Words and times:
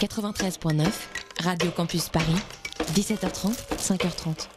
93.9, 0.00 0.86
Radio 1.42 1.70
Campus 1.70 2.08
Paris, 2.08 2.34
17h30, 2.94 3.54
5h30. 3.78 4.48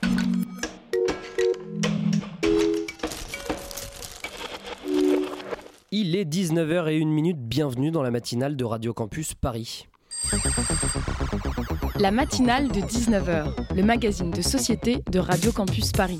Il 5.91 6.15
est 6.15 6.25
19h01, 6.25 7.33
bienvenue 7.35 7.91
dans 7.91 8.01
la 8.01 8.11
matinale 8.11 8.55
de 8.55 8.65
Radio 8.65 8.93
Campus 8.93 9.35
Paris. 9.35 9.87
La 11.99 12.11
matinale 12.11 12.69
de 12.69 12.81
19h, 12.81 13.75
le 13.75 13.83
magazine 13.83 14.31
de 14.31 14.41
société 14.41 15.03
de 15.09 15.19
Radio 15.19 15.51
Campus 15.51 15.91
Paris. 15.91 16.19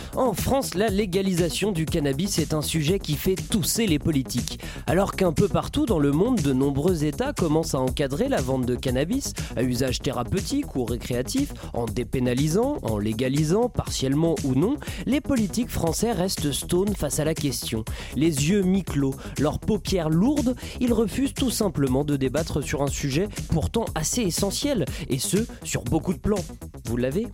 En 0.15 0.33
France, 0.33 0.75
la 0.75 0.89
légalisation 0.89 1.71
du 1.71 1.85
cannabis 1.85 2.37
est 2.37 2.53
un 2.53 2.61
sujet 2.61 2.99
qui 2.99 3.15
fait 3.15 3.35
tousser 3.35 3.87
les 3.87 3.97
politiques. 3.97 4.59
Alors 4.85 5.13
qu'un 5.13 5.31
peu 5.31 5.47
partout 5.47 5.85
dans 5.85 5.99
le 5.99 6.11
monde, 6.11 6.41
de 6.41 6.51
nombreux 6.51 7.05
États 7.05 7.31
commencent 7.31 7.75
à 7.75 7.79
encadrer 7.79 8.27
la 8.27 8.41
vente 8.41 8.65
de 8.65 8.75
cannabis 8.75 9.33
à 9.55 9.63
usage 9.63 9.99
thérapeutique 9.99 10.75
ou 10.75 10.83
récréatif, 10.83 11.53
en 11.73 11.85
dépénalisant, 11.85 12.79
en 12.81 12.97
légalisant, 12.97 13.69
partiellement 13.69 14.35
ou 14.43 14.53
non, 14.53 14.75
les 15.05 15.21
politiques 15.21 15.69
français 15.69 16.11
restent 16.11 16.51
stone 16.51 16.93
face 16.93 17.19
à 17.19 17.23
la 17.23 17.33
question. 17.33 17.85
Les 18.17 18.49
yeux 18.49 18.63
mi-clos, 18.63 19.15
leurs 19.39 19.59
paupières 19.59 20.09
lourdes, 20.09 20.55
ils 20.81 20.93
refusent 20.93 21.33
tout 21.33 21.51
simplement 21.51 22.03
de 22.03 22.17
débattre 22.17 22.61
sur 22.61 22.81
un 22.83 22.87
sujet 22.87 23.29
pourtant 23.47 23.85
assez 23.95 24.23
essentiel, 24.23 24.85
et 25.09 25.19
ce, 25.19 25.47
sur 25.63 25.83
beaucoup 25.83 26.13
de 26.13 26.19
plans. 26.19 26.43
Vous 26.85 26.97
l'avez? 26.97 27.27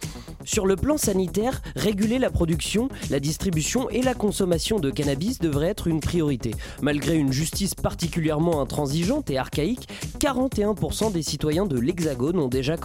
Sur 0.43 0.67
le 0.67 0.75
plan 0.75 0.97
sanitaire, 0.97 1.61
réguler 1.75 2.19
la 2.19 2.29
production 2.29 2.66
la 3.09 3.19
distribution 3.19 3.89
et 3.89 4.01
la 4.01 4.13
consommation 4.13 4.79
de 4.79 4.89
cannabis 4.89 5.39
devraient 5.39 5.69
être 5.69 5.87
une 5.87 5.99
priorité. 5.99 6.51
Malgré 6.81 7.15
une 7.15 7.31
justice 7.31 7.75
particulièrement 7.75 8.61
intransigeante 8.61 9.29
et 9.29 9.37
archaïque, 9.37 9.87
41% 10.19 11.11
des 11.11 11.21
citoyens 11.21 11.65
de 11.65 11.79
l'Hexagone 11.79 12.39
ont 12.39 12.47
déjà 12.47 12.75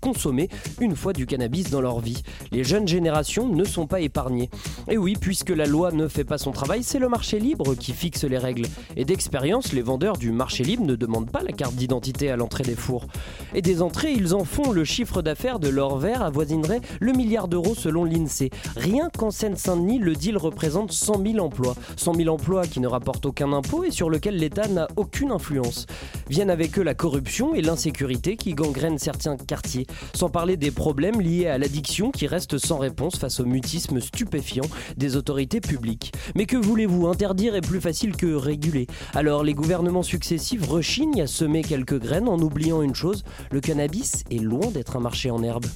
consommé 0.00 0.48
une 0.80 0.96
fois 0.96 1.12
du 1.12 1.26
cannabis 1.26 1.70
dans 1.70 1.80
leur 1.80 2.00
vie. 2.00 2.22
Les 2.50 2.64
jeunes 2.64 2.88
générations 2.88 3.48
ne 3.48 3.64
sont 3.64 3.86
pas 3.86 4.00
épargnées. 4.00 4.50
Et 4.88 4.98
oui, 4.98 5.16
puisque 5.20 5.50
la 5.50 5.66
loi 5.66 5.92
ne 5.92 6.08
fait 6.08 6.24
pas 6.24 6.38
son 6.38 6.50
travail, 6.50 6.82
c'est 6.82 6.98
le 6.98 7.08
marché 7.08 7.38
libre 7.38 7.74
qui 7.74 7.92
fixe 7.92 8.24
les 8.24 8.38
règles. 8.38 8.66
Et 8.96 9.04
d'expérience, 9.04 9.72
les 9.72 9.82
vendeurs 9.82 10.16
du 10.16 10.32
marché 10.32 10.64
libre 10.64 10.84
ne 10.84 10.96
demandent 10.96 11.30
pas 11.30 11.42
la 11.42 11.52
carte 11.52 11.74
d'identité 11.74 12.30
à 12.30 12.36
l'entrée 12.36 12.64
des 12.64 12.74
fours. 12.74 13.06
Et 13.54 13.62
des 13.62 13.82
entrées, 13.82 14.12
ils 14.12 14.34
en 14.34 14.44
font 14.44 14.72
le 14.72 14.84
chiffre 14.84 15.22
d'affaires 15.22 15.60
de 15.60 15.68
leur 15.68 15.98
verre 15.98 16.22
avoisinerait 16.22 16.80
le 17.00 17.12
milliard 17.12 17.48
d'euros 17.48 17.74
selon 17.74 18.04
l'INSEE. 18.04 18.50
Rien 18.76 19.10
qu'en 19.20 19.30
Seine-Saint-Denis, 19.30 19.98
le 19.98 20.14
deal 20.14 20.38
représente 20.38 20.92
100 20.92 21.22
000 21.22 21.44
emplois. 21.44 21.74
100 21.96 22.14
000 22.14 22.28
emplois 22.30 22.66
qui 22.66 22.80
ne 22.80 22.86
rapportent 22.86 23.26
aucun 23.26 23.52
impôt 23.52 23.84
et 23.84 23.90
sur 23.90 24.08
lesquels 24.08 24.36
l'État 24.36 24.66
n'a 24.66 24.88
aucune 24.96 25.30
influence. 25.30 25.84
Viennent 26.30 26.48
avec 26.48 26.78
eux 26.78 26.82
la 26.82 26.94
corruption 26.94 27.54
et 27.54 27.60
l'insécurité 27.60 28.38
qui 28.38 28.54
gangrènent 28.54 28.96
certains 28.96 29.36
quartiers. 29.36 29.86
Sans 30.14 30.30
parler 30.30 30.56
des 30.56 30.70
problèmes 30.70 31.20
liés 31.20 31.48
à 31.48 31.58
l'addiction 31.58 32.12
qui 32.12 32.26
restent 32.26 32.56
sans 32.56 32.78
réponse 32.78 33.18
face 33.18 33.40
au 33.40 33.44
mutisme 33.44 34.00
stupéfiant 34.00 34.64
des 34.96 35.16
autorités 35.16 35.60
publiques. 35.60 36.14
Mais 36.34 36.46
que 36.46 36.56
voulez-vous? 36.56 37.06
Interdire 37.06 37.56
est 37.56 37.60
plus 37.60 37.82
facile 37.82 38.16
que 38.16 38.32
réguler. 38.32 38.86
Alors 39.12 39.44
les 39.44 39.52
gouvernements 39.52 40.02
successifs 40.02 40.66
rechignent 40.66 41.20
à 41.20 41.26
semer 41.26 41.60
quelques 41.60 42.00
graines 42.00 42.28
en 42.28 42.38
oubliant 42.38 42.80
une 42.80 42.94
chose, 42.94 43.24
le 43.50 43.60
cannabis 43.60 44.24
est 44.30 44.38
loin 44.38 44.70
d'être 44.70 44.96
un 44.96 45.00
marché 45.00 45.30
en 45.30 45.42
herbe. 45.42 45.66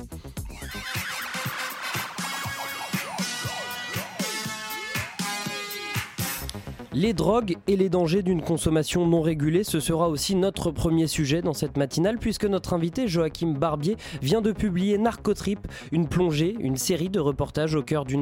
Les 6.96 7.12
drogues 7.12 7.56
et 7.66 7.76
les 7.76 7.88
dangers 7.88 8.22
d'une 8.22 8.40
consommation 8.40 9.04
non 9.04 9.20
régulée, 9.20 9.64
ce 9.64 9.80
sera 9.80 10.08
aussi 10.08 10.36
notre 10.36 10.70
premier 10.70 11.08
sujet 11.08 11.42
dans 11.42 11.52
cette 11.52 11.76
matinale 11.76 12.18
puisque 12.18 12.44
notre 12.44 12.72
invité 12.72 13.08
Joachim 13.08 13.52
Barbier 13.58 13.96
vient 14.22 14.40
de 14.40 14.52
publier 14.52 14.96
Narcotrip, 14.96 15.66
une 15.90 16.06
plongée, 16.06 16.54
une 16.60 16.76
série 16.76 17.08
de 17.08 17.18
reportages 17.18 17.74
au 17.74 17.82
cœur 17.82 18.04
du, 18.04 18.16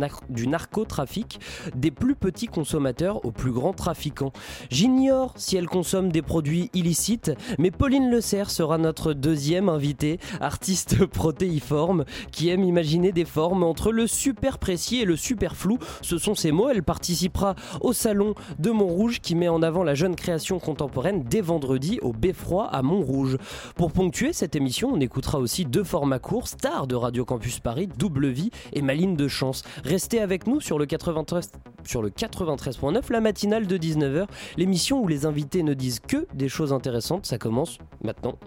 narcotrafic, 0.46 1.38
des 1.74 1.90
plus 1.90 2.14
petits 2.14 2.46
consommateurs 2.46 3.22
aux 3.26 3.30
plus 3.30 3.52
grands 3.52 3.74
trafiquants. 3.74 4.32
J'ignore 4.70 5.34
si 5.36 5.58
elle 5.58 5.68
consomme 5.68 6.10
des 6.10 6.22
produits 6.22 6.70
illicites, 6.72 7.30
mais 7.58 7.70
Pauline 7.70 8.10
Le 8.10 8.22
Serre 8.22 8.48
sera 8.48 8.78
notre 8.78 9.12
deuxième 9.12 9.68
invitée, 9.68 10.18
artiste 10.40 11.04
protéiforme 11.12 12.06
qui 12.30 12.48
aime 12.48 12.64
imaginer 12.64 13.12
des 13.12 13.26
formes 13.26 13.64
entre 13.64 13.92
le 13.92 14.06
super 14.06 14.56
précis 14.56 15.02
et 15.02 15.04
le 15.04 15.16
super 15.16 15.56
flou. 15.56 15.76
Ce 16.00 16.16
sont 16.16 16.34
ses 16.34 16.52
mots, 16.52 16.70
elle 16.70 16.82
participera 16.82 17.54
au 17.82 17.92
salon 17.92 18.34
Montrouge 18.70 19.20
qui 19.20 19.34
met 19.34 19.48
en 19.48 19.62
avant 19.62 19.82
la 19.82 19.94
jeune 19.94 20.16
création 20.16 20.58
contemporaine 20.58 21.24
dès 21.24 21.40
vendredi 21.40 21.98
au 22.02 22.12
Beffroi 22.12 22.66
à 22.66 22.82
Montrouge. 22.82 23.38
Pour 23.76 23.92
ponctuer 23.92 24.32
cette 24.32 24.56
émission, 24.56 24.90
on 24.92 25.00
écoutera 25.00 25.38
aussi 25.38 25.64
deux 25.64 25.84
formats 25.84 26.18
courts, 26.18 26.48
stars 26.48 26.86
de 26.86 26.94
Radio 26.94 27.24
Campus 27.24 27.60
Paris, 27.60 27.88
Double 27.98 28.28
Vie 28.28 28.50
et 28.72 28.82
Maline 28.82 29.16
de 29.16 29.28
Chance. 29.28 29.62
Restez 29.84 30.20
avec 30.20 30.46
nous 30.46 30.60
sur 30.60 30.78
le 30.78 30.86
93 30.86 31.50
sur 31.84 32.02
le 32.02 32.10
93.9, 32.10 33.12
la 33.12 33.20
matinale 33.20 33.66
de 33.66 33.76
19h, 33.76 34.26
l'émission 34.56 35.02
où 35.02 35.08
les 35.08 35.26
invités 35.26 35.62
ne 35.62 35.74
disent 35.74 36.00
que 36.00 36.26
des 36.34 36.48
choses 36.48 36.72
intéressantes. 36.72 37.26
Ça 37.26 37.38
commence 37.38 37.78
maintenant. 38.02 38.38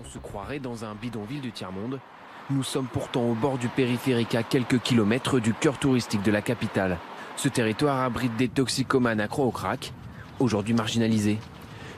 On 0.00 0.08
se 0.08 0.18
croirait 0.18 0.60
dans 0.60 0.84
un 0.84 0.94
bidonville 0.94 1.40
du 1.40 1.52
tiers-monde. 1.52 1.98
Nous 2.50 2.62
sommes 2.62 2.88
pourtant 2.92 3.22
au 3.22 3.34
bord 3.34 3.58
du 3.58 3.68
périphérique 3.68 4.34
à 4.34 4.42
quelques 4.42 4.80
kilomètres 4.80 5.40
du 5.40 5.54
cœur 5.54 5.78
touristique 5.78 6.22
de 6.22 6.30
la 6.30 6.42
capitale. 6.42 6.98
Ce 7.36 7.48
territoire 7.48 8.00
abrite 8.00 8.36
des 8.36 8.48
toxicomanes 8.48 9.20
accro 9.20 9.44
au 9.44 9.50
crack, 9.50 9.92
aujourd'hui 10.40 10.74
marginalisés. 10.74 11.38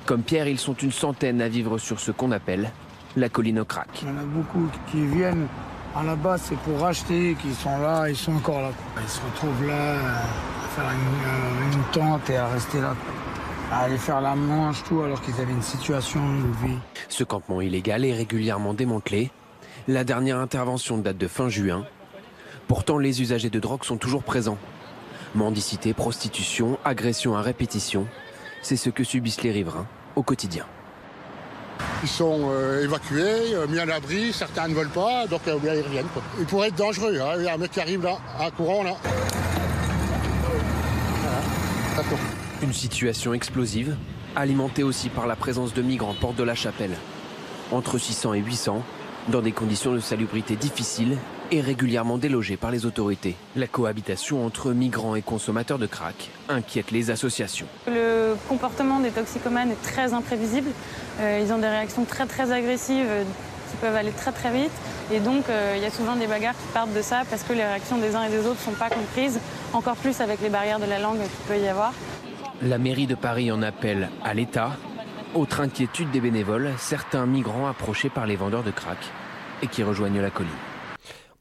Comme 0.07 0.23
Pierre, 0.23 0.49
ils 0.49 0.59
sont 0.59 0.75
une 0.75 0.93
centaine 0.93 1.41
à 1.41 1.49
vivre 1.49 1.79
sur 1.79 2.01
ce 2.01 2.11
qu'on 2.11 2.33
appelle 2.33 2.71
la 3.17 3.29
colline 3.29 3.61
au 3.61 3.65
crack. 3.65 3.89
Il 4.03 4.09
y 4.09 4.11
en 4.11 4.19
a 4.19 4.25
beaucoup 4.25 4.69
qui 4.91 5.05
viennent 5.07 5.47
à 5.95 6.03
la 6.03 6.17
base, 6.17 6.43
c'est 6.45 6.59
pour 6.59 6.85
acheter, 6.85 7.37
qui 7.41 7.55
sont 7.55 7.79
là, 7.79 8.09
ils 8.09 8.17
sont 8.17 8.35
encore 8.35 8.61
là. 8.61 8.71
Ils 9.03 9.09
se 9.09 9.21
retrouvent 9.21 9.67
là, 9.67 9.95
à 9.95 10.69
faire 10.75 10.85
une, 10.91 11.73
une 11.73 11.85
tente 11.93 12.29
et 12.29 12.37
à 12.37 12.49
rester 12.49 12.81
là. 12.81 12.95
À 13.73 13.81
aller 13.81 13.97
faire 13.97 14.21
la 14.21 14.35
manche, 14.35 14.85
tout, 14.85 15.01
alors 15.01 15.21
qu'ils 15.23 15.35
avaient 15.41 15.53
une 15.53 15.63
situation 15.63 16.21
de 16.21 16.67
vie. 16.67 16.79
Ce 17.09 17.25
campement 17.25 17.61
illégal 17.61 18.05
est 18.05 18.13
régulièrement 18.13 18.75
démantelé. 18.75 19.31
La 19.89 20.05
dernière 20.05 20.39
intervention 20.39 20.99
date 20.99 21.19
de 21.19 21.29
fin 21.29 21.49
juin. 21.49 21.85
Pourtant, 22.69 22.99
les 22.99 23.23
usagers 23.23 23.51
de 23.51 23.59
drogue 23.59 23.85
sont 23.85 23.97
toujours 23.97 24.23
présents. 24.23 24.59
Mendicité, 25.37 25.93
prostitution, 25.93 26.79
agression 26.83 27.37
à 27.37 27.43
répétition, 27.43 28.07
c'est 28.63 28.77
ce 28.77 28.89
que 28.89 29.05
subissent 29.05 29.43
les 29.43 29.51
riverains 29.51 29.87
au 30.17 30.23
quotidien. 30.23 30.65
Ils 32.03 32.09
sont 32.09 32.49
euh, 32.51 32.85
évacués, 32.85 33.55
euh, 33.55 33.67
mis 33.67 33.79
à 33.79 33.85
l'abri, 33.85 34.33
certains 34.33 34.67
ne 34.67 34.73
veulent 34.73 34.89
pas, 34.89 35.27
donc 35.27 35.43
euh, 35.47 35.59
ils 35.63 35.83
reviennent. 35.83 36.07
Ils 36.41 36.47
pourraient 36.47 36.69
être 36.69 36.77
dangereux. 36.77 37.21
Hein. 37.21 37.35
Il 37.37 37.45
y 37.45 37.49
a 37.49 37.55
un 37.55 37.59
mec 37.59 37.71
qui 37.71 37.81
arrive 37.81 38.03
là, 38.03 38.17
à 38.39 38.51
courant 38.51 38.83
là. 38.83 38.95
Une 42.63 42.73
situation 42.73 43.35
explosive, 43.35 43.95
alimentée 44.37 44.85
aussi 44.85 45.11
par 45.11 45.27
la 45.27 45.37
présence 45.37 45.75
de 45.75 45.83
migrants 45.83 46.15
porte 46.19 46.37
de 46.37 46.45
la 46.45 46.55
Chapelle. 46.55 46.97
Entre 47.73 47.99
600 47.99 48.33
et 48.33 48.41
800, 48.41 48.83
dans 49.29 49.43
des 49.43 49.53
conditions 49.53 49.93
de 49.93 50.01
salubrité 50.01 50.57
difficiles 50.57 51.19
est 51.51 51.61
régulièrement 51.61 52.19
délogée 52.19 52.57
par 52.57 52.71
les 52.71 52.87
autorités. 52.87 53.37
La 53.55 53.67
cohabitation 53.67 54.45
entre 54.45 54.73
migrants 54.73 55.15
et 55.15 55.23
consommateurs 55.23 55.79
de 55.79 55.87
crack 55.87 56.31
inquiète 56.49 56.91
les 56.91 57.11
associations. 57.11 57.67
Le 57.87 58.35
comportement 58.49 59.01
des 59.01 59.11
toxicomanes 59.11 59.71
est 59.71 59.83
très 59.83 60.13
imprévisible. 60.13 60.71
Euh, 61.21 61.43
ils 61.45 61.53
ont 61.53 61.59
des 61.59 61.69
réactions 61.69 62.05
très 62.05 62.27
très 62.27 62.53
agressives 62.53 63.07
euh, 63.09 63.25
qui 63.71 63.77
peuvent 63.77 63.95
aller 63.95 64.11
très 64.11 64.33
très 64.33 64.51
vite. 64.51 64.73
Et 65.13 65.21
donc 65.21 65.49
euh, 65.49 65.75
il 65.77 65.83
y 65.83 65.87
a 65.87 65.91
souvent 65.91 66.17
des 66.17 66.27
bagarres 66.27 66.55
qui 66.55 66.73
partent 66.73 66.95
de 66.95 67.03
ça 67.03 67.23
parce 67.31 67.43
que 67.43 67.53
les 67.53 67.65
réactions 67.65 67.99
des 67.99 68.15
uns 68.15 68.25
et 68.25 68.31
des 68.31 68.41
autres 68.41 68.61
ne 68.61 68.73
sont 68.73 68.79
pas 68.79 68.91
comprises, 68.91 69.41
encore 69.73 69.97
plus 69.97 70.21
avec 70.21 70.41
les 70.41 70.49
barrières 70.49 70.81
de 70.81 70.87
la 70.87 70.99
langue 70.99 71.19
qu'il 71.19 71.47
peut 71.49 71.59
y 71.59 71.69
avoir. 71.69 71.93
La 72.63 72.79
mairie 72.79 73.07
de 73.07 73.15
Paris 73.15 73.53
en 73.53 73.63
appelle 73.63 74.11
à 74.25 74.35
l'État. 74.35 74.73
Autre 75.35 75.61
inquiétude 75.61 76.11
des 76.11 76.21
bénévoles, 76.21 76.73
certains 76.79 77.27
migrants 77.27 77.67
approchés 77.67 78.09
par 78.09 78.27
les 78.27 78.37
vendeurs 78.37 78.63
de 78.63 78.71
crack 78.71 78.99
et 79.63 79.67
qui 79.67 79.83
rejoignent 79.83 80.21
la 80.21 80.31
colline. 80.31 80.51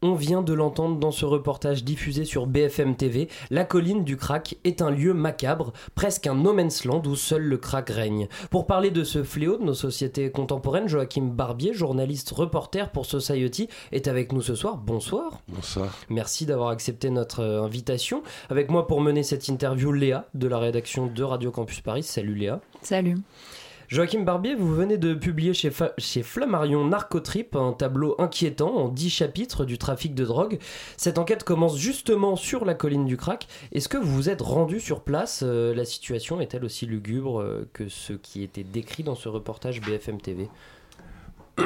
On 0.08 0.14
vient 0.14 0.44
de 0.44 0.54
l'entendre 0.54 1.00
dans 1.00 1.10
ce 1.10 1.26
reportage 1.26 1.84
diffusé 1.84 2.26
sur 2.26 2.46
BFM 2.46 2.96
TV. 2.96 3.28
La 3.50 3.64
colline 3.64 4.04
du 4.04 4.18
crack 4.18 4.56
est 4.64 4.84
un 4.84 4.92
lieu 4.92 5.16
macabre, 5.16 5.74
presque 5.96 6.28
un 6.28 6.36
no 6.36 6.54
man's 6.54 6.86
land 6.86 7.02
où 7.08 7.16
seul 7.16 7.42
le 7.42 7.58
crack 7.58 7.90
règne. 7.90 8.28
Pour 8.52 8.68
parler 8.68 8.92
de 8.92 9.04
ce 9.04 9.24
fléau 9.24 9.58
de 9.58 9.64
nos 9.64 9.74
sociétés 9.74 10.30
contemporaines, 10.30 10.88
Joachim 10.88 11.24
Barbier, 11.24 11.74
journaliste 11.74 12.30
reporter 12.30 12.92
pour 12.92 13.08
Society, 13.08 13.68
est 13.92 14.08
avec 14.08 14.32
nous 14.32 14.44
ce 14.44 14.54
soir. 14.54 14.78
Bonsoir. 14.78 15.42
Bonsoir. 15.48 15.98
Merci 16.10 16.46
d'avoir 16.46 16.70
accepté 16.70 17.10
notre 17.10 17.40
euh, 17.40 17.64
invitation. 17.64 18.22
Avec 18.52 18.70
moi 18.70 18.86
pour 18.86 19.02
mener 19.02 19.24
cette 19.24 19.48
interview, 19.48 19.92
Léa 19.92 20.28
de 20.36 20.48
la 20.48 20.60
rédaction 20.60 21.08
de 21.08 21.24
Radio 21.24 21.50
Campus 21.50 21.82
Paris. 21.82 22.04
Salut 22.04 22.36
Léa. 22.36 22.62
Salut. 22.84 23.18
Joachim 23.88 24.22
Barbier, 24.22 24.56
vous 24.56 24.74
venez 24.74 24.98
de 24.98 25.14
publier 25.14 25.54
chez, 25.54 25.70
Flammarion 26.24 26.86
Narcotrip 26.86 27.56
un 27.56 27.72
tableau 27.72 28.16
inquiétant 28.18 28.76
en 28.76 28.90
10 28.90 29.10
chapitres 29.12 29.64
du 29.64 29.78
trafic 29.78 30.16
de 30.16 30.26
drogue. 30.26 30.58
Cette 30.98 31.20
enquête 31.20 31.44
commence 31.44 31.78
justement 31.78 32.36
sur 32.36 32.66
la 32.66 32.74
colline 32.74 33.06
du 33.06 33.16
crack. 33.16 33.48
Est-ce 33.72 33.88
que 33.88 33.98
vous 33.98 34.12
vous 34.16 34.30
êtes 34.30 34.42
rendu 34.42 34.80
sur 34.80 35.02
place? 35.02 35.44
Euh, 35.46 35.76
La 35.76 35.86
situation 35.86 36.42
est-elle 36.42 36.66
aussi 36.66 36.88
lugubre 36.88 37.42
euh, 37.42 37.70
que 37.74 37.88
ce 37.88 38.14
qui 38.14 38.42
était 38.42 38.64
décrit 38.64 39.04
dans 39.04 39.16
ce 39.16 39.30
reportage 39.30 39.82
BFM 39.82 40.20
TV 40.20 40.50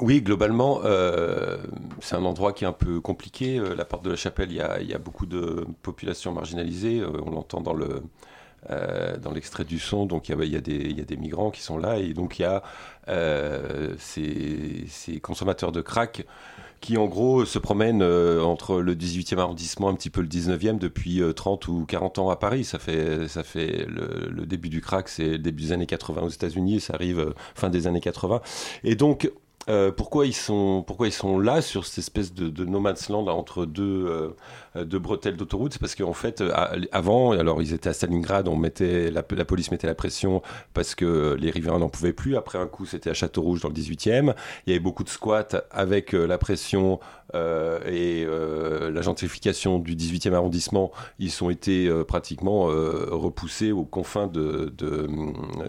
Oui, 0.00 0.20
globalement, 0.20 0.80
euh, 0.84 1.56
c'est 2.00 2.16
un 2.16 2.24
endroit 2.26 2.52
qui 2.52 2.64
est 2.64 2.68
un 2.68 2.72
peu 2.72 3.00
compliqué. 3.00 3.58
la 3.58 3.86
porte 3.86 4.04
de 4.04 4.10
la 4.10 4.16
chapelle, 4.16 4.50
il 4.52 4.86
y 4.86 4.92
a 4.94 4.98
beaucoup 4.98 5.24
de 5.24 5.64
populations 5.82 6.32
marginalisées. 6.32 7.02
on 7.02 7.30
l'entend 7.30 7.62
dans 7.62 7.72
le, 7.72 8.02
euh, 8.70 9.16
dans 9.18 9.30
l'extrait 9.30 9.64
du 9.64 9.78
son, 9.78 10.06
donc 10.06 10.28
il 10.28 10.44
y, 10.44 10.56
a 10.56 10.60
des 10.60 11.16
migrants 11.16 11.50
qui 11.50 11.62
sont 11.62 11.78
là, 11.78 11.98
et 11.98 12.14
donc 12.14 12.38
il 12.38 12.42
y 12.42 12.44
a 12.44 12.62
euh, 13.08 13.94
ces, 13.98 15.20
consommateurs 15.22 15.70
de 15.70 15.80
crack 15.80 16.26
qui 16.80 16.98
en 16.98 17.06
gros 17.06 17.44
se 17.44 17.58
promènent 17.58 18.02
euh, 18.02 18.42
entre 18.42 18.80
le 18.80 18.94
18e 18.94 19.38
arrondissement, 19.38 19.88
un 19.88 19.94
petit 19.94 20.10
peu 20.10 20.20
le 20.20 20.26
19e, 20.26 20.78
depuis 20.78 21.22
30 21.34 21.68
ou 21.68 21.84
40 21.86 22.18
ans 22.18 22.30
à 22.30 22.36
Paris. 22.36 22.64
Ça 22.64 22.78
fait, 22.78 23.28
fait 23.28 23.86
le, 23.88 24.46
début 24.46 24.68
du 24.68 24.80
crack, 24.80 25.08
c'est 25.08 25.32
le 25.32 25.38
début 25.38 25.62
des 25.64 25.72
années 25.72 25.86
80 25.86 26.22
aux 26.22 26.28
États-Unis, 26.28 26.80
ça 26.80 26.94
arrive 26.94 27.34
fin 27.54 27.70
des 27.70 27.86
années 27.86 28.00
80. 28.00 28.40
Et 28.84 28.96
donc 28.96 29.30
euh, 29.68 29.90
pourquoi, 29.90 30.26
ils 30.26 30.34
sont, 30.34 30.84
pourquoi 30.86 31.08
ils 31.08 31.12
sont 31.12 31.40
là 31.40 31.60
sur 31.60 31.86
cette 31.86 31.98
espèce 31.98 32.32
de, 32.32 32.48
de 32.48 32.64
no 32.64 32.78
man's 32.78 33.08
land 33.08 33.26
entre 33.26 33.66
deux, 33.66 34.34
euh, 34.76 34.84
deux 34.84 35.00
bretelles 35.00 35.36
d'autoroute? 35.36 35.72
C'est 35.72 35.80
parce 35.80 35.96
qu'en 35.96 36.12
fait, 36.12 36.40
euh, 36.40 36.52
avant, 36.92 37.32
alors 37.32 37.60
ils 37.60 37.72
étaient 37.72 37.88
à 37.88 37.92
Stalingrad, 37.92 38.46
on 38.46 38.56
mettait, 38.56 39.10
la, 39.10 39.22
police 39.22 39.72
mettait 39.72 39.88
la 39.88 39.96
pression 39.96 40.40
parce 40.72 40.94
que 40.94 41.36
les 41.40 41.50
riverains 41.50 41.80
n'en 41.80 41.88
pouvaient 41.88 42.12
plus. 42.12 42.36
Après 42.36 42.58
un 42.58 42.66
coup, 42.66 42.86
c'était 42.86 43.10
à 43.10 43.14
Château-Rouge 43.14 43.60
dans 43.60 43.68
le 43.68 43.74
18e. 43.74 44.34
Il 44.66 44.70
y 44.70 44.72
avait 44.72 44.80
beaucoup 44.80 45.02
de 45.04 45.08
squats 45.08 45.48
avec 45.72 46.12
la 46.12 46.38
pression 46.38 47.00
et 47.34 48.24
la 48.26 49.02
gentrification 49.02 49.78
du 49.78 49.94
18e 49.96 50.32
arrondissement. 50.32 50.92
Ils 51.18 51.42
ont 51.42 51.50
été 51.50 51.90
pratiquement 52.04 52.64
repoussés 52.64 53.72
aux 53.72 53.84
confins 53.84 54.26
de, 54.26 54.72
de, 54.76 55.08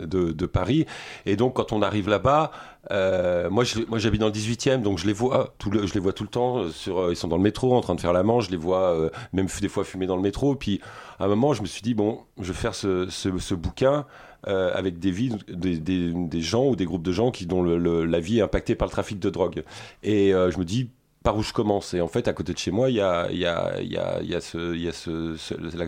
de, 0.05 0.31
de 0.31 0.45
Paris. 0.45 0.85
Et 1.25 1.35
donc, 1.35 1.55
quand 1.55 1.73
on 1.73 1.81
arrive 1.81 2.09
là-bas, 2.09 2.51
euh, 2.91 3.49
moi, 3.49 3.63
j'habite 3.63 4.21
dans 4.21 4.27
le 4.27 4.33
18e, 4.33 4.81
donc 4.81 4.97
je 4.97 5.07
les 5.07 5.13
vois 5.13 5.53
tout 5.57 5.69
le, 5.69 5.85
je 5.85 5.93
les 5.93 5.99
vois 5.99 6.13
tout 6.13 6.23
le 6.23 6.29
temps. 6.29 6.59
Euh, 6.59 6.69
sur, 6.69 6.99
euh, 6.99 7.11
ils 7.11 7.15
sont 7.15 7.27
dans 7.27 7.37
le 7.37 7.43
métro, 7.43 7.75
en 7.75 7.81
train 7.81 7.95
de 7.95 8.01
faire 8.01 8.13
la 8.13 8.23
manche. 8.23 8.45
Je 8.47 8.51
les 8.51 8.57
vois 8.57 9.09
même 9.33 9.47
des 9.61 9.69
fois 9.69 9.83
fumer 9.83 10.07
dans 10.07 10.15
le 10.15 10.21
métro. 10.21 10.55
Puis, 10.55 10.81
à 11.19 11.25
un 11.25 11.27
moment, 11.27 11.53
je 11.53 11.61
me 11.61 11.67
suis 11.67 11.81
dit 11.81 11.93
bon, 11.93 12.21
je 12.39 12.51
vais 12.51 12.57
faire 12.57 12.75
ce, 12.75 13.53
bouquin 13.55 14.05
avec 14.45 14.99
des 14.99 15.11
vies, 15.11 15.35
des, 15.49 16.41
gens 16.41 16.67
ou 16.67 16.75
des 16.75 16.85
groupes 16.85 17.03
de 17.03 17.11
gens 17.11 17.31
qui 17.31 17.45
dont 17.45 17.63
la 17.63 18.19
vie 18.19 18.39
est 18.39 18.41
impactée 18.41 18.75
par 18.75 18.87
le 18.87 18.91
trafic 18.91 19.19
de 19.19 19.29
drogue. 19.29 19.63
Et 20.03 20.31
je 20.31 20.57
me 20.57 20.63
dis 20.63 20.89
par 21.27 21.35
où 21.35 21.43
je 21.43 21.51
commence. 21.51 21.93
Et 21.93 21.99
en 21.99 22.07
fait, 22.07 22.29
à 22.29 22.33
côté 22.33 22.53
de 22.53 22.57
chez 22.57 22.71
moi, 22.71 22.89
il 22.89 22.95
y 22.95 23.01
a, 23.01 23.29
y 23.33 23.45
a, 23.45 23.81
y 23.81 23.97
a, 23.97 24.21
y 24.23 24.33
a, 24.33 24.39
ce, 24.39 24.77
y 24.77 24.87
a 24.87 24.93
ce, 24.93 25.35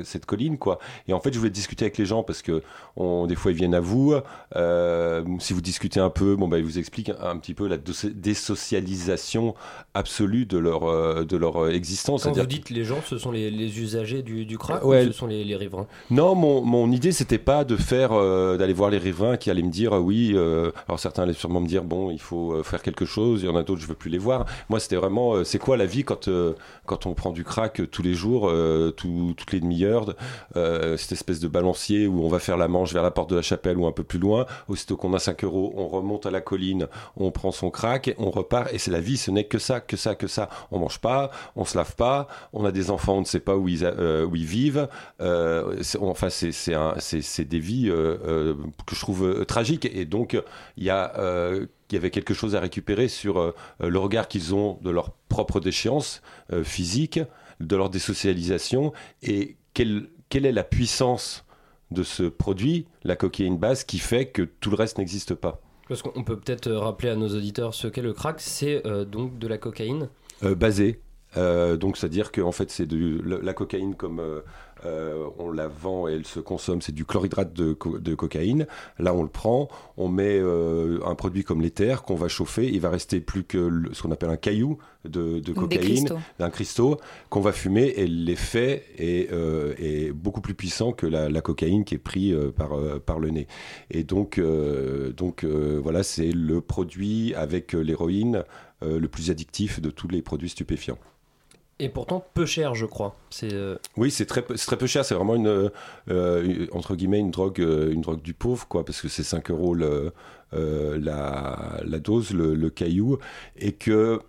cette 0.03 0.25
colline, 0.25 0.57
quoi. 0.57 0.79
Et 1.07 1.13
en 1.13 1.21
fait, 1.21 1.31
je 1.31 1.39
voulais 1.39 1.49
discuter 1.49 1.85
avec 1.85 1.97
les 1.97 2.05
gens 2.05 2.23
parce 2.23 2.41
que 2.41 2.61
on, 2.97 3.25
des 3.25 3.35
fois, 3.35 3.51
ils 3.51 3.57
viennent 3.57 3.73
à 3.73 3.79
vous. 3.79 4.15
Euh, 4.57 5.23
si 5.39 5.53
vous 5.53 5.61
discutez 5.61 6.01
un 6.01 6.09
peu, 6.09 6.35
bon, 6.35 6.49
bah, 6.49 6.57
ils 6.57 6.65
vous 6.65 6.77
expliquent 6.77 7.13
un, 7.21 7.37
petit 7.37 7.53
peu 7.53 7.69
la 7.69 7.77
désocialisation 7.77 9.55
absolue 9.93 10.45
de 10.45 10.57
leur, 10.57 10.83
euh, 10.83 11.23
de 11.23 11.37
leur 11.37 11.69
existence. 11.69 12.23
Quand 12.23 12.33
vous 12.33 12.45
dites 12.45 12.69
les 12.69 12.83
gens, 12.83 12.99
ce 13.05 13.17
sont 13.17 13.31
les, 13.31 13.49
les 13.49 13.79
usagers 13.79 14.23
du, 14.23 14.45
du 14.45 14.57
crack 14.57 14.83
ou 14.83 14.91
ce 14.91 15.13
sont 15.13 15.27
les, 15.27 15.45
les 15.45 15.55
riverains? 15.55 15.87
Non, 16.09 16.35
mon, 16.35 16.61
mon 16.63 16.91
idée, 16.91 17.13
c'était 17.13 17.37
pas 17.37 17.63
de 17.63 17.77
faire, 17.77 18.11
euh, 18.11 18.57
d'aller 18.57 18.73
voir 18.73 18.89
les 18.89 18.97
riverains 18.97 19.37
qui 19.37 19.49
allaient 19.49 19.61
me 19.61 19.71
dire, 19.71 19.93
oui, 19.93 20.35
alors 20.85 20.99
certains 20.99 21.23
allaient 21.23 21.31
sûrement 21.31 21.61
me 21.61 21.67
dire, 21.67 21.85
bon, 21.85 22.11
il 22.11 22.19
faut 22.19 22.61
faire 22.63 22.81
quelque 22.81 23.05
chose. 23.05 23.41
Il 23.41 23.45
y 23.45 23.49
en 23.49 23.55
a 23.55 23.63
d'autres, 23.63 23.81
je 23.81 23.87
veux 23.87 23.95
plus 23.95 24.09
les 24.09 24.17
voir. 24.17 24.45
Moi, 24.67 24.81
c'était 24.81 24.97
vraiment 24.97 25.28
euh, 25.35 25.43
c'est 25.43 25.59
quoi 25.59 25.77
la 25.77 25.85
vie 25.85 26.03
quand, 26.03 26.27
euh, 26.27 26.53
quand 26.85 27.05
on 27.05 27.13
prend 27.13 27.31
du 27.31 27.43
crack 27.43 27.81
tous 27.91 28.01
les 28.01 28.13
jours, 28.13 28.49
euh, 28.49 28.91
toutes 28.91 29.51
les 29.51 29.59
demi-heures, 29.59 30.15
cette 30.55 31.11
espèce 31.11 31.39
de 31.39 31.47
balancier 31.47 32.07
où 32.07 32.23
on 32.23 32.29
va 32.29 32.39
faire 32.39 32.57
la 32.57 32.67
manche 32.67 32.93
vers 32.93 33.03
la 33.03 33.11
porte 33.11 33.29
de 33.29 33.35
la 33.35 33.41
chapelle 33.41 33.77
ou 33.77 33.85
un 33.85 33.91
peu 33.91 34.03
plus 34.03 34.19
loin. 34.19 34.45
Aussitôt 34.67 34.97
qu'on 34.97 35.13
a 35.13 35.19
5 35.19 35.43
euros, 35.43 35.73
on 35.75 35.87
remonte 35.87 36.25
à 36.25 36.31
la 36.31 36.41
colline, 36.41 36.87
on 37.17 37.31
prend 37.31 37.51
son 37.51 37.69
crack, 37.69 38.13
on 38.17 38.29
repart 38.29 38.73
et 38.73 38.77
c'est 38.77 38.91
la 38.91 39.01
vie, 39.01 39.17
ce 39.17 39.31
n'est 39.31 39.45
que 39.45 39.59
ça, 39.59 39.79
que 39.79 39.97
ça, 39.97 40.15
que 40.15 40.27
ça. 40.27 40.49
On 40.71 40.79
mange 40.79 40.99
pas, 40.99 41.31
on 41.55 41.65
se 41.65 41.77
lave 41.77 41.95
pas, 41.95 42.27
on 42.53 42.65
a 42.65 42.71
des 42.71 42.91
enfants, 42.91 43.17
on 43.17 43.21
ne 43.21 43.25
sait 43.25 43.39
pas 43.39 43.55
où 43.55 43.67
ils, 43.67 43.85
où 43.85 44.35
ils 44.35 44.45
vivent. 44.45 44.87
enfin, 45.19 46.29
c'est 46.29 47.45
des 47.45 47.59
vies 47.59 47.89
que 47.89 48.95
je 48.95 48.99
trouve 48.99 49.45
tragiques 49.45 49.85
et 49.85 50.05
donc 50.05 50.41
il 50.77 50.83
y 50.83 50.89
a 50.89 51.13
qu'il 51.89 51.97
y 51.97 51.99
avait 51.99 52.11
quelque 52.11 52.35
chose 52.35 52.55
à 52.55 52.59
récupérer 52.59 53.07
sur 53.07 53.39
euh, 53.39 53.53
le 53.79 53.99
regard 53.99 54.27
qu'ils 54.27 54.53
ont 54.53 54.77
de 54.81 54.91
leur 54.91 55.11
propre 55.27 55.59
déchéance 55.59 56.21
euh, 56.53 56.63
physique, 56.63 57.19
de 57.59 57.75
leur 57.75 57.89
désocialisation, 57.89 58.93
et 59.23 59.57
quelle, 59.73 60.07
quelle 60.29 60.45
est 60.45 60.51
la 60.51 60.63
puissance 60.63 61.45
de 61.89 62.03
ce 62.03 62.23
produit, 62.23 62.85
la 63.03 63.15
cocaïne 63.15 63.57
base, 63.57 63.83
qui 63.83 63.97
fait 63.97 64.27
que 64.27 64.43
tout 64.43 64.69
le 64.69 64.75
reste 64.75 64.99
n'existe 64.99 65.33
pas. 65.33 65.59
Parce 65.87 66.03
qu'on 66.03 66.23
peut 66.23 66.37
peut-être 66.37 66.71
rappeler 66.71 67.09
à 67.09 67.15
nos 67.15 67.29
auditeurs 67.29 67.73
ce 67.73 67.87
qu'est 67.87 68.03
le 68.03 68.13
crack, 68.13 68.39
c'est 68.39 68.85
euh, 68.85 69.03
donc 69.03 69.39
de 69.39 69.47
la 69.47 69.57
cocaïne? 69.57 70.09
Basée. 70.41 71.01
donc 71.35 71.97
c'est-à-dire 71.97 72.31
que 72.31 72.39
en 72.39 72.53
fait 72.53 72.71
c'est 72.71 72.85
de 72.85 73.21
la 73.25 73.53
cocaïne 73.53 73.95
comme 73.95 74.21
euh, 74.21 74.39
on 74.83 75.51
la 75.51 75.67
vend 75.67 76.07
et 76.07 76.13
elle 76.13 76.25
se 76.25 76.39
consomme, 76.39 76.81
c'est 76.81 76.91
du 76.91 77.05
chlorhydrate 77.05 77.53
de, 77.53 77.73
cocaïne. 77.73 78.67
Là, 78.97 79.13
on 79.13 79.23
le 79.23 79.29
prend, 79.29 79.69
on 79.97 80.09
met 80.09 80.39
euh, 80.39 80.99
un 81.05 81.15
produit 81.15 81.43
comme 81.43 81.61
l'éther 81.61 82.03
qu'on 82.03 82.15
va 82.15 82.27
chauffer, 82.27 82.69
il 82.69 82.79
va 82.79 82.89
rester 82.89 83.19
plus 83.19 83.43
que 83.43 83.69
ce 83.93 84.01
qu'on 84.01 84.11
appelle 84.11 84.29
un 84.29 84.37
caillou 84.37 84.77
de, 85.05 85.41
cocaïne, 85.53 86.09
d'un 86.39 86.49
cristaux, 86.49 86.97
qu'on 87.29 87.41
va 87.41 87.51
fumer 87.51 87.93
et 87.97 88.07
l'effet 88.07 88.83
est, 88.97 89.31
euh, 89.31 89.73
est, 89.77 90.11
beaucoup 90.11 90.41
plus 90.41 90.53
puissant 90.53 90.91
que 90.91 91.05
la, 91.05 91.41
cocaïne 91.41 91.85
qui 91.85 91.95
est 91.95 91.99
pris 91.99 92.33
par, 92.55 92.71
par 93.05 93.19
le 93.19 93.29
nez. 93.29 93.47
Et 93.91 94.03
donc, 94.03 94.41
donc 95.15 95.45
voilà, 95.45 96.03
c'est 96.03 96.31
le 96.31 96.61
produit 96.61 97.33
avec 97.35 97.73
l'héroïne 97.73 98.43
le 98.81 99.07
plus 99.07 99.31
addictif 99.31 99.81
de 99.81 99.89
tous 99.89 100.07
les 100.07 100.21
produits 100.21 100.49
stupéfiants. 100.49 100.97
Et 101.81 101.87
pourtant 101.87 102.25
peu 102.33 102.45
cher, 102.45 102.75
je 102.75 102.85
crois. 102.85 103.15
Euh, 103.43 103.77
Oui, 103.95 104.11
c'est 104.11 104.25
très, 104.25 104.41
peu 104.41 104.87
cher. 104.87 105.05
C'est 105.05 105.15
vraiment 105.15 105.35
une, 105.35 105.71
euh, 106.09 106.67
entre 106.73 106.95
guillemets, 106.95 107.19
une 107.19 107.31
drogue, 107.31 107.61
euh, 107.61 107.93
une 107.93 108.01
drogue 108.01 108.21
du 108.21 108.33
pauvre, 108.33 108.67
quoi, 108.67 108.83
parce 108.83 109.01
que 109.01 109.07
c'est 109.07 109.23
5 109.23 109.49
euros 109.49 109.73
le, 109.73 110.11
la, 110.51 111.79
dose, 112.03 112.31
le, 112.33 112.69
caillou, 112.69 113.17
et 113.57 113.71
que 113.71 114.19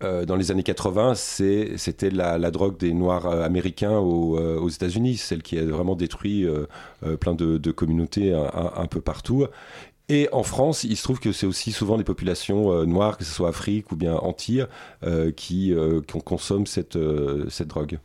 dans 0.00 0.34
les 0.34 0.50
années 0.50 0.64
80, 0.64 1.14
c'était 1.14 2.10
la, 2.10 2.38
la, 2.38 2.50
drogue 2.50 2.76
des 2.76 2.92
Noirs 2.92 3.26
américains 3.26 3.98
aux, 3.98 4.38
aux 4.38 4.68
États-Unis, 4.68 5.16
celle 5.16 5.42
qui 5.42 5.58
a 5.58 5.64
vraiment 5.64 5.96
détruit 5.96 6.46
plein 7.20 7.34
de, 7.34 7.70
communautés 7.70 8.32
un, 8.32 8.72
un, 8.76 8.86
peu 8.86 9.00
partout. 9.00 9.46
Et 10.08 10.28
en 10.32 10.42
France, 10.42 10.84
il 10.84 10.96
se 10.96 11.04
trouve 11.04 11.20
que 11.20 11.32
c'est 11.32 11.46
aussi 11.46 11.72
souvent 11.72 11.96
des 11.96 12.04
populations 12.04 12.72
euh, 12.72 12.84
noires, 12.84 13.16
que 13.16 13.24
ce 13.24 13.32
soit 13.32 13.48
Afrique 13.48 13.92
ou 13.92 13.96
bien 13.96 14.14
Antilles, 14.14 14.66
euh, 15.04 15.30
qui, 15.30 15.72
euh, 15.72 16.00
qui 16.00 16.18
consomment 16.20 16.66
cette, 16.66 16.98
cette 17.48 17.68
drogue. 17.68 17.98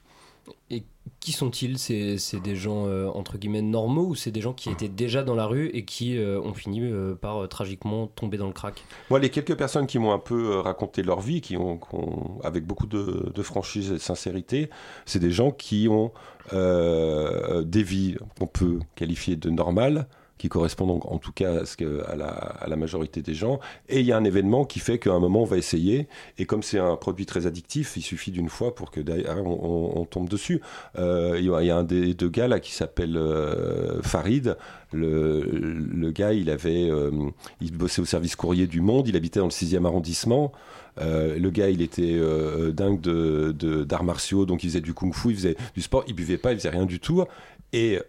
Et 0.70 0.84
qui 1.20 1.32
sont-ils? 1.32 1.78
C'est 1.80 2.40
des 2.42 2.56
gens 2.56 2.88
entre 3.14 3.38
guillemets 3.38 3.62
normaux 3.62 4.08
ou 4.08 4.16
c'est 4.16 4.32
des 4.32 4.42
gens 4.42 4.54
qui 4.54 4.70
étaient 4.70 4.90
déjà 4.90 5.24
dans 5.24 5.36
la 5.36 5.46
rue 5.46 5.68
et 5.68 5.86
qui 5.86 6.18
ont 6.20 6.54
fini 6.54 6.82
par 7.22 7.48
tragiquement 7.48 8.08
tomber 8.08 8.38
dans 8.38 8.48
le 8.48 8.54
crack? 8.54 8.84
Moi, 9.10 9.20
les 9.20 9.30
quelques 9.30 9.56
personnes 9.56 9.88
qui 9.88 9.98
m'ont 9.98 10.12
un 10.12 10.20
peu 10.20 10.60
raconté 10.60 11.04
leur 11.04 11.22
vie, 11.22 11.40
qui 11.42 11.56
ont, 11.56 11.80
avec 12.44 12.66
beaucoup 12.66 12.88
de, 12.88 13.32
de, 13.34 13.44
franchise 13.44 13.92
et 13.92 13.94
de 13.94 14.00
sincérité, 14.00 14.70
c'est 15.06 15.20
des 15.20 15.32
gens 15.32 15.52
qui 15.52 15.88
ont 15.90 16.12
des 16.52 17.84
vies 17.84 18.18
qu'on 18.38 18.48
peut 18.48 18.80
qualifier 18.96 19.38
de 19.38 19.50
normales, 19.50 20.08
qui 20.38 20.50
correspondent 20.50 21.02
en, 21.04 21.18
tout 21.18 21.32
cas 21.32 21.64
à, 22.08 22.16
la, 22.68 22.76
majorité 22.76 23.22
des 23.22 23.34
gens. 23.34 23.60
Et 23.90 24.00
il 24.00 24.06
y 24.06 24.12
a 24.12 24.18
un 24.18 24.24
événement 24.24 24.66
qui 24.66 24.80
fait 24.80 25.00
qu'à 25.00 25.12
un 25.12 25.20
moment, 25.20 25.42
on 25.42 25.46
va 25.46 25.58
essayer. 25.58 26.08
Et 26.38 26.46
comme 26.46 26.64
c'est 26.64 26.80
un 26.80 26.96
produit 26.96 27.26
très 27.26 27.48
addictif, 27.48 27.98
il 27.98 28.02
suffit 28.02 28.32
d'une 28.32 28.50
fois 28.50 28.76
pour 28.76 28.92
que 28.92 29.00
derrière, 29.00 29.38
on, 29.46 29.94
on, 29.96 30.06
tombe 30.06 30.30
dessus. 30.30 30.62
Euh, 30.98 31.38
il 31.40 31.46
y 31.46 31.72
a 31.72 31.78
un 31.78 31.84
des 31.84 32.14
deux 32.14 32.30
gars 32.30 32.48
là 32.48 32.60
qui 32.60 32.72
s'appelle 32.72 33.18
euh, 33.18 34.02
Farid. 34.02 34.58
Le, 34.94 35.42
le, 35.42 36.12
gars, 36.12 36.32
il 36.32 36.50
avait, 36.50 36.90
euh, 36.90 37.12
il 37.60 37.76
bossait 37.76 38.02
au 38.02 38.06
service 38.06 38.36
courrier 38.36 38.68
du 38.68 38.82
Monde. 38.82 39.08
Il 39.08 39.16
habitait 39.18 39.40
dans 39.40 39.48
le 39.48 39.52
6e 39.52 39.86
arrondissement. 39.86 40.52
le 40.98 41.50
gars, 41.50 41.70
il 41.70 41.82
était 41.82 42.20
dingue 42.74 43.02
de, 43.02 43.84
d'arts 43.84 44.04
martiaux, 44.04 44.46
donc 44.46 44.64
il 44.64 44.70
faisait 44.70 44.82
du 44.82 44.94
kung-fu, 44.94 45.30
il 45.30 45.36
faisait 45.36 45.58
du 45.76 45.82
sport, 45.82 46.04
il 46.08 46.14
buvait 46.14 46.38
pas, 46.38 46.54
il 46.54 46.58
faisait 46.60 46.70
rien 46.70 46.86
du 46.86 47.00
tout. 47.00 47.24
Et 47.78 48.00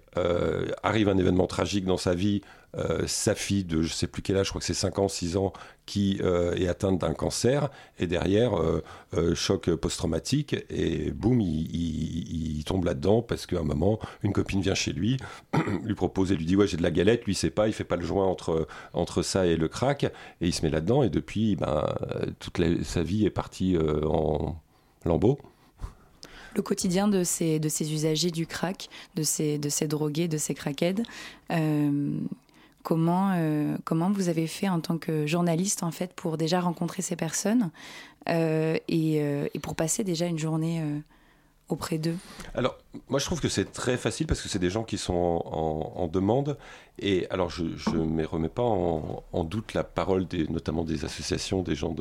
arrive 0.83 1.09
un 1.09 1.19
événement 1.19 1.47
tragique 1.47 1.85
dans 1.85 1.97
sa 1.97 2.15
vie. 2.15 2.41
Euh, 2.77 3.07
sa 3.07 3.35
fille 3.35 3.65
de 3.65 3.81
je 3.81 3.95
sais 3.95 4.07
plus 4.07 4.21
quel 4.21 4.37
âge, 4.37 4.47
je 4.47 4.51
crois 4.51 4.61
que 4.61 4.67
c'est 4.67 4.75
5 4.75 4.99
ans, 4.99 5.09
6 5.09 5.39
ans, 5.39 5.55
qui 5.87 6.19
euh, 6.23 6.55
est 6.55 6.69
atteinte 6.69 7.01
d'un 7.01 7.15
cancer, 7.15 7.71
et 7.99 8.07
derrière, 8.07 8.61
euh, 8.61 9.35
choc 9.35 9.75
post-traumatique, 9.75 10.55
et 10.69 11.11
boum, 11.11 11.41
il, 11.41 12.63
tombe 12.67 12.85
là-dedans 12.85 13.23
parce 13.23 13.47
qu'à 13.47 13.61
un 13.61 13.63
moment, 13.63 13.99
une 14.23 14.35
copine 14.35 14.61
vient 14.61 14.75
chez 14.75 14.93
lui, 14.93 15.17
lui 15.85 15.95
propose 15.95 16.31
et 16.31 16.37
lui 16.37 16.45
dit 16.45 16.57
Ouais, 16.57 16.67
j'ai 16.67 16.77
de 16.77 16.83
la 16.83 16.91
galette, 16.91 17.25
lui, 17.25 17.35
sait 17.35 17.49
pas, 17.49 17.69
il 17.69 17.73
fait 17.73 17.85
pas 17.85 17.97
le 17.97 18.05
joint 18.05 18.27
entre, 18.27 18.69
entre 18.93 19.23
ça 19.23 19.47
et 19.47 19.57
le 19.57 19.69
crack, 19.69 20.05
et 20.05 20.13
il 20.43 20.53
se 20.53 20.63
met 20.63 20.71
là-dedans, 20.71 21.03
et 21.03 21.09
depuis, 21.09 21.57
ben, 21.57 21.87
toute 22.39 22.61
sa 22.85 23.03
vie 23.03 23.25
est 23.25 23.31
partie 23.31 23.79
en 23.79 24.57
lambeaux 25.07 25.39
le 26.59 26.63
quotidien 26.63 27.09
de 27.09 27.25
ces, 27.25 27.61
usagers 27.93 28.31
du 28.31 28.47
crack, 28.47 28.91
de 29.15 29.23
ces, 29.23 29.59
drogués, 29.87 30.29
de 30.29 30.37
ces 30.37 30.55
crackheads. 30.55 31.03
Comment, 32.89 33.33
euh, 33.37 33.77
comment 33.85 34.11
vous 34.11 34.31
avez 34.31 34.47
fait 34.47 34.69
en 34.69 34.81
tant 34.81 34.97
que 34.97 35.27
journaliste 35.27 35.83
en 35.83 35.91
fait 35.91 36.15
pour 36.15 36.39
déjà 36.39 36.61
rencontrer 36.61 37.03
ces 37.03 37.17
personnes 37.17 37.71
euh, 38.31 38.79
euh, 38.91 39.49
et, 39.53 39.59
pour 39.59 39.75
passer 39.75 40.05
déjà 40.05 40.25
une 40.25 40.39
journée 40.39 40.83
auprès 41.69 41.99
d'eux? 41.99 42.17
Alors, 42.55 42.79
moi 43.11 43.19
je 43.19 43.27
trouve 43.27 43.41
que 43.41 43.49
c'est 43.51 43.73
très 43.73 43.99
facile 43.99 44.27
parce 44.27 44.41
que 44.41 44.49
c'est 44.49 44.59
des 44.59 44.71
gens 44.71 44.85
qui 44.85 44.97
sont 44.97 45.13
en, 45.13 46.07
demande. 46.07 46.57
Et 46.99 47.27
alors, 47.29 47.51
je 47.51 47.65
ne 47.65 48.05
me 48.05 48.25
remets 48.25 48.49
pas 48.49 48.63
en, 48.63 49.45
doute 49.45 49.75
la 49.75 49.85
parole 49.85 50.27
notamment 50.49 50.85
des 50.85 51.05
associations, 51.05 51.63
des 51.63 51.75
gens 51.75 51.95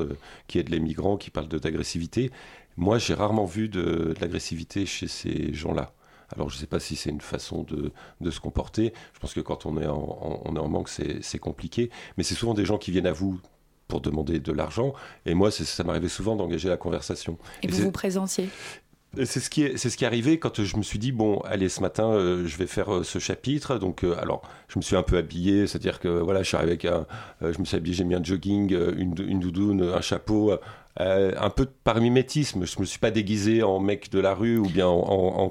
qui 0.46 0.58
aident 0.58 0.70
les 0.70 0.80
migrants, 0.80 1.18
qui 1.18 1.30
parlent 1.30 1.48
d'agressivité. 1.48 2.30
Moi, 2.78 2.98
j'ai 2.98 3.12
rarement 3.12 3.44
vu 3.44 3.68
de 3.68 4.14
l'agressivité 4.20 4.86
chez 4.86 5.08
ces 5.08 5.52
gens-là. 5.52 5.92
Alors 6.34 6.48
je 6.48 6.56
ne 6.56 6.60
sais 6.60 6.66
pas 6.66 6.78
si 6.78 6.94
c'est 6.94 7.10
une 7.10 7.20
façon 7.20 7.62
de, 7.64 7.90
de, 8.20 8.30
se 8.30 8.38
comporter. 8.38 8.92
Je 9.14 9.18
pense 9.18 9.34
que 9.34 9.40
quand 9.40 9.66
on 9.66 9.80
est 9.80 9.86
en, 9.86 10.42
on 10.44 10.56
est 10.56 10.58
en 10.58 10.68
manque, 10.68 10.88
c'est 10.88 11.38
compliqué. 11.38 11.90
Mais 12.16 12.22
c'est 12.22 12.34
souvent 12.34 12.54
des 12.54 12.64
gens 12.64 12.78
qui 12.78 12.90
viennent 12.90 13.06
à 13.06 13.12
vous 13.12 13.40
pour 13.88 14.00
demander 14.00 14.38
de 14.38 14.52
l'argent. 14.52 14.92
Et 15.26 15.34
moi, 15.34 15.50
ça 15.50 15.82
m'arrivait 15.82 16.08
souvent 16.08 16.36
d'engager 16.36 16.68
la 16.68 16.76
conversation. 16.76 17.38
Et, 17.62 17.68
vous 17.68 17.82
vous 17.82 17.90
présentiez? 17.90 18.48
C'est 19.16 19.40
ce 19.40 19.48
qui 19.48 19.62
est, 19.62 19.76
c'est 19.76 19.90
ce 19.90 19.96
qui 19.96 20.04
est 20.04 20.06
arrivé 20.06 20.38
quand 20.38 20.62
je 20.62 20.76
me 20.76 20.82
suis 20.82 20.98
dit 20.98 21.12
bon 21.12 21.38
allez 21.40 21.68
ce 21.68 21.80
matin 21.80 22.10
euh, 22.10 22.46
je 22.46 22.56
vais 22.58 22.66
faire 22.66 22.94
euh, 22.94 23.02
ce 23.02 23.18
chapitre 23.18 23.78
donc 23.78 24.04
euh, 24.04 24.14
alors 24.20 24.42
je 24.68 24.78
me 24.78 24.82
suis 24.82 24.96
un 24.96 25.02
peu 25.02 25.16
habillé 25.16 25.66
c'est 25.66 25.76
à 25.76 25.80
dire 25.80 25.98
que 25.98 26.08
voilà 26.08 26.42
je 26.42 26.48
suis 26.48 26.56
arrivé 26.56 26.72
avec 26.72 26.84
un 26.84 27.06
je 27.40 27.58
me 27.58 27.64
suis 27.64 27.76
habillé 27.76 27.94
j'ai 27.96 28.04
mis 28.04 28.14
un 28.14 28.22
jogging 28.22 28.70
une, 28.96 29.14
une 29.26 29.40
doudoune 29.40 29.82
un 29.82 30.00
chapeau 30.00 30.52
un 30.98 31.50
peu 31.50 31.66
par 31.66 32.00
mimétisme. 32.00 32.66
Je 32.66 32.80
me 32.80 32.84
suis 32.84 32.98
pas 32.98 33.10
déguisé 33.10 33.62
en 33.62 33.78
mec 33.78 34.10
de 34.10 34.18
la 34.18 34.34
rue 34.34 34.58
ou 34.58 34.66
bien 34.66 34.88
en, 34.88 35.38
en, 35.38 35.50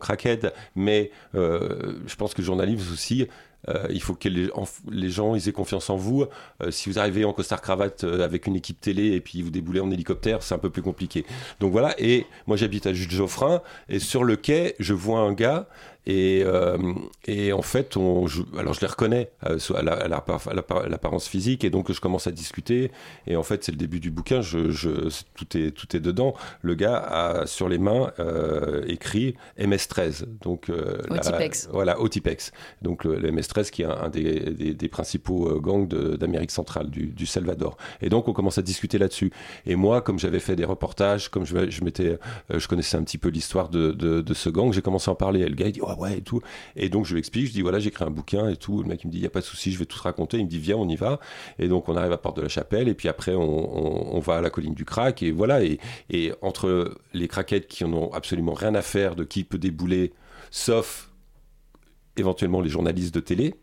mais 0.75 1.11
euh, 1.35 1.99
je 2.05 2.15
pense 2.15 2.33
que 2.33 2.41
le 2.41 2.45
journalisme 2.45 2.91
aussi, 2.91 3.27
euh, 3.67 3.87
il 3.89 4.01
faut 4.01 4.13
que 4.13 4.29
les, 4.29 5.09
gens 5.09 5.35
aient 5.35 5.51
confiance 5.51 5.89
en 5.89 5.97
vous. 5.97 6.25
si 6.69 6.89
vous 6.89 6.99
arrivez 6.99 7.25
en 7.25 7.33
costard 7.33 7.61
cravate 7.61 8.03
avec 8.03 8.47
une 8.47 8.55
équipe 8.55 8.79
télé 8.79 9.13
et 9.13 9.21
puis 9.21 9.41
vous 9.41 9.49
déboulez 9.49 9.79
en 9.79 9.91
hélicoptère, 9.91 10.43
c'est 10.43 10.55
un 10.55 10.59
peu 10.59 10.69
plus 10.69 10.81
compliqué. 10.81 11.25
Donc 11.59 11.71
voilà. 11.71 11.95
Et 11.97 12.25
moi 12.45 12.57
j'habite 12.57 12.87
à 12.87 12.93
Jules 12.93 13.11
Geoffrin 13.11 13.61
et 13.89 13.99
sur 13.99 14.23
le 14.23 14.35
quai, 14.35 14.75
je 14.79 14.93
vois 14.93 15.19
un 15.19 15.33
gars 15.33 15.67
et, 16.07 16.41
euh, 16.45 16.77
et, 17.25 17.51
en 17.51 17.61
fait, 17.61 17.97
on, 17.97 18.27
alors 18.57 18.73
je 18.73 18.79
les 18.79 18.87
reconnais 18.87 19.29
euh, 19.45 19.57
à, 19.75 20.87
l'apparence 20.87 21.27
physique, 21.27 21.65
et 21.65 21.69
donc 21.69 21.91
je 21.91 21.99
commence 21.99 22.27
à 22.27 22.31
discuter. 22.31 22.91
Et 23.27 23.35
en 23.35 23.43
fait, 23.43 23.65
c'est 23.65 23.73
le 23.73 23.77
début 23.77 23.99
du 23.99 24.09
bouquin. 24.09 24.39
Je, 24.39 24.71
je, 24.71 24.89
tout 25.35 25.57
est 25.57 25.71
tout 25.71 25.97
est 25.97 25.99
dedans. 25.99 26.33
Le 26.61 26.75
gars 26.75 26.95
a 26.95 27.45
sur 27.45 27.67
les 27.67 27.77
mains 27.77 28.13
euh, 28.19 28.85
écrit 28.87 29.35
MS13, 29.59 30.23
donc 30.41 30.71
Otipex. 31.09 31.67
voilà 31.73 31.99
Otipex. 31.99 32.53
Donc 32.81 33.03
le, 33.03 33.29
MS13 33.29 33.69
qui 33.69 33.81
est 33.81 33.85
un, 33.85 34.07
des, 34.07 34.73
des, 34.73 34.87
principaux 34.87 35.59
gangs 35.59 35.89
d'Amérique 35.89 36.51
centrale, 36.51 36.89
du, 36.89 37.07
du, 37.07 37.25
Salvador. 37.25 37.75
Et 38.01 38.07
donc 38.07 38.29
on 38.29 38.33
commence 38.33 38.57
à 38.57 38.61
discuter 38.61 38.97
là-dessus. 38.97 39.33
Et 39.65 39.75
moi, 39.75 40.01
comme 40.01 40.19
j'avais 40.19 40.39
fait 40.39 40.55
des 40.55 40.63
reportages, 40.63 41.27
comme 41.27 41.45
je, 41.45 41.69
je 41.69 41.83
m'étais, 41.83 42.17
je 42.49 42.65
connaissais 42.65 42.95
un 42.95 43.03
petit 43.03 43.17
peu 43.17 43.27
l'histoire 43.27 43.67
de, 43.67 43.91
de, 43.91 44.21
de, 44.21 44.33
ce 44.33 44.49
gang, 44.49 44.71
j'ai 44.71 44.81
commencé 44.81 45.09
à 45.09 45.11
en 45.11 45.15
parler. 45.15 45.41
Et 45.41 45.49
le 45.49 45.55
gars 45.55 45.67
il 45.67 45.73
dit 45.73 45.81
oh, 45.83 45.96
ouais 45.97 46.17
et 46.17 46.21
tout. 46.21 46.41
Et 46.75 46.89
donc 46.89 47.05
je 47.05 47.13
lui 47.13 47.19
explique, 47.19 47.47
je 47.47 47.51
dis 47.51 47.61
voilà, 47.61 47.79
j'ai 47.79 47.89
écrit 47.89 48.05
un 48.05 48.09
bouquin 48.09 48.49
et 48.49 48.55
tout. 48.55 48.81
Le 48.81 48.89
mec 48.89 49.03
il 49.03 49.07
me 49.07 49.11
dit 49.11 49.19
il 49.19 49.23
y 49.23 49.27
a 49.27 49.29
pas 49.29 49.41
de 49.41 49.45
souci, 49.45 49.71
je 49.71 49.79
vais 49.79 49.85
tout 49.85 49.97
te 49.97 50.03
raconter. 50.03 50.37
Il 50.37 50.45
me 50.45 50.49
dit 50.49 50.59
viens, 50.59 50.77
on 50.77 50.87
y 50.87 50.95
va. 50.95 51.19
Et 51.59 51.67
donc 51.67 51.89
on 51.89 51.95
arrive 51.95 52.11
à 52.11 52.17
Porte 52.17 52.37
de 52.37 52.41
la 52.41 52.49
Chapelle 52.49 52.87
et 52.87 52.93
puis 52.93 53.09
après 53.09 53.33
on, 53.33 54.15
on, 54.15 54.19
va 54.19 54.37
à 54.37 54.41
la 54.41 54.49
colline 54.49 54.73
du 54.73 54.85
crack 54.85 55.23
et 55.23 55.31
voilà. 55.31 55.63
Et, 55.63 55.79
et 56.09 56.33
entre 56.41 56.95
les 57.13 57.27
craquettes 57.27 57.67
qui 57.67 57.83
en 57.83 57.93
ont 57.93 58.11
absolument 58.13 58.53
rien 58.53 58.75
à 58.75 58.81
faire 58.81 59.15
de 59.15 59.23
qui 59.23 59.43
peut 59.43 59.57
débouler, 59.57 60.13
sauf 60.51 61.11
éventuellement 62.17 62.61
les 62.61 62.69
journalistes 62.69 63.13
de 63.13 63.19
télé, 63.19 63.55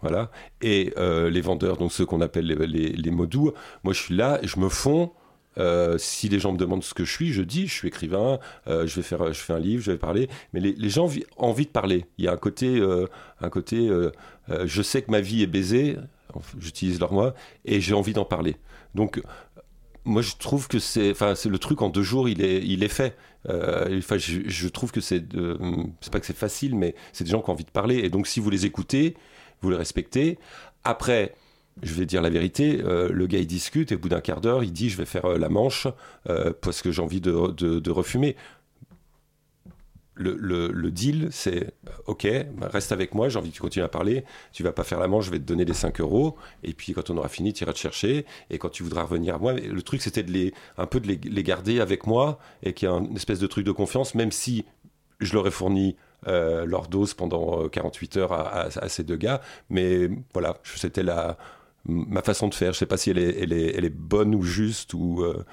voilà, 0.00 0.30
et 0.60 0.92
euh, 0.96 1.30
les 1.30 1.40
vendeurs, 1.40 1.76
donc 1.76 1.92
ceux 1.92 2.04
qu'on 2.04 2.20
appelle 2.20 2.46
les, 2.46 2.92
les, 2.92 3.10
Moi, 3.10 3.52
je 3.90 3.92
suis 3.92 4.14
là 4.16 4.40
je 4.42 4.58
me 4.58 4.68
fonds 4.68 5.12
euh, 5.58 5.98
si 5.98 6.28
les 6.28 6.38
gens 6.38 6.52
me 6.52 6.58
demandent 6.58 6.82
ce 6.82 6.94
que 6.94 7.04
je 7.04 7.12
suis, 7.12 7.32
je 7.32 7.42
dis, 7.42 7.66
je 7.66 7.72
suis 7.72 7.88
écrivain, 7.88 8.38
euh, 8.68 8.86
je 8.86 8.96
vais 8.96 9.02
faire, 9.02 9.32
je 9.32 9.40
fais 9.40 9.52
un 9.52 9.58
livre, 9.58 9.82
je 9.82 9.92
vais 9.92 9.98
parler. 9.98 10.28
Mais 10.52 10.60
les, 10.60 10.90
gens 10.90 11.06
ont 11.06 11.48
envie 11.48 11.66
de 11.66 11.70
parler. 11.70 12.06
Il 12.18 12.24
y 12.24 12.28
a 12.28 12.32
un 12.32 12.36
côté, 12.36 12.78
euh, 12.78 13.06
un 13.40 13.50
côté, 13.50 13.90
je 14.48 14.82
sais 14.82 15.02
que 15.02 15.10
ma 15.10 15.20
vie 15.20 15.42
est 15.42 15.46
baisée, 15.46 15.96
j'utilise 16.58 17.00
leur 17.00 17.12
moi, 17.12 17.34
et 17.64 17.80
j'ai 17.80 17.94
envie 17.94 18.12
d'en 18.12 18.24
parler. 18.24 18.56
Donc, 18.94 19.20
moi, 20.04 20.22
je 20.22 20.32
trouve 20.36 20.68
que 20.68 20.78
c'est, 20.78 21.10
enfin, 21.12 21.34
c'est 21.34 21.48
le 21.48 21.58
truc 21.58 21.82
en 21.82 21.88
deux 21.88 22.02
jours, 22.02 22.28
il 22.28 22.42
est, 22.42 22.62
il 22.64 22.82
est 22.82 22.88
fait. 22.88 23.16
Enfin, 23.48 24.18
je, 24.18 24.40
je, 24.46 24.68
trouve 24.68 24.92
que 24.92 25.00
c'est, 25.00 25.24
c'est 26.00 26.12
pas 26.12 26.20
que 26.20 26.26
c'est 26.26 26.36
facile, 26.36 26.76
mais 26.76 26.94
c'est 27.12 27.24
des 27.24 27.30
gens 27.30 27.40
qui 27.40 27.50
ont 27.50 27.52
envie 27.52 27.64
de 27.64 27.70
parler. 27.70 27.98
Et 27.98 28.08
donc, 28.08 28.26
si 28.26 28.40
vous 28.40 28.50
les 28.50 28.66
écoutez, 28.66 29.16
vous 29.60 29.70
les 29.70 29.76
respectez. 29.76 30.38
Après, 30.84 31.34
je 31.80 31.94
vais 31.94 32.06
dire 32.06 32.20
la 32.20 32.30
vérité, 32.30 32.80
euh, 32.84 33.08
le 33.10 33.26
gars 33.26 33.38
il 33.38 33.46
discute 33.46 33.92
et 33.92 33.94
au 33.94 33.98
bout 33.98 34.10
d'un 34.10 34.20
quart 34.20 34.40
d'heure 34.40 34.62
il 34.62 34.72
dit 34.72 34.90
je 34.90 34.96
vais 34.96 35.06
faire 35.06 35.24
euh, 35.24 35.38
la 35.38 35.48
manche 35.48 35.86
euh, 36.28 36.52
parce 36.60 36.82
que 36.82 36.92
j'ai 36.92 37.00
envie 37.00 37.20
de, 37.20 37.30
de, 37.30 37.90
refumer. 37.90 38.36
Le, 40.14 40.36
le, 40.36 40.90
deal 40.90 41.28
c'est 41.32 41.72
ok, 42.06 42.28
bah, 42.54 42.68
reste 42.70 42.92
avec 42.92 43.14
moi, 43.14 43.28
j'ai 43.28 43.38
envie 43.38 43.48
que 43.48 43.56
tu 43.56 43.62
continues 43.62 43.84
à 43.84 43.88
parler, 43.88 44.24
tu 44.52 44.62
vas 44.62 44.70
pas 44.70 44.84
faire 44.84 45.00
la 45.00 45.08
manche, 45.08 45.24
je 45.24 45.30
vais 45.30 45.38
te 45.38 45.44
donner 45.44 45.64
les 45.64 45.72
5 45.72 46.00
euros 46.00 46.36
et 46.62 46.74
puis 46.74 46.92
quand 46.92 47.08
on 47.08 47.16
aura 47.16 47.28
fini 47.28 47.52
tu 47.52 47.64
iras 47.64 47.72
te 47.72 47.78
chercher 47.78 48.26
et 48.50 48.58
quand 48.58 48.68
tu 48.68 48.82
voudras 48.82 49.02
revenir 49.04 49.36
à 49.36 49.38
moi, 49.38 49.54
le 49.54 49.82
truc 49.82 50.02
c'était 50.02 50.22
de 50.22 50.30
les, 50.30 50.52
un 50.76 50.86
peu 50.86 51.00
de 51.00 51.08
les, 51.08 51.42
garder 51.42 51.80
avec 51.80 52.06
moi 52.06 52.38
et 52.62 52.74
qu'il 52.74 52.88
y 52.88 52.92
a 52.92 52.94
une 52.94 53.16
espèce 53.16 53.40
de 53.40 53.46
truc 53.46 53.64
de 53.64 53.72
confiance 53.72 54.14
même 54.14 54.30
si 54.30 54.66
je 55.18 55.32
leur 55.32 55.46
ai 55.46 55.50
fourni 55.50 55.96
leur 56.26 56.86
dose 56.88 57.14
pendant 57.14 57.68
48 57.68 58.16
heures 58.18 58.32
à, 58.32 58.66
à, 58.66 58.88
ces 58.88 59.02
deux 59.02 59.16
gars. 59.16 59.40
Mais 59.70 60.08
voilà, 60.32 60.58
c'était 60.62 61.02
la, 61.02 61.36
ma 61.84 62.22
façon 62.22 62.48
de 62.48 62.54
faire. 62.54 62.72
Je 62.72 62.76
ne 62.76 62.78
sais 62.78 62.86
pas 62.86 62.96
si 62.96 63.10
elle 63.10 63.18
est, 63.18 63.42
elle, 63.42 63.52
est, 63.52 63.74
elle 63.76 63.84
est, 63.84 63.94
bonne 63.94 64.34
ou 64.34 64.42
juste 64.42 64.94
ou 64.94 65.22
euh, 65.22 65.44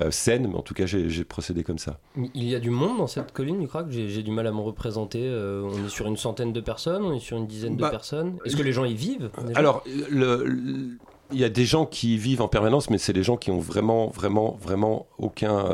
euh, 0.00 0.10
saine, 0.10 0.48
mais 0.48 0.56
en 0.56 0.62
tout 0.62 0.74
cas, 0.74 0.86
j'ai 0.86 1.24
procédé 1.24 1.62
comme 1.62 1.78
ça. 1.78 2.00
Il 2.34 2.44
y 2.44 2.54
a 2.54 2.60
du 2.60 2.70
monde 2.70 2.98
dans 2.98 3.06
cette 3.06 3.32
colline 3.32 3.60
du 3.60 3.68
crack 3.68 3.86
J'ai 3.90 4.22
du 4.22 4.30
mal 4.30 4.46
à 4.46 4.52
me 4.52 4.60
représenter. 4.60 5.22
Euh, 5.22 5.62
on 5.62 5.86
est 5.86 5.88
sur 5.88 6.06
une 6.06 6.16
centaine 6.16 6.52
de 6.52 6.60
personnes, 6.60 7.04
on 7.04 7.12
est 7.12 7.20
sur 7.20 7.36
une 7.36 7.46
dizaine 7.46 7.76
de 7.76 7.82
bah, 7.82 7.90
personnes. 7.90 8.38
Est-ce 8.44 8.56
que 8.56 8.62
les 8.62 8.72
gens 8.72 8.84
y 8.84 8.94
vivent 8.94 9.30
Alors, 9.54 9.84
il 9.86 10.98
y 11.32 11.44
a 11.44 11.48
des 11.48 11.64
gens 11.64 11.86
qui 11.86 12.14
y 12.14 12.18
vivent 12.18 12.42
en 12.42 12.48
permanence, 12.48 12.90
mais 12.90 12.98
c'est 12.98 13.12
des 13.12 13.22
gens 13.22 13.36
qui 13.36 13.50
ont 13.50 13.60
vraiment, 13.60 14.08
vraiment, 14.08 14.56
vraiment 14.60 15.06
aucun 15.18 15.64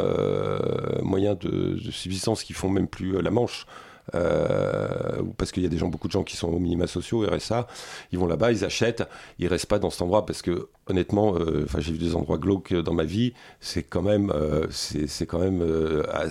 moyen 1.03 1.35
de, 1.35 1.79
de, 1.83 1.91
subsistance, 1.91 2.45
qui 2.45 2.53
font 2.53 2.69
même 2.69 2.89
plus 2.89 3.21
la 3.21 3.31
manche. 3.31 3.67
Euh, 4.15 5.23
parce 5.39 5.53
qu'il 5.53 5.63
y 5.63 5.67
a 5.67 5.69
des 5.69 5.79
gens, 5.79 5.89
beaucoup 5.89 6.09
de 6.09 6.13
gens 6.13 6.25
qui 6.25 6.37
sont 6.37 6.49
au 6.49 6.59
minima 6.59 6.87
sociaux, 6.87 7.25
RSA, 7.27 7.67
ils 8.11 8.19
vont 8.19 8.27
là-bas, 8.27 8.53
ils 8.53 8.65
achètent, 8.65 9.05
ils 9.39 9.47
restent 9.47 9.67
pas 9.67 9.79
dans 9.79 9.91
cet 9.91 10.03
endroit 10.03 10.27
parce 10.27 10.43
que 10.43 10.69
honnêtement, 10.89 11.37
euh, 11.37 11.63
enfin 11.65 11.81
j'ai 11.81 11.93
vu 11.93 11.99
des 11.99 12.17
endroits 12.17 12.39
glauques 12.39 12.75
dans 12.75 12.95
ma 12.95 13.05
vie, 13.05 13.33
euh, 13.33 14.67
c'est 14.71 15.27
quand 15.27 15.39
même 15.39 15.63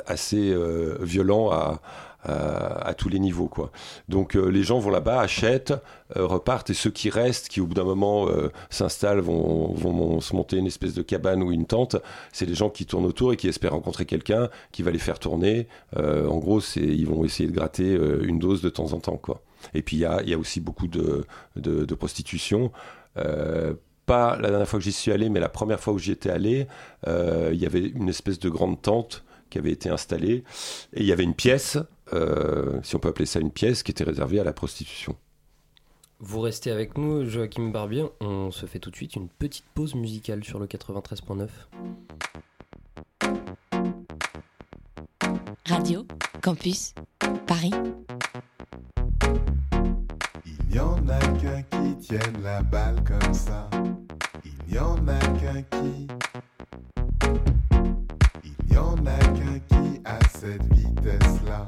assez 0.05 0.55
violent 0.99 1.49
à 1.51 1.81
à, 2.23 2.93
tous 2.93 3.09
les 3.09 3.19
niveaux. 3.19 3.47
Quoi. 3.47 3.71
Donc 4.09 4.35
euh, 4.35 4.47
les 4.47 4.63
gens 4.63 4.79
vont 4.79 4.89
là-bas, 4.89 5.19
achètent, 5.19 5.73
euh, 6.15 6.25
repartent, 6.25 6.69
et 6.69 6.73
ceux 6.73 6.91
qui 6.91 7.09
restent, 7.09 7.49
qui 7.49 7.61
au 7.61 7.65
bout 7.65 7.73
d'un 7.73 7.83
moment 7.83 8.27
euh, 8.27 8.51
s'installent, 8.69 9.19
vont, 9.19 10.19
se 10.21 10.35
monter 10.35 10.57
une 10.57 10.67
espèce 10.67 10.93
de 10.93 11.01
cabane 11.01 11.41
ou 11.41 11.51
une 11.51 11.65
tente, 11.65 11.97
c'est 12.31 12.45
les 12.45 12.55
gens 12.55 12.69
qui 12.69 12.85
tournent 12.85 13.05
autour 13.05 13.33
et 13.33 13.37
qui 13.37 13.47
espèrent 13.47 13.71
rencontrer 13.71 14.05
quelqu'un 14.05 14.49
qui 14.71 14.83
va 14.83 14.91
les 14.91 14.99
faire 14.99 15.19
tourner. 15.19 15.67
en 15.95 16.37
gros, 16.37 16.59
ils 16.75 17.07
vont 17.07 17.23
essayer 17.23 17.49
de 17.49 17.55
gratter 17.55 17.93
une 18.21 18.39
dose 18.39 18.61
de 18.61 18.69
temps 18.69 18.93
en 18.93 18.99
temps. 18.99 19.17
Quoi. 19.17 19.41
Et 19.73 19.81
puis 19.81 19.97
il 19.97 19.99
y 19.99 20.05
a, 20.05 20.37
aussi 20.37 20.59
beaucoup 20.59 20.87
de 20.87 21.25
prostitution 21.95 22.71
pas 24.05 24.35
la 24.37 24.49
dernière 24.49 24.67
fois 24.67 24.79
que 24.79 24.83
j'y 24.83 24.91
suis 24.91 25.11
allé, 25.11 25.29
mais 25.29 25.39
la 25.39 25.49
première 25.49 25.79
fois 25.79 25.93
où 25.93 25.99
j'y 25.99 26.11
étais 26.11 26.29
allé, 26.29 26.67
il 27.07 27.57
y 27.57 27.65
avait 27.65 27.87
une 27.87 28.09
espèce 28.09 28.39
de 28.39 28.49
grande 28.49 28.81
tente 28.81 29.23
qui 29.49 29.57
avait 29.59 29.71
été 29.71 29.89
installée 29.89 30.43
et 30.93 31.01
il 31.01 31.05
y 31.05 31.11
avait 31.11 31.23
une 31.23 31.35
pièce 31.35 31.77
euh, 32.13 32.80
si 32.84 32.96
on 32.96 33.00
peut 33.00 33.10
appeler 33.10 33.25
ça 33.25 33.39
une 33.39 33.51
pièce, 33.51 33.84
qui 33.84 33.91
était 33.91 34.03
réservée 34.03 34.39
à 34.39 34.44
la 34.44 34.53
prostitution. 34.53 35.15
Vous 36.24 36.39
restez 36.39 36.70
avec 36.70 37.00
nous, 37.00 37.27
Joachim 37.27 37.70
Barbier. 37.70 38.06
On 38.20 38.51
se 38.51 38.68
fait 38.68 38.77
tout 38.77 38.91
de 38.91 38.96
suite 38.96 39.15
une 39.15 39.27
petite 39.27 39.65
pause 39.74 39.96
musicale 39.96 40.44
sur 40.44 40.60
le 40.60 40.68
93.9. 40.68 41.50
Radio 45.65 46.06
Campus 46.44 46.94
Paris. 47.48 47.72
Il 50.46 50.58
n'y 50.70 50.80
en 50.80 50.98
a 51.08 51.20
qu'un 51.39 51.63
qui 51.63 51.98
tienne 51.98 52.44
la 52.44 52.62
balle 52.62 53.03
comme 53.03 53.34
ça. 53.34 53.68
Il 54.46 54.72
n'y 54.72 54.77
en 54.77 55.08
a 55.08 55.18
qu'un 55.39 55.63
qui. 55.63 56.08
Il 58.44 58.65
n'y 58.70 58.77
en 58.77 58.96
a 59.08 59.18
qu'un 59.18 59.60
qui 59.68 60.01
a 60.06 60.20
cette 60.30 60.72
vitesse-là. 60.72 61.68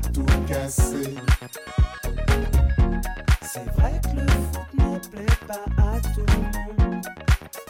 tout 0.00 0.26
cassé. 0.46 1.14
C'est 3.42 3.64
vrai 3.76 4.00
que 4.02 4.16
le 4.20 4.26
foot 4.52 4.70
ne 4.74 4.98
plaît 5.08 5.38
pas 5.46 5.64
à 5.78 6.00
tout 6.14 6.26
le 6.26 6.86
monde. 6.86 7.06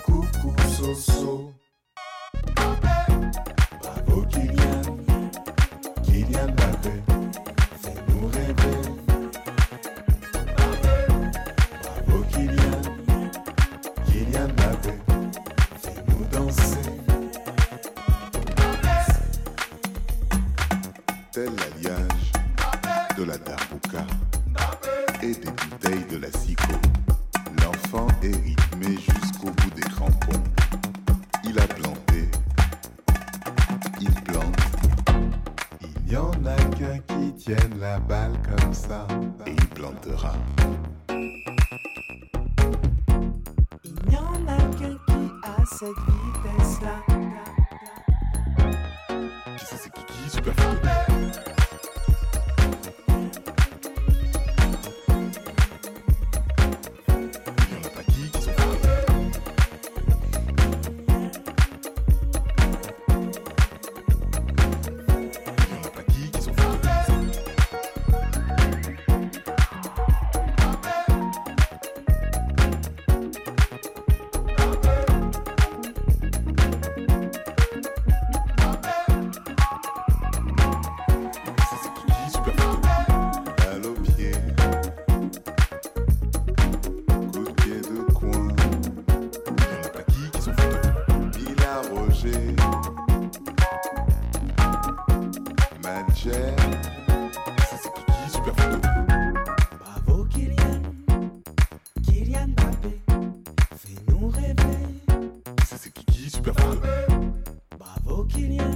Coucou 0.05 0.55
Soso. 0.77 1.53
Bravo 3.81 4.23
Kylian, 4.29 4.83
Kylian 6.03 6.49
Mbappé, 6.49 6.95
fais-nous 7.83 8.27
rêver. 8.29 8.79
Bravo 11.83 12.19
Kylian, 12.31 12.83
Kylian 14.07 14.49
Mbappé, 14.49 14.93
fais-nous 15.83 16.25
danser. 16.33 16.89
Et 25.23 25.35
des 25.35 25.51
bouteilles 25.51 26.07
de 26.11 26.17
la 26.19 26.31
Kylian 102.39 102.47
Mbappé, 102.47 103.01
fais-nous 103.77 104.29
rêver. 104.29 104.55
C'est 105.65 105.93
Kiki, 105.93 106.31
super. 106.31 106.55
Bravo 107.79 108.25
Kylian 108.25 108.68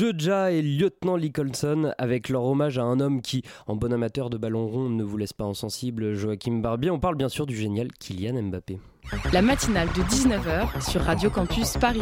Joja 0.00 0.50
et 0.50 0.62
Lieutenant 0.62 1.18
Nicholson 1.18 1.92
avec 1.98 2.30
leur 2.30 2.44
hommage 2.44 2.78
à 2.78 2.82
un 2.84 3.00
homme 3.00 3.20
qui, 3.20 3.42
en 3.66 3.76
bon 3.76 3.92
amateur 3.92 4.30
de 4.30 4.38
ballon 4.38 4.66
rond, 4.66 4.88
ne 4.88 5.04
vous 5.04 5.18
laisse 5.18 5.34
pas 5.34 5.44
insensible, 5.44 6.14
Joachim 6.14 6.60
Barbier. 6.62 6.90
On 6.90 6.98
parle 6.98 7.16
bien 7.16 7.28
sûr 7.28 7.44
du 7.44 7.54
génial 7.54 7.88
Kylian 7.92 8.44
Mbappé. 8.44 8.78
La 9.34 9.42
matinale 9.42 9.88
de 9.88 10.00
19h 10.04 10.90
sur 10.90 11.02
Radio 11.02 11.28
Campus 11.28 11.76
Paris. 11.76 12.00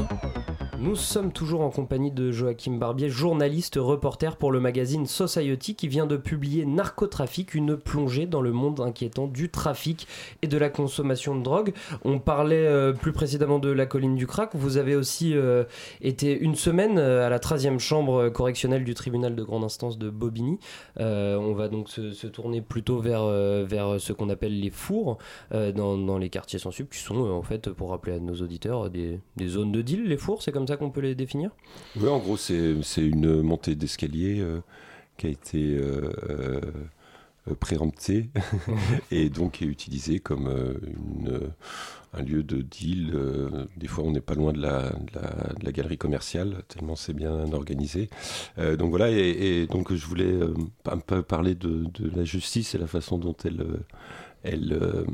Nous 0.80 0.94
sommes 0.94 1.32
toujours 1.32 1.62
en 1.62 1.70
compagnie 1.70 2.12
de 2.12 2.30
Joachim 2.30 2.74
Barbier, 2.74 3.10
journaliste 3.10 3.74
reporter 3.80 4.36
pour 4.36 4.52
le 4.52 4.60
magazine 4.60 5.06
Society 5.06 5.74
qui 5.74 5.88
vient 5.88 6.06
de 6.06 6.16
publier 6.16 6.66
Narcotrafic, 6.66 7.54
une 7.54 7.76
plongée 7.76 8.26
dans 8.26 8.40
le 8.40 8.52
monde 8.52 8.78
inquiétant 8.78 9.26
du 9.26 9.50
trafic 9.50 10.06
et 10.40 10.46
de 10.46 10.56
la 10.56 10.68
consommation 10.68 11.36
de 11.36 11.42
drogue. 11.42 11.72
On 12.04 12.20
parlait 12.20 12.64
euh, 12.64 12.92
plus 12.92 13.10
précédemment 13.10 13.58
de 13.58 13.70
la 13.70 13.86
colline 13.86 14.14
du 14.14 14.28
crack. 14.28 14.50
Vous 14.54 14.76
avez 14.76 14.94
aussi 14.94 15.34
euh, 15.34 15.64
été 16.00 16.38
une 16.38 16.54
semaine 16.54 16.96
euh, 16.98 17.26
à 17.26 17.28
la 17.28 17.40
13e 17.40 17.80
chambre 17.80 18.28
correctionnelle 18.28 18.84
du 18.84 18.94
tribunal 18.94 19.34
de 19.34 19.42
grande 19.42 19.64
instance 19.64 19.98
de 19.98 20.10
Bobigny. 20.10 20.60
On 21.00 21.54
va 21.54 21.66
donc 21.66 21.88
se, 21.88 22.26
tourner 22.28 22.60
plutôt 22.60 23.00
vers, 23.00 23.26
vers 23.26 24.00
ce 24.00 24.12
qu'on 24.12 24.28
appelle 24.28 24.60
les 24.60 24.70
fours 24.70 25.18
dans, 25.50 26.18
les 26.18 26.28
quartiers 26.28 26.60
sensibles 26.60 26.88
qui 26.88 26.98
sont 26.98 27.16
en 27.16 27.42
fait, 27.42 27.70
pour 27.70 27.90
rappeler 27.90 28.12
à 28.12 28.20
nos 28.20 28.34
auditeurs, 28.34 28.90
des, 28.90 29.18
des 29.36 29.48
zones 29.48 29.72
de 29.72 29.82
deal, 29.82 30.04
les 30.04 30.16
fours, 30.16 30.42
c'est 30.42 30.52
comme 30.52 30.67
ça 30.68 30.76
qu'on 30.76 30.90
peut 30.90 31.00
les 31.00 31.14
définir? 31.14 31.50
Oui, 31.96 32.08
en 32.08 32.18
gros, 32.18 32.36
c'est 32.36 32.76
une 32.98 33.42
montée 33.42 33.74
d'escalier 33.74 34.40
euh, 34.40 34.60
qui 35.16 35.26
a 35.26 35.30
été 35.30 35.76
euh, 35.76 36.10
euh, 36.30 37.54
préempté 37.58 38.28
et 39.10 39.30
donc 39.30 39.62
est 39.62 39.66
utilisé 39.66 40.20
comme 40.20 40.48
une, 40.48 41.40
un 42.12 42.22
lieu 42.22 42.42
de 42.42 42.60
deal. 42.62 43.18
des 43.76 43.86
fois, 43.86 44.04
on 44.04 44.12
n'est 44.12 44.20
pas 44.20 44.34
loin 44.34 44.52
de 44.52 44.60
la, 44.60 44.90
de 44.90 45.64
la, 45.64 45.72
galerie 45.72 45.98
commerciale, 45.98 46.62
tellement 46.68 46.94
c'est 46.94 47.14
bien 47.14 47.52
organisé. 47.52 48.10
donc 48.58 48.90
voilà, 48.90 49.10
et, 49.10 49.66
donc 49.66 49.94
je 49.94 50.06
voulais 50.06 50.38
un 50.84 50.98
peu 50.98 51.22
parler 51.22 51.54
de, 51.54 51.84
de, 51.94 52.10
la 52.14 52.24
justice 52.24 52.74
et 52.74 52.78
la 52.78 52.86
façon 52.86 53.16
dont 53.16 53.36
elle 53.44 53.64
elle 54.52 54.72
euh, 54.72 55.04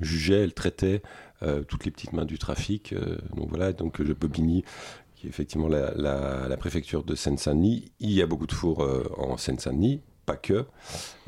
jugeait, 0.00 0.42
elle 0.42 0.54
traitait 0.54 1.02
euh, 1.42 1.62
toutes 1.62 1.84
les 1.84 1.90
petites 1.90 2.12
mains 2.12 2.24
du 2.24 2.38
trafic. 2.38 2.92
Euh, 2.92 3.18
donc 3.36 3.48
voilà, 3.48 3.72
donc 3.72 4.00
Bobigny, 4.02 4.64
qui 5.14 5.26
est 5.26 5.30
effectivement 5.30 5.68
la, 5.68 6.56
préfecture 6.58 7.04
de 7.04 7.14
Seine-Saint-Denis, 7.14 7.92
il 8.00 8.10
y 8.10 8.22
a 8.22 8.26
beaucoup 8.26 8.46
de 8.46 8.52
fours 8.52 8.86
en 9.18 9.36
Seine-Saint-Denis, 9.36 10.00
pas 10.26 10.36
que. 10.36 10.64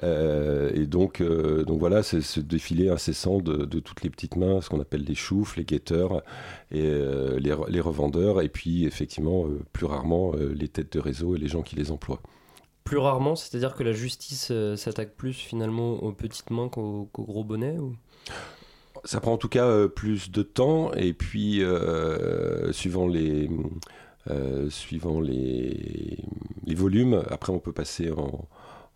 et 0.02 0.86
donc, 0.86 1.20
voilà, 1.20 2.02
c'est 2.02 2.20
ce 2.22 2.40
défilé 2.40 2.88
incessant 2.88 3.38
de, 3.38 3.80
toutes 3.80 4.02
les 4.02 4.10
petites 4.10 4.36
mains, 4.36 4.60
ce 4.60 4.70
qu'on 4.70 4.80
appelle 4.80 5.04
les 5.04 5.14
choufs, 5.14 5.56
les 5.56 5.64
guetteurs, 5.64 6.22
et 6.70 6.82
les, 7.38 7.80
revendeurs, 7.80 8.40
et 8.40 8.48
puis 8.48 8.86
effectivement, 8.86 9.46
plus 9.72 9.86
rarement, 9.86 10.32
les 10.36 10.68
têtes 10.68 10.92
de 10.94 11.00
réseau 11.00 11.36
et 11.36 11.38
les 11.38 11.48
gens 11.48 11.62
qui 11.62 11.76
les 11.76 11.90
emploient 11.90 12.22
plus 12.84 12.98
rarement, 12.98 13.36
c'est-à-dire 13.36 13.74
que 13.74 13.82
la 13.82 13.92
justice 13.92 14.48
euh, 14.50 14.76
s'attaque 14.76 15.14
plus 15.14 15.34
finalement 15.34 16.02
aux 16.02 16.12
petites 16.12 16.50
mains 16.50 16.68
qu'aux 16.68 17.08
gros 17.14 17.44
bonnets 17.44 17.76
Ça 19.04 19.20
prend 19.20 19.32
en 19.32 19.38
tout 19.38 19.48
cas 19.48 19.66
euh, 19.66 19.88
plus 19.88 20.30
de 20.30 20.42
temps 20.42 20.92
et 20.94 21.12
puis 21.12 21.62
euh, 21.62 22.72
suivant 22.72 23.06
les 23.06 23.50
suivant 24.70 25.20
les, 25.20 26.24
volumes, 26.74 27.22
après 27.28 27.52
on 27.52 27.58
peut 27.58 27.72
passer 27.72 28.10
en, 28.12 28.48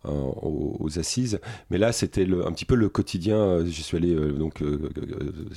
aux, 0.07 0.99
assises. 0.99 1.39
Mais 1.69 1.77
là, 1.77 1.91
c'était 1.91 2.23
un 2.23 2.51
petit 2.51 2.65
peu 2.65 2.75
le 2.75 2.89
quotidien. 2.89 3.37
Euh, 3.37 3.65
j'y 3.65 3.83
suis 3.83 3.97
allé 3.97 4.13
euh, 4.13 4.31
donc 4.31 4.61
euh, 4.61 4.89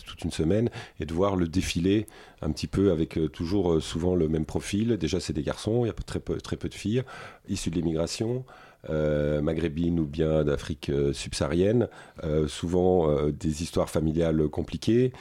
toute 0.06 0.22
une 0.24 0.30
semaine 0.30 0.70
et 0.98 1.06
de 1.06 1.14
voir 1.14 1.36
le 1.36 1.48
défilé 1.48 2.06
un 2.42 2.50
petit 2.50 2.66
peu 2.66 2.90
avec 2.90 3.18
toujours 3.32 3.82
souvent 3.82 4.14
le 4.14 4.28
même 4.28 4.44
profil. 4.44 4.96
Déjà, 4.96 5.20
c'est 5.20 5.32
des 5.32 5.42
garçons, 5.42 5.84
il 5.84 5.88
y 5.88 5.90
a 5.90 5.94
très 5.94 6.20
peu, 6.20 6.38
très 6.40 6.56
peu 6.56 6.68
de 6.68 6.74
filles 6.74 7.02
issus 7.48 7.70
de 7.70 7.76
l'immigration. 7.76 8.44
Euh, 8.88 9.42
maghrébine 9.42 10.00
ou 10.00 10.06
bien 10.06 10.42
d'Afrique 10.42 10.88
euh, 10.88 11.12
subsaharienne, 11.12 11.88
euh, 12.24 12.48
souvent 12.48 13.10
des 13.28 13.62
histoires 13.62 13.90
familiales 13.90 14.48
compliquées. 14.48 15.12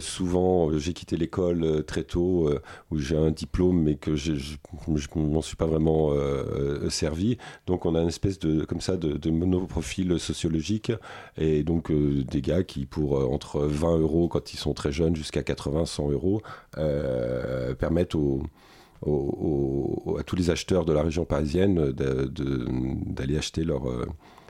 souvent, 0.00 0.76
j'ai 0.78 0.92
quitté 0.92 1.16
l'école 1.16 1.84
très 1.84 2.02
tôt, 2.02 2.50
où 2.90 2.98
j'ai 2.98 3.16
un 3.16 3.30
diplôme, 3.30 3.82
mais 3.82 3.94
que 3.96 4.16
je 4.16 4.32
ne 4.32 5.22
m'en 5.22 5.42
suis 5.42 5.56
pas 5.56 5.66
vraiment 5.66 6.12
servi. 6.88 7.38
Donc, 7.66 7.86
on 7.86 7.94
a 7.94 8.00
une 8.00 8.08
espèce 8.08 8.38
de, 8.38 8.64
comme 8.64 8.80
ça, 8.80 8.96
de, 8.96 9.12
de 9.16 9.30
monoprofil 9.30 10.18
sociologique, 10.18 10.92
et 11.36 11.62
donc 11.62 11.92
des 11.92 12.42
gars 12.42 12.62
qui, 12.62 12.86
pour 12.86 13.32
entre 13.32 13.60
20 13.60 13.98
euros 13.98 14.28
quand 14.28 14.52
ils 14.52 14.58
sont 14.58 14.74
très 14.74 14.92
jeunes, 14.92 15.16
jusqu'à 15.16 15.42
80, 15.42 15.86
100 15.86 16.10
euros, 16.10 16.42
permettent 17.78 18.14
aux 18.14 18.42
à 19.02 20.22
tous 20.24 20.36
les 20.36 20.50
acheteurs 20.50 20.84
de 20.84 20.92
la 20.92 21.02
région 21.02 21.24
parisienne 21.24 21.92
d'aller 21.92 23.36
acheter 23.36 23.64
leur, 23.64 23.88
euh, 23.88 24.06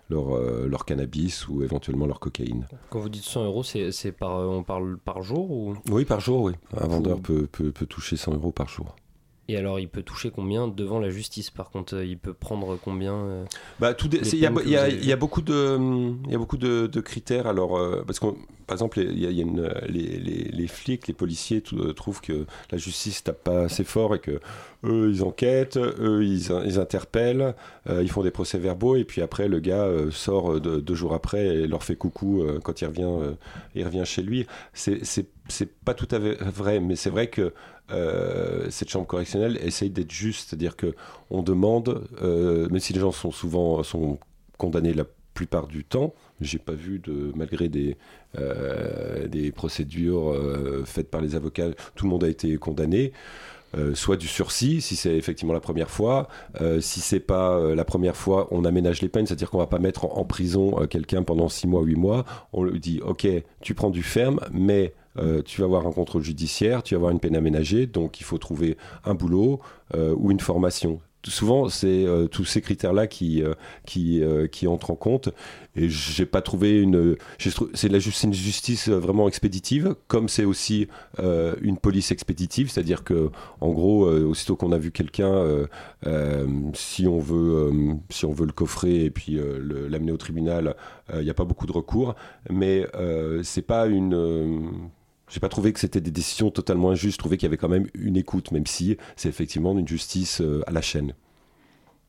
leur, 0.08 0.36
euh, 0.36 0.66
leur, 0.68 0.84
cannabis 0.84 1.48
ou 1.48 1.62
éventuellement 1.62 2.06
leur 2.06 2.20
cocaïne. 2.20 2.66
Quand 2.90 3.00
vous 3.00 3.08
dites 3.08 3.24
100 3.24 3.44
euros, 3.44 3.62
c'est 3.62 4.12
par, 4.12 4.38
on 4.38 4.62
parle 4.62 4.98
par 4.98 5.22
jour 5.22 5.50
ou... 5.50 5.74
Oui, 5.90 6.04
par 6.04 6.20
jour, 6.20 6.42
oui. 6.42 6.52
Un 6.76 6.86
vendeur 6.86 7.20
peut, 7.20 7.46
peut, 7.46 7.72
peut 7.72 7.86
toucher 7.86 8.16
100 8.16 8.34
euros 8.34 8.52
par 8.52 8.68
jour. 8.68 8.94
Et 9.48 9.56
alors, 9.56 9.78
il 9.78 9.88
peut 9.88 10.02
toucher 10.02 10.30
combien 10.30 10.66
devant 10.66 10.98
la 10.98 11.10
justice 11.10 11.50
Par 11.50 11.70
contre, 11.70 11.96
euh, 11.96 12.04
il 12.04 12.18
peut 12.18 12.32
prendre 12.32 12.78
combien 12.82 13.44
Bah, 13.78 13.94
tout. 13.94 14.08
Il 14.12 14.38
y, 14.38 14.46
a 14.46 14.50
beaucoup 14.50 15.42
de, 15.42 15.78
il 16.24 16.30
y 16.30 16.34
a 16.34 16.38
beaucoup 16.38 16.56
de, 16.56 17.00
critères. 17.00 17.46
Alors, 17.46 17.80
parce 18.06 18.18
que 18.18 18.26
par 18.66 18.74
exemple, 18.74 18.98
il 18.98 19.18
y 19.18 19.26
a, 19.26 19.30
une, 19.30 19.72
les, 19.88 20.18
les, 20.18 20.50
les, 20.50 20.66
flics, 20.66 21.06
les 21.06 21.14
policiers 21.14 21.62
trouvent 21.94 22.20
que 22.20 22.46
la 22.72 22.78
justice 22.78 23.22
tape 23.22 23.44
pas 23.44 23.62
assez 23.62 23.84
fort 23.84 24.14
et 24.16 24.18
que 24.18 24.40
eux, 24.84 25.10
ils 25.12 25.22
enquêtent, 25.22 25.76
eux, 25.76 26.24
ils, 26.24 26.50
ils 26.64 26.80
interpellent, 26.80 27.54
ils 27.88 28.10
font 28.10 28.22
des 28.22 28.32
procès-verbaux 28.32 28.96
et 28.96 29.04
puis 29.04 29.22
après, 29.22 29.46
le 29.46 29.60
gars 29.60 29.88
sort 30.10 30.60
deux 30.60 30.94
jours 30.94 31.14
après 31.14 31.46
et 31.46 31.66
leur 31.68 31.84
fait 31.84 31.94
coucou 31.94 32.44
quand 32.64 32.80
il 32.80 32.86
revient, 32.86 33.36
il 33.76 33.84
revient 33.84 34.04
chez 34.04 34.22
lui. 34.22 34.46
C'est 34.72 35.04
c'est 35.48 35.72
pas 35.84 35.94
tout 35.94 36.08
à 36.10 36.20
fait 36.20 36.34
vrai, 36.42 36.80
mais 36.80 36.96
c'est 36.96 37.10
vrai 37.10 37.28
que 37.28 37.52
euh, 37.90 38.66
cette 38.70 38.88
chambre 38.88 39.06
correctionnelle 39.06 39.58
essaye 39.62 39.90
d'être 39.90 40.10
juste, 40.10 40.48
c'est-à-dire 40.48 40.76
que 40.76 40.94
on 41.30 41.42
demande, 41.42 42.06
euh, 42.22 42.68
même 42.68 42.80
si 42.80 42.92
les 42.92 43.00
gens 43.00 43.12
sont 43.12 43.30
souvent 43.30 43.82
sont 43.82 44.18
condamnés 44.58 44.92
la 44.92 45.04
plupart 45.34 45.66
du 45.66 45.84
temps, 45.84 46.14
j'ai 46.40 46.58
pas 46.58 46.72
vu 46.72 46.98
de 46.98 47.32
malgré 47.36 47.68
des 47.68 47.96
euh, 48.38 49.28
des 49.28 49.52
procédures 49.52 50.34
faites 50.84 51.10
par 51.10 51.20
les 51.20 51.36
avocats, 51.36 51.70
tout 51.94 52.06
le 52.06 52.10
monde 52.10 52.24
a 52.24 52.28
été 52.28 52.56
condamné. 52.56 53.12
soit 53.94 54.16
du 54.16 54.26
sursis 54.26 54.80
si 54.80 54.96
c'est 54.96 55.14
effectivement 55.16 55.52
la 55.52 55.60
première 55.60 55.90
fois. 55.90 56.28
si 56.80 57.00
c'est 57.00 57.20
pas 57.20 57.74
la 57.74 57.84
première 57.84 58.16
fois, 58.16 58.48
on 58.50 58.64
aménage 58.64 59.02
les 59.02 59.08
peines, 59.08 59.26
c'est-à-dire 59.26 59.50
qu'on 59.50 59.58
va 59.58 59.66
pas 59.66 59.78
mettre 59.78 60.06
en, 60.06 60.16
en 60.16 60.24
prison 60.24 60.86
quelqu'un 60.88 61.22
pendant 61.22 61.48
6 61.48 61.66
mois, 61.66 61.82
8 61.82 61.96
mois. 61.96 62.24
On 62.52 62.64
lui 62.64 62.80
dit, 62.80 63.00
ok, 63.02 63.28
tu 63.60 63.74
prends 63.74 63.90
du 63.90 64.02
ferme, 64.02 64.40
mais 64.50 64.94
euh, 65.18 65.42
tu 65.42 65.60
vas 65.60 65.66
avoir 65.66 65.86
un 65.86 65.92
contrôle 65.92 66.22
judiciaire, 66.22 66.82
tu 66.82 66.94
vas 66.94 66.98
avoir 66.98 67.12
une 67.12 67.20
peine 67.20 67.36
aménagée, 67.36 67.86
donc 67.86 68.20
il 68.20 68.24
faut 68.24 68.38
trouver 68.38 68.76
un 69.04 69.14
boulot 69.14 69.60
euh, 69.94 70.14
ou 70.16 70.30
une 70.30 70.40
formation. 70.40 71.00
Souvent, 71.28 71.68
c'est 71.68 72.06
euh, 72.06 72.28
tous 72.28 72.44
ces 72.44 72.60
critères-là 72.60 73.08
qui, 73.08 73.42
qui, 73.84 74.66
entrent 74.68 74.92
en 74.92 74.94
compte. 74.94 75.30
Et 75.74 75.88
j'ai 75.88 76.24
pas 76.24 76.40
trouvé 76.40 76.80
une. 76.80 77.16
C'est 77.38 77.88
une 77.88 78.32
justice 78.32 78.88
vraiment 78.88 79.26
expéditive, 79.26 79.96
comme 80.06 80.28
c'est 80.28 80.44
aussi 80.44 80.86
une 81.18 81.78
police 81.78 82.12
expéditive, 82.12 82.70
c'est-à-dire 82.70 83.02
que, 83.02 83.30
en 83.60 83.72
gros, 83.72 84.08
aussitôt 84.08 84.54
qu'on 84.54 84.70
a 84.70 84.78
vu 84.78 84.92
quelqu'un, 84.92 85.66
si 86.74 87.08
on 87.08 87.18
veut, 87.18 87.72
si 88.08 88.24
on 88.24 88.32
veut 88.32 88.46
le 88.46 88.52
coffrer 88.52 89.06
et 89.06 89.10
puis 89.10 89.36
l'amener 89.90 90.12
au 90.12 90.18
tribunal, 90.18 90.76
il 91.12 91.24
n'y 91.24 91.30
a 91.30 91.34
pas 91.34 91.44
beaucoup 91.44 91.66
de 91.66 91.72
recours. 91.72 92.14
Mais 92.50 92.86
c'est 93.42 93.66
pas 93.66 93.86
une 93.86 94.90
j'ai 95.28 95.40
pas 95.40 95.48
trouvé 95.48 95.72
que 95.72 95.80
c'était 95.80 96.00
des 96.00 96.10
décisions 96.10 96.50
totalement 96.50 96.90
injustes. 96.90 97.14
Je 97.14 97.18
trouvais 97.18 97.36
qu'il 97.36 97.46
y 97.46 97.50
avait 97.50 97.56
quand 97.56 97.68
même 97.68 97.86
une 97.94 98.16
écoute, 98.16 98.52
même 98.52 98.66
si 98.66 98.96
c'est 99.16 99.28
effectivement 99.28 99.76
une 99.76 99.88
justice 99.88 100.40
euh, 100.40 100.62
à 100.66 100.72
la 100.72 100.82
chaîne. 100.82 101.14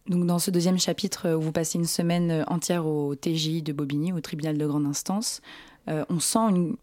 Donc 0.08 0.26
dans 0.26 0.40
ce 0.40 0.52
deuxième 0.52 0.80
chapitre, 0.80 1.28
euh, 1.28 1.36
où 1.36 1.42
vous 1.42 1.52
passez 1.52 1.78
une 1.78 1.86
semaine 1.86 2.32
euh, 2.32 2.44
entière 2.48 2.86
au 2.86 3.16
TGI 3.16 3.64
de 3.64 3.74
Bobigny, 3.74 4.14
au 4.14 4.22
tribunal 4.22 4.58
de 4.58 4.66
grande 4.66 4.86
instance, 4.86 5.42
on 6.10 6.20
sent 6.20 6.76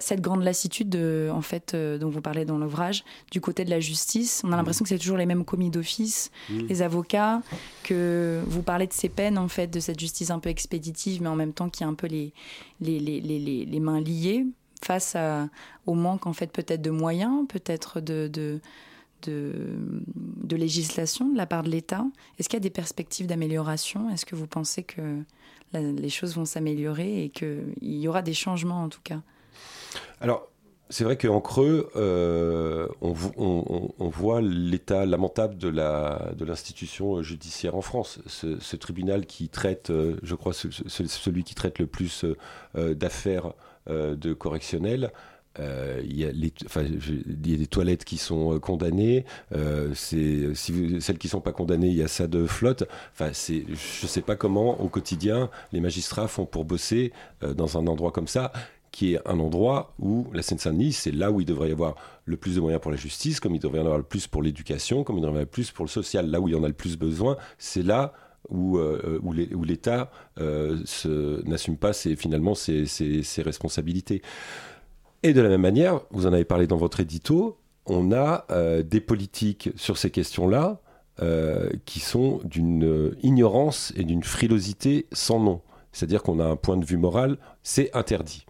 cette 0.00 0.20
grande 0.20 0.42
lassitude 0.42 0.94
en 1.32 1.40
fait, 1.40 1.74
dont 1.74 2.10
vous 2.10 2.20
parlez 2.20 2.44
dans 2.44 2.58
l'ouvrage, 2.58 3.04
du 3.30 3.40
côté 3.40 3.64
de 3.64 3.70
la 3.70 3.80
justice. 3.80 4.42
On 4.44 4.48
a 4.48 4.50
mmh. 4.50 4.56
l'impression 4.58 4.82
que 4.82 4.90
c'est 4.90 4.98
toujours 4.98 5.16
les 5.16 5.24
mêmes 5.24 5.46
commis 5.46 5.70
d'office, 5.70 6.30
mmh. 6.50 6.58
les 6.68 6.82
avocats, 6.82 7.40
que 7.84 8.42
vous 8.46 8.62
parlez 8.62 8.86
de 8.86 8.92
ces 8.92 9.08
peines, 9.08 9.38
en 9.38 9.48
fait, 9.48 9.68
de 9.68 9.80
cette 9.80 9.98
justice 9.98 10.30
un 10.30 10.40
peu 10.40 10.50
expéditive, 10.50 11.22
mais 11.22 11.30
en 11.30 11.36
même 11.36 11.54
temps 11.54 11.70
qui 11.70 11.84
a 11.84 11.86
un 11.86 11.94
peu 11.94 12.06
les, 12.06 12.34
les, 12.82 13.00
les, 13.00 13.22
les, 13.22 13.64
les 13.64 13.80
mains 13.80 14.02
liées 14.02 14.44
face 14.84 15.16
au 15.86 15.94
manque 15.94 16.26
en 16.26 16.32
fait 16.32 16.52
peut-être 16.52 16.82
de 16.82 16.90
moyens, 16.90 17.46
peut-être 17.48 18.00
de, 18.00 18.28
de, 18.28 18.60
de, 19.26 20.56
législation 20.56 21.28
de 21.28 21.36
la 21.36 21.46
part 21.46 21.62
de 21.62 21.70
l'État. 21.70 22.04
Est-ce 22.38 22.48
qu'il 22.48 22.56
y 22.56 22.62
a 22.62 22.68
des 22.68 22.70
perspectives 22.70 23.26
d'amélioration? 23.26 24.10
Est-ce 24.10 24.26
que 24.26 24.34
vous 24.34 24.46
pensez 24.46 24.82
que 24.82 25.22
les 25.72 26.10
choses 26.10 26.34
vont 26.36 26.44
s'améliorer 26.44 27.24
et 27.24 27.28
qu'il 27.28 27.74
y 27.82 28.08
aura 28.08 28.22
des 28.22 28.34
changements 28.34 28.82
en 28.82 28.88
tout 28.88 29.02
cas? 29.02 29.20
Alors, 30.20 30.50
c'est 30.90 31.04
vrai 31.04 31.16
qu'en 31.16 31.40
creux, 31.40 31.88
euh, 31.94 32.88
on, 33.00 33.12
voit 34.08 34.40
l'état 34.40 35.06
lamentable 35.06 35.56
de 35.56 36.44
l'institution 36.44 37.22
judiciaire 37.22 37.76
en 37.76 37.80
France. 37.80 38.18
Ce, 38.26 38.76
tribunal 38.76 39.24
qui 39.24 39.48
traite, 39.48 39.90
euh, 39.90 40.16
je 40.24 40.34
crois, 40.34 40.52
celui 40.52 41.44
qui 41.44 41.54
traite 41.54 41.78
le 41.78 41.86
plus 41.86 42.24
euh, 42.74 42.94
d'affaires 42.94 43.52
euh, 43.88 44.14
de 44.14 44.32
correctionnel. 44.32 45.10
Euh, 45.58 46.00
il, 46.04 46.16
y 46.16 46.24
a 46.24 46.32
des 46.32 47.66
toilettes 47.66 48.04
qui 48.04 48.18
sont 48.18 48.54
euh, 48.54 48.58
condamnées. 48.58 49.24
si 49.94 50.46
celles 51.00 51.18
qui 51.18 51.26
ne 51.26 51.30
sont 51.30 51.40
pas 51.40 51.52
condamnées, 51.52 51.88
il 51.88 51.96
y 51.96 52.02
a 52.02 52.08
ça 52.08 52.26
de 52.26 52.46
flotte. 52.46 52.84
Enfin, 53.12 53.30
c'est, 53.32 53.64
je 53.66 54.04
ne 54.04 54.08
sais 54.08 54.20
pas 54.22 54.36
comment, 54.36 54.80
au 54.80 54.88
quotidien, 54.88 55.50
les 55.72 55.80
magistrats 55.80 56.28
font 56.28 56.46
pour 56.46 56.64
bosser 56.64 57.12
dans 57.42 57.78
un 57.78 57.86
endroit 57.86 58.12
comme 58.12 58.28
ça 58.28 58.52
qui 58.92 59.14
est 59.14 59.20
un 59.24 59.38
endroit 59.38 59.94
où 59.98 60.26
la 60.32 60.42
Seine-Saint-Denis, 60.42 60.92
c'est 60.92 61.12
là 61.12 61.30
où 61.30 61.40
il 61.40 61.46
devrait 61.46 61.68
y 61.68 61.72
avoir 61.72 61.94
le 62.24 62.36
plus 62.36 62.56
de 62.56 62.60
moyens 62.60 62.82
pour 62.82 62.90
la 62.90 62.96
justice, 62.96 63.40
comme 63.40 63.54
il 63.54 63.60
devrait 63.60 63.78
y 63.78 63.82
en 63.82 63.84
avoir 63.84 63.98
le 63.98 64.04
plus 64.04 64.26
pour 64.26 64.42
l'éducation, 64.42 65.04
comme 65.04 65.18
il 65.18 65.20
devrait 65.20 65.30
y 65.30 65.32
en 65.32 65.36
avoir 65.36 65.44
le 65.44 65.50
plus 65.50 65.70
pour 65.70 65.84
le 65.84 65.90
social. 65.90 66.28
Là 66.28 66.40
où 66.40 66.48
il 66.48 66.54
y 66.54 66.54
en 66.56 66.64
a 66.64 66.68
le 66.68 66.74
plus 66.74 66.98
besoin, 66.98 67.36
c'est 67.58 67.82
là 67.82 68.12
où, 68.50 68.78
euh, 68.78 69.20
où 69.22 69.64
l'État 69.64 70.10
euh, 70.40 70.78
n'assume 71.44 71.76
pas 71.76 71.92
finalement 71.92 72.54
ses, 72.54 72.86
responsabilités. 73.38 74.22
Et 75.22 75.32
de 75.32 75.40
la 75.40 75.48
même 75.48 75.60
manière, 75.60 76.00
vous 76.10 76.26
en 76.26 76.32
avez 76.32 76.44
parlé 76.44 76.66
dans 76.66 76.76
votre 76.76 77.00
édito, 77.00 77.58
on 77.86 78.12
a 78.12 78.46
euh, 78.50 78.82
des 78.82 79.00
politiques 79.00 79.70
sur 79.76 79.98
ces 79.98 80.10
questions-là 80.10 80.80
euh, 81.20 81.70
qui 81.84 82.00
sont 82.00 82.40
d'une 82.44 82.84
euh, 82.84 83.16
ignorance 83.22 83.92
et 83.96 84.04
d'une 84.04 84.22
frilosité 84.22 85.06
sans 85.12 85.40
nom. 85.40 85.60
C'est-à-dire 85.92 86.22
qu'on 86.22 86.38
a 86.38 86.44
un 86.44 86.56
point 86.56 86.76
de 86.76 86.84
vue 86.84 86.96
moral, 86.96 87.36
c'est 87.62 87.94
interdit 87.94 88.46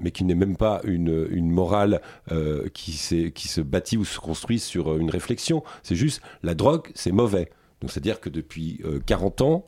mais 0.00 0.10
qui 0.10 0.24
n'est 0.24 0.34
même 0.34 0.56
pas 0.56 0.80
une, 0.84 1.50
morale 1.50 2.00
euh, 2.32 2.68
qui, 2.72 2.92
se 2.92 3.60
bâtit 3.60 3.96
ou 3.96 4.04
se 4.04 4.18
construit 4.18 4.58
sur 4.58 4.92
euh, 4.92 4.98
une 4.98 5.10
réflexion. 5.10 5.62
C'est 5.82 5.94
juste, 5.94 6.22
la 6.42 6.54
drogue, 6.54 6.90
c'est 6.94 7.12
mauvais. 7.12 7.50
Donc 7.80 7.90
c'est-à-dire 7.90 8.20
que 8.20 8.28
depuis 8.28 8.80
euh, 8.84 9.00
40 9.04 9.40
ans, 9.42 9.66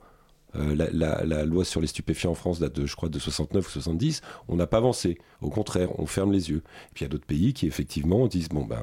euh, 0.54 0.74
la, 0.76 0.90
la- 0.90 1.24
la 1.24 1.44
loi 1.46 1.64
sur 1.64 1.80
les 1.80 1.86
stupéfiants 1.86 2.32
en 2.32 2.34
France 2.34 2.58
date 2.60 2.74
de, 2.74 2.84
je 2.84 2.94
crois, 2.94 3.08
de 3.08 3.18
69 3.18 3.66
ou 3.66 3.70
70. 3.70 4.20
On 4.48 4.56
n'a 4.56 4.66
pas 4.66 4.76
avancé. 4.76 5.16
Au 5.40 5.48
contraire, 5.48 5.88
on 5.98 6.04
ferme 6.04 6.30
les 6.30 6.50
yeux. 6.50 6.58
Et 6.58 6.90
puis 6.92 7.02
il 7.02 7.02
y 7.04 7.06
a 7.06 7.08
d'autres 7.08 7.24
pays 7.24 7.54
qui 7.54 7.66
effectivement 7.66 8.26
disent 8.26 8.50
bon 8.50 8.64
ben, 8.66 8.82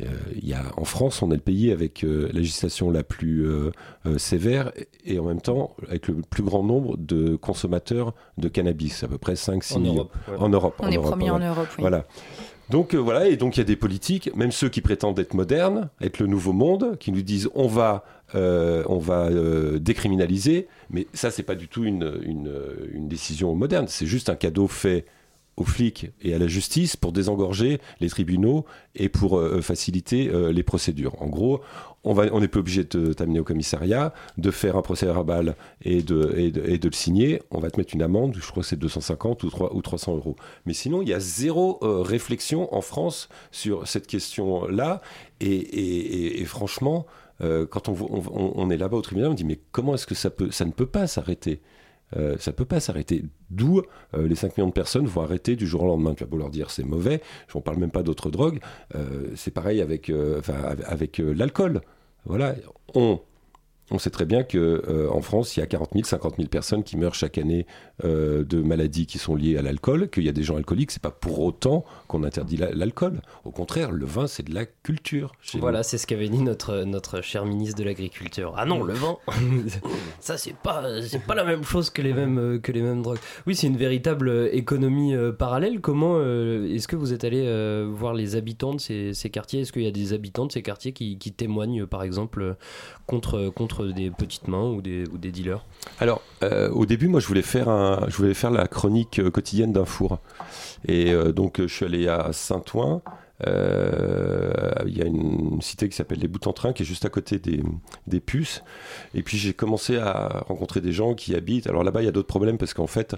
euh, 0.00 0.04
il 0.40 0.46
y 0.48 0.54
a 0.54 0.62
en 0.76 0.84
France, 0.84 1.20
on 1.20 1.32
est 1.32 1.34
le 1.34 1.40
pays 1.40 1.72
avec 1.72 2.04
euh, 2.04 2.28
la 2.32 2.38
législation 2.38 2.88
la 2.92 3.02
plus 3.02 3.44
euh, 3.48 3.72
euh, 4.06 4.16
sévère 4.16 4.70
et, 4.76 4.86
et 5.14 5.18
en 5.18 5.24
même 5.24 5.40
temps 5.40 5.74
avec 5.88 6.06
le 6.06 6.22
plus 6.22 6.44
grand 6.44 6.62
nombre 6.62 6.96
de 6.96 7.34
consommateurs 7.34 8.14
de 8.38 8.46
cannabis, 8.48 9.02
à 9.02 9.08
peu 9.08 9.18
près 9.18 9.34
5-6 9.34 9.74
En 9.74 9.80
millions 9.80 9.94
Europe, 9.96 10.16
ouais. 10.28 10.36
en 10.38 10.48
Europe. 10.50 10.74
On 10.78 10.84
en 10.86 10.90
est 10.92 10.96
Europe, 10.98 11.10
premier 11.10 11.30
en. 11.32 11.40
Europe, 11.40 11.66
oui. 11.70 11.80
Voilà. 11.80 12.06
Donc 12.70 12.94
euh, 12.94 12.98
voilà, 12.98 13.28
et 13.28 13.36
donc 13.36 13.56
il 13.56 13.60
y 13.60 13.62
a 13.62 13.64
des 13.64 13.76
politiques, 13.76 14.34
même 14.36 14.52
ceux 14.52 14.68
qui 14.68 14.80
prétendent 14.80 15.18
être 15.18 15.34
modernes, 15.34 15.88
être 16.00 16.18
le 16.18 16.26
nouveau 16.26 16.52
monde, 16.52 16.98
qui 16.98 17.12
nous 17.12 17.22
disent 17.22 17.48
on 17.54 17.66
va, 17.66 18.04
euh, 18.34 18.84
on 18.86 18.98
va 18.98 19.26
euh, 19.26 19.78
décriminaliser, 19.78 20.68
mais 20.90 21.06
ça 21.14 21.30
c'est 21.30 21.42
pas 21.42 21.54
du 21.54 21.68
tout 21.68 21.84
une, 21.84 22.20
une, 22.22 22.52
une 22.92 23.08
décision 23.08 23.54
moderne, 23.54 23.86
c'est 23.88 24.06
juste 24.06 24.28
un 24.28 24.34
cadeau 24.34 24.68
fait 24.68 25.06
aux 25.58 25.64
flics 25.64 26.10
et 26.22 26.34
à 26.34 26.38
la 26.38 26.46
justice 26.46 26.96
pour 26.96 27.12
désengorger 27.12 27.80
les 28.00 28.08
tribunaux 28.08 28.64
et 28.94 29.08
pour 29.08 29.38
euh, 29.38 29.60
faciliter 29.60 30.28
euh, 30.28 30.52
les 30.52 30.62
procédures. 30.62 31.20
En 31.20 31.26
gros, 31.26 31.60
on 32.04 32.12
va, 32.12 32.26
on 32.32 32.40
n'est 32.40 32.48
pas 32.48 32.60
obligé 32.60 32.84
de 32.84 33.12
t'amener 33.12 33.40
au 33.40 33.44
commissariat, 33.44 34.14
de 34.38 34.50
faire 34.50 34.76
un 34.76 34.82
procès 34.82 35.06
verbal 35.06 35.56
et 35.82 36.02
de, 36.02 36.34
et, 36.36 36.50
de, 36.50 36.88
le 36.88 36.94
signer. 36.94 37.42
On 37.50 37.58
va 37.58 37.70
te 37.70 37.78
mettre 37.78 37.94
une 37.94 38.02
amende, 38.02 38.36
je 38.40 38.50
crois 38.50 38.62
que 38.62 38.68
c'est 38.68 38.76
250 38.76 39.42
ou, 39.42 39.50
3, 39.50 39.74
ou 39.74 39.82
300 39.82 40.16
euros. 40.16 40.36
Mais 40.64 40.74
sinon, 40.74 41.02
il 41.02 41.08
y 41.08 41.14
a 41.14 41.20
zéro 41.20 41.78
euh, 41.82 42.02
réflexion 42.02 42.72
en 42.74 42.80
France 42.80 43.28
sur 43.50 43.86
cette 43.88 44.06
question-là. 44.06 45.00
Et, 45.40 46.44
franchement, 46.46 47.06
euh, 47.40 47.66
quand 47.66 47.88
on, 47.88 48.70
est 48.70 48.76
là-bas 48.76 48.96
au 48.96 49.02
tribunal, 49.02 49.30
on 49.30 49.34
dit 49.34 49.44
mais 49.44 49.60
comment 49.72 49.94
est-ce 49.94 50.06
que 50.06 50.14
ça 50.14 50.64
ne 50.64 50.72
peut 50.72 50.86
pas 50.86 51.06
s'arrêter? 51.06 51.60
Euh, 52.16 52.36
ça 52.38 52.52
peut 52.52 52.64
pas 52.64 52.80
s'arrêter. 52.80 53.24
D'où 53.50 53.82
euh, 54.14 54.26
les 54.26 54.34
5 54.34 54.56
millions 54.56 54.68
de 54.68 54.72
personnes 54.72 55.06
vont 55.06 55.22
arrêter 55.22 55.56
du 55.56 55.66
jour 55.66 55.82
au 55.82 55.86
lendemain. 55.86 56.14
Tu 56.14 56.24
vas 56.24 56.30
beau 56.30 56.38
leur 56.38 56.50
dire 56.50 56.70
c'est 56.70 56.84
mauvais, 56.84 57.20
je 57.52 57.58
ne 57.58 57.62
parle 57.62 57.78
même 57.78 57.90
pas 57.90 58.02
d'autres 58.02 58.30
drogues. 58.30 58.60
Euh, 58.94 59.28
c'est 59.34 59.50
pareil 59.52 59.80
avec, 59.80 60.10
euh, 60.10 60.40
avec- 60.86 61.18
l'alcool. 61.18 61.80
Voilà, 62.24 62.54
on, 62.94 63.20
on 63.90 63.98
sait 63.98 64.10
très 64.10 64.26
bien 64.26 64.42
que 64.42 64.58
euh, 64.58 65.08
en 65.10 65.22
France, 65.22 65.56
il 65.56 65.60
y 65.60 65.62
a 65.62 65.66
40 65.66 65.90
000, 65.94 66.04
50 66.04 66.36
000 66.36 66.48
personnes 66.48 66.84
qui 66.84 66.96
meurent 66.96 67.14
chaque 67.14 67.38
année 67.38 67.66
euh, 68.04 68.44
de 68.44 68.60
maladies 68.60 69.06
qui 69.06 69.18
sont 69.18 69.34
liées 69.34 69.56
à 69.56 69.62
l'alcool, 69.62 70.10
qu'il 70.10 70.24
y 70.24 70.28
a 70.28 70.32
des 70.32 70.42
gens 70.42 70.56
alcooliques. 70.56 70.90
C'est 70.90 71.02
pas 71.02 71.10
pour 71.10 71.40
autant 71.40 71.84
qu'on 72.06 72.22
interdit 72.24 72.56
la- 72.56 72.70
l'alcool. 72.72 73.20
Au 73.44 73.50
contraire, 73.50 73.90
le 73.90 74.04
vin, 74.04 74.26
c'est 74.26 74.42
de 74.46 74.54
la 74.54 74.66
culture. 74.66 75.32
chez 75.40 75.58
Voilà, 75.58 75.82
c'est 75.82 75.96
ce 75.98 76.06
qu'avait 76.06 76.28
dit 76.28 76.42
notre, 76.42 76.84
notre 76.84 77.22
cher 77.22 77.44
ministre 77.46 77.78
de 77.78 77.84
l'Agriculture. 77.84 78.54
Ah 78.56 78.66
non, 78.66 78.82
le 78.84 78.94
vin, 78.94 79.16
ça 80.20 80.36
c'est 80.36 80.54
pas, 80.56 81.00
c'est 81.02 81.22
pas 81.24 81.34
la 81.34 81.44
même 81.44 81.64
chose 81.64 81.90
que 81.90 82.02
les 82.02 82.12
mêmes, 82.12 82.38
euh, 82.38 82.58
que 82.58 82.72
les 82.72 82.82
mêmes 82.82 83.02
drogues. 83.02 83.18
Oui, 83.46 83.54
c'est 83.56 83.66
une 83.66 83.76
véritable 83.76 84.48
économie 84.52 85.14
euh, 85.14 85.32
parallèle. 85.32 85.80
Comment 85.80 86.18
est-ce 86.20 86.88
que 86.88 86.96
vous 86.96 87.12
êtes 87.12 87.24
allé 87.24 87.38
voir 87.90 88.14
les 88.14 88.36
habitants 88.36 88.74
de 88.74 88.80
ces, 88.80 89.14
ces 89.14 89.30
quartiers? 89.30 89.60
Est-ce 89.60 89.72
qu'il 89.72 89.82
y 89.82 89.86
a 89.86 89.90
des 89.90 90.12
habitants 90.12 90.46
de 90.46 90.52
ces 90.52 90.62
quartiers 90.62 90.92
qui, 90.92 91.18
qui 91.18 91.32
témoignent, 91.32 91.86
par 91.86 92.02
exemple, 92.02 92.42
euh, 92.42 92.54
contre, 93.06 93.50
des 93.84 94.10
petites 94.10 94.48
mains 94.48 94.70
ou 94.70 94.80
des, 94.80 95.06
dealers 95.30 95.64
Alors, 96.00 96.22
euh, 96.42 96.70
au 96.70 96.86
début, 96.86 97.08
moi, 97.08 97.20
je 97.20 97.26
voulais 97.26 97.42
faire, 97.42 97.68
un, 97.68 98.04
je 98.08 98.16
voulais 98.16 98.34
faire 98.34 98.50
la 98.50 98.66
chronique 98.66 99.18
euh, 99.18 99.30
quotidienne 99.30 99.72
d'un 99.72 99.84
four. 99.84 100.18
Et 100.86 101.12
euh, 101.12 101.32
donc, 101.32 101.60
je 101.60 101.66
suis 101.66 101.84
allé 101.84 102.08
à 102.08 102.32
Saint-Ouen. 102.32 103.02
Il 103.46 104.96
y 104.96 105.02
a 105.02 105.06
une 105.06 105.60
cité 105.62 105.88
qui 105.88 105.96
s'appelle 105.96 106.18
les 106.18 106.26
Boutentrin 106.28 106.72
qui 106.72 106.82
est 106.82 106.86
juste 106.86 107.04
à 107.04 107.08
côté 107.08 107.38
des, 107.38 107.62
des 108.08 108.20
puces. 108.20 108.64
Et 109.14 109.22
puis 109.22 109.38
j'ai 109.38 109.52
commencé 109.52 109.96
à 109.96 110.44
rencontrer 110.48 110.80
des 110.80 110.92
gens 110.92 111.14
qui 111.14 111.36
habitent. 111.36 111.68
Alors 111.68 111.84
là-bas, 111.84 112.02
il 112.02 112.06
y 112.06 112.08
a 112.08 112.12
d'autres 112.12 112.26
problèmes 112.26 112.58
parce 112.58 112.74
qu'en 112.74 112.88
fait, 112.88 113.14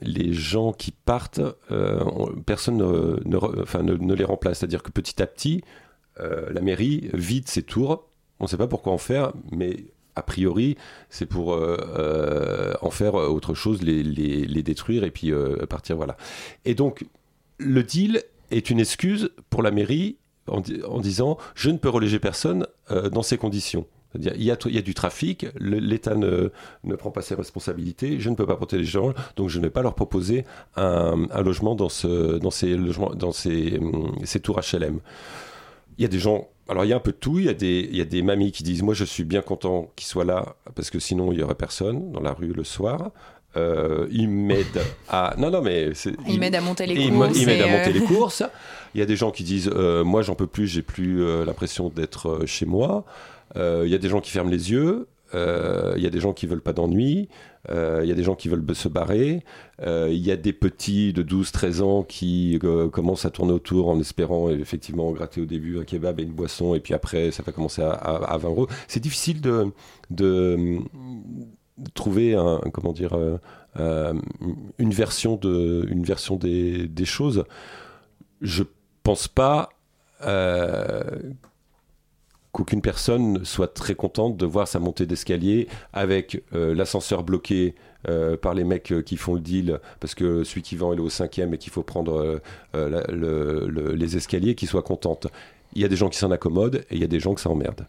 les 0.00 0.32
gens 0.32 0.72
qui 0.72 0.92
partent, 0.92 1.42
on- 1.70 2.32
personne 2.46 2.78
ne, 2.78 4.14
les 4.14 4.24
remplace. 4.24 4.60
C'est-à-dire 4.60 4.82
que 4.82 4.90
petit 4.90 5.20
à 5.22 5.26
petit, 5.26 5.62
la 6.18 6.62
mairie 6.62 7.10
vide 7.12 7.48
ses 7.48 7.62
tours. 7.62 8.09
On 8.40 8.44
ne 8.44 8.48
sait 8.48 8.56
pas 8.56 8.66
pourquoi 8.66 8.92
en 8.92 8.98
faire, 8.98 9.32
mais 9.52 9.84
a 10.16 10.22
priori, 10.22 10.76
c'est 11.08 11.26
pour 11.26 11.54
euh, 11.54 11.76
euh, 11.96 12.74
en 12.80 12.90
faire 12.90 13.14
autre 13.14 13.54
chose, 13.54 13.82
les, 13.82 14.62
détruire 14.62 15.04
et 15.04 15.10
puis 15.10 15.32
euh, 15.32 15.66
partir. 15.66 15.96
Voilà. 15.96 16.16
Et 16.64 16.74
donc, 16.74 17.04
le 17.58 17.82
deal 17.82 18.22
est 18.50 18.70
une 18.70 18.80
excuse 18.80 19.30
pour 19.50 19.62
la 19.62 19.70
mairie 19.70 20.16
en, 20.48 20.60
di- 20.60 20.82
en 20.82 21.00
disant 21.00 21.38
je 21.54 21.70
ne 21.70 21.78
peux 21.78 21.88
reléger 21.88 22.18
personne 22.18 22.66
euh, 22.90 23.08
dans 23.08 23.22
ces 23.22 23.38
conditions. 23.38 23.86
C'est-à-dire, 24.12 24.32
il 24.36 24.42
y, 24.42 24.78
a, 24.78 24.82
du 24.82 24.92
trafic, 24.92 25.46
l'État 25.60 26.16
ne, 26.16 26.50
prend 26.96 27.12
pas 27.12 27.22
ses 27.22 27.36
responsabilités, 27.36 28.18
je 28.18 28.28
ne 28.28 28.34
peux 28.34 28.46
pas 28.46 28.56
protéger 28.56 28.82
les 28.82 28.88
gens, 28.88 29.14
donc 29.36 29.50
je 29.50 29.58
ne 29.58 29.62
vais 29.62 29.70
pas 29.70 29.82
leur 29.82 29.94
proposer 29.94 30.44
un, 30.74 31.28
logement 31.44 31.76
dans, 31.76 31.88
ces, 31.88 32.76
logements, 32.76 33.14
dans 33.14 33.30
ces, 33.30 33.78
hum, 33.78 34.16
ces 34.24 34.40
tours 34.40 34.58
HLM. 34.60 34.98
Il 35.96 36.02
y 36.02 36.04
a 36.04 36.08
des 36.08 36.18
gens, 36.18 36.48
alors 36.70 36.84
il 36.84 36.88
y 36.88 36.92
a 36.92 36.96
un 36.96 37.00
peu 37.00 37.12
de 37.12 37.16
tout, 37.16 37.38
il 37.38 37.44
y 37.46 37.48
a 37.48 37.54
des, 37.54 37.88
il 37.90 37.96
y 37.96 38.00
a 38.00 38.04
des 38.04 38.22
mamies 38.22 38.52
qui 38.52 38.62
disent 38.62 38.82
moi 38.82 38.94
je 38.94 39.04
suis 39.04 39.24
bien 39.24 39.42
content 39.42 39.90
qu'ils 39.96 40.06
soient 40.06 40.24
là 40.24 40.54
parce 40.74 40.90
que 40.90 40.98
sinon 40.98 41.32
il 41.32 41.38
y 41.38 41.42
aurait 41.42 41.54
personne 41.54 42.12
dans 42.12 42.20
la 42.20 42.32
rue 42.32 42.52
le 42.52 42.64
soir. 42.64 43.10
Euh, 43.56 44.06
ils 44.12 44.28
m'aident 44.28 44.84
à 45.08 45.34
non 45.36 45.50
non 45.50 45.60
mais 45.60 45.92
c'est- 45.94 46.14
Ils 46.28 46.38
m'aident 46.38 46.54
à 46.54 46.60
monter 46.60 46.86
les 46.86 46.94
courses 47.10 47.44
m'aident 47.44 47.60
et, 47.60 47.62
à 47.62 47.66
monter 47.66 47.90
euh, 47.90 47.92
les 47.94 48.00
courses. 48.02 48.42
Il 48.94 49.00
y 49.00 49.02
a 49.02 49.06
des 49.06 49.16
gens 49.16 49.32
qui 49.32 49.42
disent 49.42 49.70
euh, 49.74 50.04
moi 50.04 50.22
j'en 50.22 50.36
peux 50.36 50.46
plus, 50.46 50.68
j'ai 50.68 50.82
plus 50.82 51.22
euh, 51.24 51.44
l'impression 51.44 51.88
d'être 51.88 52.28
euh, 52.28 52.46
chez 52.46 52.64
moi. 52.66 53.04
Euh, 53.56 53.82
Il 53.84 53.90
y 53.90 53.94
a 53.96 53.98
des 53.98 54.08
gens 54.08 54.20
qui 54.20 54.30
ferment 54.30 54.50
les 54.50 54.70
yeux. 54.70 55.08
Euh, 55.34 55.94
Il 55.96 56.02
y 56.02 56.06
a 56.06 56.10
des 56.10 56.20
gens 56.20 56.32
qui 56.32 56.46
veulent 56.46 56.62
pas 56.62 56.72
d'ennui. 56.72 57.28
Euh, 57.70 58.00
Il 58.02 58.08
y 58.08 58.12
a 58.12 58.14
des 58.14 58.22
gens 58.22 58.34
qui 58.34 58.48
veulent 58.48 58.64
se 58.74 58.88
barrer. 58.88 59.44
Euh, 59.82 60.08
Il 60.10 60.18
y 60.18 60.30
a 60.30 60.36
des 60.36 60.52
petits 60.52 61.12
de 61.12 61.22
12-13 61.22 61.82
ans 61.82 62.02
qui 62.02 62.58
commencent 62.92 63.24
à 63.24 63.30
tourner 63.30 63.52
autour 63.52 63.88
en 63.88 63.98
espérant 64.00 64.50
effectivement 64.50 65.10
gratter 65.12 65.40
au 65.40 65.46
début 65.46 65.78
un 65.78 65.84
kebab 65.84 66.20
et 66.20 66.22
une 66.22 66.32
boisson 66.32 66.74
et 66.74 66.80
puis 66.80 66.94
après 66.94 67.30
ça 67.30 67.42
va 67.42 67.52
commencer 67.52 67.82
à, 67.82 67.90
à, 67.90 68.32
à 68.32 68.38
20 68.38 68.48
euros. 68.48 68.68
C'est 68.88 69.00
difficile 69.00 69.40
de, 69.40 69.72
trouver 71.94 72.34
une 72.34 72.60
version 74.90 75.36
de 75.36 75.88
version 76.04 76.36
des, 76.36 77.04
choses. 77.04 77.44
Je 78.40 78.62
pense 79.02 79.28
pas 79.28 79.70
qu'aucune 82.52 82.82
personne 82.82 83.44
soit 83.44 83.72
très 83.74 83.94
contente 83.94 84.36
de 84.36 84.46
voir 84.46 84.66
sa 84.66 84.78
montée 84.78 85.06
d'escalier 85.06 85.68
avec 85.92 86.42
euh, 86.54 86.74
l'ascenseur 86.74 87.22
bloqué 87.22 87.74
euh, 88.08 88.36
par 88.36 88.54
les 88.54 88.64
mecs 88.64 88.92
euh, 88.92 89.02
qui 89.02 89.16
font 89.16 89.34
le 89.34 89.40
deal 89.40 89.80
parce 90.00 90.14
que 90.14 90.42
celui 90.44 90.62
qui 90.62 90.76
vend 90.76 90.92
est 90.92 90.98
au 90.98 91.10
cinquième 91.10 91.54
et 91.54 91.58
qu'il 91.58 91.72
faut 91.72 91.82
prendre 91.82 92.40
les 92.74 94.16
escaliers 94.16 94.54
qui 94.54 94.66
soit 94.66 94.82
contente. 94.82 95.28
Il 95.74 95.82
y 95.82 95.84
a 95.84 95.88
des 95.88 95.96
gens 95.96 96.08
qui 96.08 96.18
s'en 96.18 96.30
accommodent 96.30 96.84
et 96.90 96.94
il 96.96 96.98
y 96.98 97.04
a 97.04 97.08
des 97.08 97.20
gens 97.20 97.34
que 97.34 97.40
ça 97.40 97.50
emmerde. 97.50 97.86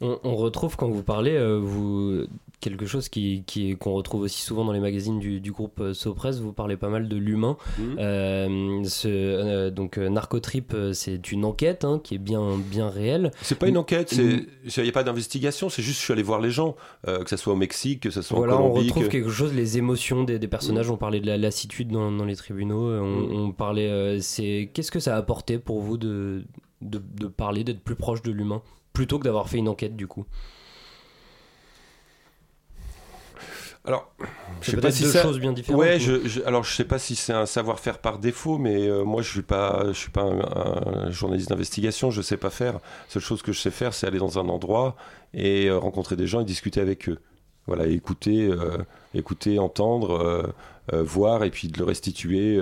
On, 0.00 0.18
on 0.24 0.34
retrouve 0.36 0.76
quand 0.76 0.88
vous 0.90 1.02
parlez 1.02 1.32
euh, 1.32 1.58
vous, 1.58 2.24
quelque 2.60 2.84
chose 2.84 3.08
qui, 3.08 3.44
qu'on 3.80 3.92
retrouve 3.94 4.22
aussi 4.22 4.42
souvent 4.42 4.64
dans 4.66 4.72
les 4.72 4.80
magazines 4.80 5.18
du, 5.18 5.40
du 5.40 5.52
groupe 5.52 5.80
euh, 5.80 5.94
Sopress. 5.94 6.38
Vous 6.40 6.52
parlez 6.52 6.76
pas 6.76 6.90
mal 6.90 7.08
de 7.08 7.16
l'humain. 7.16 7.56
Euh, 7.98 8.84
ce, 8.84 9.08
euh, 9.08 9.70
donc 9.70 9.96
Narcotrip, 9.98 10.74
c'est 10.92 11.32
une 11.32 11.44
enquête 11.44 11.84
hein, 11.84 12.00
qui 12.02 12.14
est 12.14 12.18
bien, 12.18 12.58
bien 12.58 12.88
réelle. 12.90 13.30
C'est 13.42 13.58
pas 13.58 13.68
une 13.68 13.78
enquête, 13.78 14.12
il 14.12 14.46
n'y 14.82 14.88
a 14.88 14.92
pas 14.92 15.02
d'investigation, 15.04 15.68
c'est 15.70 15.82
juste 15.82 15.98
je 16.00 16.04
suis 16.04 16.12
allé 16.12 16.22
voir 16.22 16.40
les 16.40 16.50
gens, 16.50 16.76
que 17.06 17.28
ce 17.28 17.36
soit 17.36 17.52
au 17.54 17.56
Mexique, 17.56 18.00
que 18.00 18.10
ce 18.10 18.20
soit 18.22 18.36
Voilà, 18.36 18.56
en 18.56 18.64
on 18.66 18.68
Colombie. 18.68 18.88
retrouve 18.88 19.04
que- 19.06 19.12
quelque 19.12 19.30
chose, 19.30 19.54
les 19.54 19.78
émotions 19.78 20.24
des, 20.24 20.38
des 20.38 20.48
personnages. 20.48 20.90
On 20.90 20.96
parlait 20.98 21.20
de 21.20 21.26
la 21.26 21.38
lassitude 21.38 21.88
dans, 21.88 22.12
dans 22.12 22.24
les 22.24 22.36
tribunaux. 22.36 22.88
euh, 22.90 23.00
On, 23.00 23.46
on 23.46 23.52
parlait. 23.52 24.18
c'est 24.20 24.70
qu'est-ce 24.74 24.90
que 24.90 25.00
ça 25.00 25.14
a 25.14 25.18
apporté 25.18 25.58
pour 25.58 25.80
vous 25.80 25.96
de, 25.96 26.44
de, 26.82 27.00
de 27.18 27.26
parler, 27.28 27.64
d'être 27.64 27.80
plus 27.80 27.94
proche 27.96 28.22
de 28.22 28.30
l'humain, 28.30 28.60
plutôt 28.96 29.18
que 29.18 29.24
d'avoir 29.24 29.48
fait 29.50 29.58
une 29.58 29.68
enquête 29.68 29.94
du 29.94 30.06
coup. 30.06 30.24
Alors, 33.84 34.10
C'est 34.62 34.72
peut-être 34.80 34.98
deux 35.00 35.12
choses 35.12 35.38
bien 35.38 35.52
différentes, 35.52 35.80
Ouais, 35.80 36.00
je, 36.00 36.26
je- 36.26 36.40
alors 36.42 36.64
je 36.64 36.72
sais 36.74 36.84
pas 36.84 36.98
si 36.98 37.14
c'est 37.14 37.32
un 37.32 37.46
savoir-faire 37.46 37.98
par 38.00 38.18
défaut, 38.18 38.58
mais 38.58 38.88
euh, 38.88 39.04
moi 39.04 39.22
je 39.22 39.30
suis 39.30 39.42
pas, 39.42 39.84
je 39.88 39.92
suis 39.92 40.10
pas 40.10 40.22
un, 40.22 41.06
un 41.06 41.10
journaliste 41.10 41.50
d'investigation, 41.50 42.10
je 42.10 42.20
sais 42.22 42.36
pas 42.36 42.50
faire. 42.50 42.72
La 42.74 42.80
seule 43.08 43.22
chose 43.22 43.42
que 43.42 43.52
je 43.52 43.60
sais 43.60 43.70
faire, 43.70 43.94
c'est 43.94 44.06
aller 44.08 44.18
dans 44.18 44.38
un 44.40 44.48
endroit 44.48 44.96
et 45.34 45.66
euh, 45.68 45.78
rencontrer 45.78 46.16
des 46.16 46.26
gens 46.26 46.40
et 46.40 46.44
discuter 46.44 46.80
avec 46.80 47.08
eux. 47.08 47.18
Voilà, 47.66 47.86
écouter, 47.86 48.46
euh, 48.46 48.78
écouter, 49.14 49.58
entendre, 49.58 50.12
euh, 50.12 50.42
euh, 50.92 51.02
voir 51.02 51.42
et 51.44 51.50
puis 51.50 51.68
de 51.68 51.78
le 51.78 51.84
restituer 51.84 52.60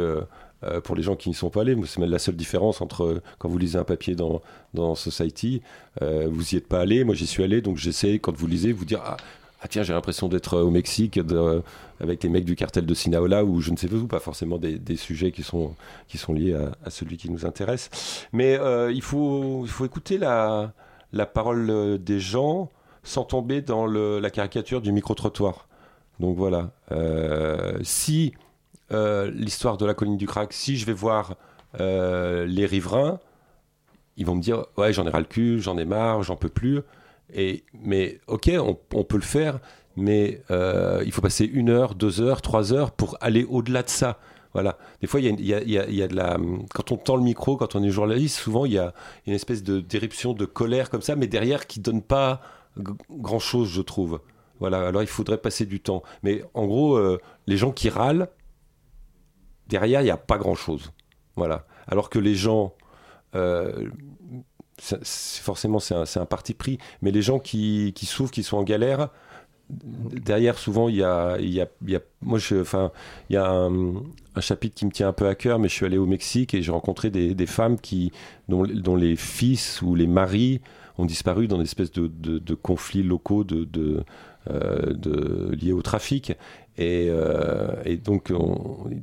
pour 0.83 0.97
les 0.97 1.03
gens 1.03 1.15
qui 1.15 1.29
n'y 1.29 1.35
sont 1.35 1.51
pas 1.51 1.61
allés. 1.61 1.77
C'est 1.85 2.01
la 2.01 2.19
seule 2.19 2.37
différence 2.37 2.81
entre 2.81 3.21
quand 3.39 3.51
vous 3.51 3.59
lisez 3.59 3.79
un 3.79 3.85
papier 3.85 4.15
dans, 4.15 4.41
dans 4.73 4.95
Society, 4.95 5.61
euh, 6.01 6.27
vous 6.31 6.41
n'y 6.41 6.57
êtes 6.57 6.69
pas 6.69 6.81
allé, 6.81 7.05
moi 7.05 7.15
j'y 7.15 7.27
suis 7.27 7.43
allé, 7.43 7.61
donc 7.61 7.77
j'essaie, 7.77 8.19
quand 8.19 8.35
vous 8.35 8.47
lisez, 8.47 8.73
vous 8.73 8.87
dire 8.87 9.03
ah, 9.05 9.19
ah 9.61 9.69
tiens, 9.69 9.83
j'ai 9.83 9.93
l'impression 9.93 10.27
d'être 10.27 10.59
au 10.59 10.71
Mexique 10.71 11.21
avec 12.01 12.23
les 12.23 12.31
mecs 12.31 12.47
du 12.47 12.57
cartel 12.57 12.87
de 12.87 12.95
Sinaloa 12.95 13.45
ou 13.45 13.61
je 13.61 13.73
ne 13.73 13.77
sais 13.77 13.89
pas 13.89 13.97
où, 13.97 14.07
pas 14.07 14.21
forcément 14.21 14.57
des, 14.57 14.79
des 14.79 14.97
sujets 14.97 15.33
qui 15.33 15.43
sont, 15.43 15.75
qui 16.09 16.17
sont 16.17 16.33
liés 16.33 16.55
à, 16.55 16.73
à 16.87 16.89
celui 16.89 17.19
qui 17.19 17.31
nous 17.31 17.45
intéresse. 17.45 17.91
Mais 18.33 18.59
euh, 18.59 18.91
il, 18.91 19.03
faut, 19.03 19.65
il 19.67 19.71
faut 19.71 19.85
écouter 19.85 20.17
la, 20.17 20.73
la 21.13 21.27
parole 21.27 21.99
des 22.03 22.21
gens 22.21 22.71
sans 23.05 23.25
tomber 23.25 23.61
dans 23.61 23.87
la 23.87 24.31
caricature 24.31 24.81
du 24.81 24.91
micro-trottoir. 24.93 25.69
Donc 26.21 26.37
voilà. 26.37 26.71
Euh, 26.93 27.79
si 27.83 28.33
euh, 28.93 29.31
l'histoire 29.31 29.77
de 29.77 29.87
la 29.87 29.95
colline 29.95 30.17
du 30.17 30.27
crack, 30.27 30.53
si 30.53 30.77
je 30.77 30.87
vais 30.87 30.93
voir 30.93 31.37
euh, 31.81 32.47
les 32.47 32.67
riverains, 32.67 33.21
ils 34.17 34.25
vont 34.27 34.35
me 34.35 34.41
dire 34.41 34.65
ouais 34.77 34.93
j'en 34.93 35.07
ai 35.07 35.11
ras 35.11 35.19
le 35.19 35.25
cul, 35.25 35.61
j'en 35.61 35.77
ai 35.77 35.85
marre, 35.85 36.23
j'en 36.23 36.37
peux 36.37 36.49
plus. 36.49 36.81
Et 37.33 37.65
mais 37.83 38.21
ok, 38.27 38.51
on, 38.59 38.75
peut 39.05 39.17
le 39.17 39.23
faire, 39.23 39.59
mais 39.97 40.43
il 40.51 41.13
faut 41.13 41.23
passer 41.23 41.45
une 41.45 41.71
heure, 41.71 41.95
deux 41.95 42.21
heures, 42.21 42.43
trois 42.43 42.73
heures 42.73 42.93
pour 42.93 43.17
aller 43.21 43.45
au-delà 43.45 43.83
de 43.83 43.89
ça. 43.89 44.19
Voilà. 44.53 44.79
Des 45.01 45.09
fois, 45.09 45.19
il 45.21 45.41
y. 45.41 46.09
Quand 46.73 46.93
on 46.93 46.97
tend 46.97 47.17
le 47.17 47.25
micro, 47.25 47.57
quand 47.57 47.75
on 47.75 47.83
est 47.83 47.91
journaliste, 47.91 48.37
souvent 48.37 48.67
il 48.67 48.75
y 48.75 48.79
a 48.79 48.95
une 49.27 49.33
espèce 49.33 49.65
de 49.65 49.81
d'éruption 49.81 50.33
de 50.33 50.45
colère 50.45 50.91
comme 50.91 51.03
ça, 51.03 51.17
mais 51.17 51.27
derrière 51.27 51.67
qui 51.67 51.81
donne 51.81 52.03
pas 52.03 52.41
g- 52.77 52.93
grand 53.11 53.39
chose, 53.39 53.71
je 53.71 53.83
trouve. 53.83 54.21
Voilà. 54.61 54.87
Alors 54.87 55.03
il 55.03 55.09
faudrait 55.09 55.39
passer 55.39 55.67
du 55.67 55.81
temps. 55.81 56.03
Mais 56.23 56.43
en 56.55 56.67
gros, 56.67 56.97
euh, 56.97 57.21
les 57.47 57.57
gens 57.57 57.73
qui 57.73 57.89
râlent, 57.89 58.29
derrière, 59.69 60.01
il 60.01 60.05
n'y 60.05 60.11
a 60.11 60.17
pas 60.17 60.39
grand 60.39 60.55
chose. 60.55 60.93
Voilà. 61.37 61.67
Alors 61.87 62.11
que 62.11 62.19
les 62.19 62.35
gens. 62.35 62.75
euh, 63.35 63.89
forcément, 64.81 65.79
c'est 65.79 65.95
un, 65.95 66.05
un 66.23 66.27
parti 66.27 66.53
pris, 66.55 66.79
mais 67.01 67.13
les 67.13 67.23
gens 67.23 67.39
qui, 67.39 67.93
qui 67.95 68.07
souffrent, 68.07 68.33
qui 68.33 68.43
sont 68.43 68.57
en 68.57 68.65
galère, 68.65 69.11
derrière, 69.71 70.59
souvent, 70.59 70.89
il 70.89 70.97
y 70.97 71.03
a, 71.05 71.39
y 71.41 71.61
a, 71.61 71.69
moi, 72.23 72.39
enfin, 72.61 72.91
il 73.31 73.35
y 73.35 73.37
a 73.37 73.51
un, 73.51 73.95
chapitre 74.41 74.75
qui 74.75 74.85
me 74.85 74.91
tient 74.91 75.09
un 75.09 75.13
peu 75.13 75.29
à 75.29 75.35
cœur, 75.35 75.59
mais 75.59 75.69
je 75.69 75.75
suis 75.75 75.87
allé 75.87 75.97
au 75.97 76.07
Mexique 76.07 76.55
et 76.55 76.63
j'ai 76.63 76.73
rencontré 76.73 77.11
des, 77.11 77.47
femmes 77.47 77.79
qui, 77.79 78.13
dont 78.49 78.97
les 78.97 79.17
fils 79.17 79.81
ou 79.81 79.95
les 79.95 80.07
maris 80.07 80.61
ont 80.99 81.05
disparu 81.05 81.49
dans 81.49 81.59
des 81.59 81.65
espèces 81.65 81.93
de, 81.93 82.55
conflits 82.55 83.03
locaux 83.03 83.45
euh, 84.51 85.55
liés 85.55 85.73
au 85.73 85.83
trafic. 85.83 86.33
Et, 86.77 87.09
euh, 87.11 87.97
donc, 88.03 88.33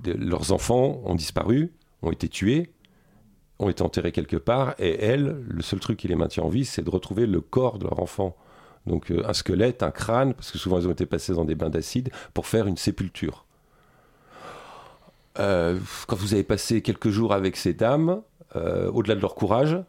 leurs 0.06 0.52
enfants 0.52 1.02
ont 1.06 1.16
disparu, 1.16 1.72
ont 2.02 2.12
été 2.12 2.28
tués, 2.28 2.72
ont 3.60 3.70
été 3.70 3.84
enterrés 3.84 4.12
quelque 4.12 4.38
part, 4.38 4.76
et 4.80 5.04
elles, 5.04 5.44
le 5.48 5.62
seul 5.62 5.80
truc 5.80 6.00
qui 6.00 6.08
les 6.08 6.16
maintient 6.16 6.44
en 6.44 6.50
vie, 6.50 6.66
c'est 6.66 6.82
de 6.82 6.90
retrouver 6.90 7.28
le 7.28 7.42
corps 7.42 7.78
de 7.78 7.84
leur 7.86 8.00
enfant. 8.00 8.36
Donc 8.88 9.12
euh, 9.12 9.22
un 9.28 9.34
squelette, 9.34 9.84
un 9.84 9.92
crâne, 9.92 10.34
parce 10.34 10.52
que 10.52 10.58
souvent 10.58 10.80
ils 10.80 10.88
ont 10.88 10.92
été 10.92 11.06
passés 11.06 11.34
dans 11.34 11.46
des 11.46 11.56
bains 11.56 11.70
d'acide, 11.70 12.10
pour 12.34 12.48
faire 12.48 12.68
une 12.68 12.78
sépulture. 12.78 13.46
Quand 15.36 16.18
vous 16.18 16.34
avez 16.34 16.44
passé 16.44 16.82
quelques 16.82 17.10
jours 17.10 17.34
avec 17.34 17.56
ces 17.56 17.74
dames, 17.74 18.22
au-delà 18.54 19.16
de 19.16 19.22
leur 19.22 19.34
courage, 19.34 19.80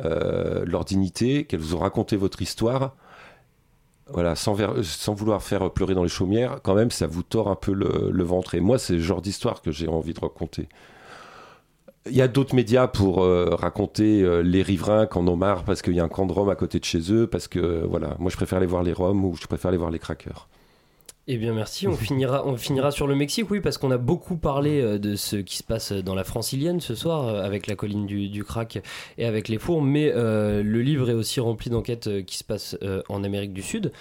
euh, 0.00 0.64
leur 0.66 0.84
dignité, 0.84 1.44
qu'elles 1.44 1.60
vous 1.60 1.74
ont 1.74 1.80
raconté 1.80 2.16
votre 2.16 2.42
histoire, 2.42 2.94
voilà, 4.08 4.34
sans, 4.34 4.54
vouloir 5.14 5.42
faire 5.42 5.70
pleurer 5.70 5.94
dans 5.94 6.02
les 6.02 6.08
chaumières, 6.08 6.60
quand 6.62 6.74
même, 6.74 6.90
ça 6.90 7.06
vous 7.06 7.22
tord 7.22 7.48
un 7.48 7.54
peu 7.54 7.72
le, 7.72 8.24
ventre. 8.24 8.54
Et 8.54 8.60
moi, 8.60 8.78
c'est 8.78 8.94
le 8.94 9.00
genre 9.00 9.22
d'histoire 9.22 9.62
que 9.62 9.70
j'ai 9.70 9.88
envie 9.88 10.12
de 10.12 10.20
raconter. 10.20 10.68
Il 12.06 12.16
y 12.16 12.22
a 12.22 12.28
d'autres 12.28 12.54
médias 12.54 12.88
pour 12.88 13.22
euh, 13.22 13.54
raconter 13.54 14.22
euh, 14.22 14.40
les 14.42 14.62
riverains 14.62 15.06
qui 15.06 15.18
en 15.18 15.28
ont 15.28 15.36
marre 15.36 15.62
parce 15.62 15.82
qu'il 15.82 15.94
y 15.94 16.00
a 16.00 16.04
un 16.04 16.08
camp 16.08 16.26
de 16.26 16.32
Roms 16.32 16.48
à 16.48 16.56
côté 16.56 16.80
de 16.80 16.84
chez 16.84 17.12
eux, 17.12 17.28
parce 17.28 17.46
que 17.46 17.86
voilà, 17.86 18.16
moi 18.18 18.28
je 18.28 18.36
préfère 18.36 18.58
aller 18.58 18.66
voir 18.66 18.82
les 18.82 18.92
Roms 18.92 19.24
ou 19.24 19.36
je 19.40 19.46
préfère 19.46 19.68
aller 19.68 19.78
voir 19.78 19.92
les 19.92 20.00
crackers. 20.00 20.48
Eh 21.28 21.36
bien 21.36 21.54
merci, 21.54 21.86
on 21.86 21.94
finira, 21.94 22.44
on 22.48 22.56
finira 22.56 22.90
sur 22.90 23.06
le 23.06 23.14
Mexique, 23.14 23.48
oui, 23.48 23.60
parce 23.60 23.78
qu'on 23.78 23.92
a 23.92 23.96
beaucoup 23.96 24.36
parlé 24.36 24.80
euh, 24.80 24.98
de 24.98 25.14
ce 25.14 25.36
qui 25.36 25.56
se 25.56 25.62
passe 25.62 25.92
dans 25.92 26.16
la 26.16 26.24
francilienne 26.24 26.80
ce 26.80 26.96
soir, 26.96 27.28
euh, 27.28 27.44
avec 27.44 27.68
la 27.68 27.76
colline 27.76 28.06
du, 28.06 28.28
du 28.28 28.42
crack 28.42 28.82
et 29.18 29.24
avec 29.24 29.46
les 29.46 29.58
fours, 29.58 29.82
mais 29.82 30.10
euh, 30.12 30.64
le 30.64 30.82
livre 30.82 31.08
est 31.10 31.14
aussi 31.14 31.38
rempli 31.38 31.70
d'enquêtes 31.70 32.24
qui 32.26 32.36
se 32.36 32.42
passent 32.42 32.76
en 33.08 33.22
Amérique 33.22 33.52
du 33.52 33.62
Sud. 33.62 33.92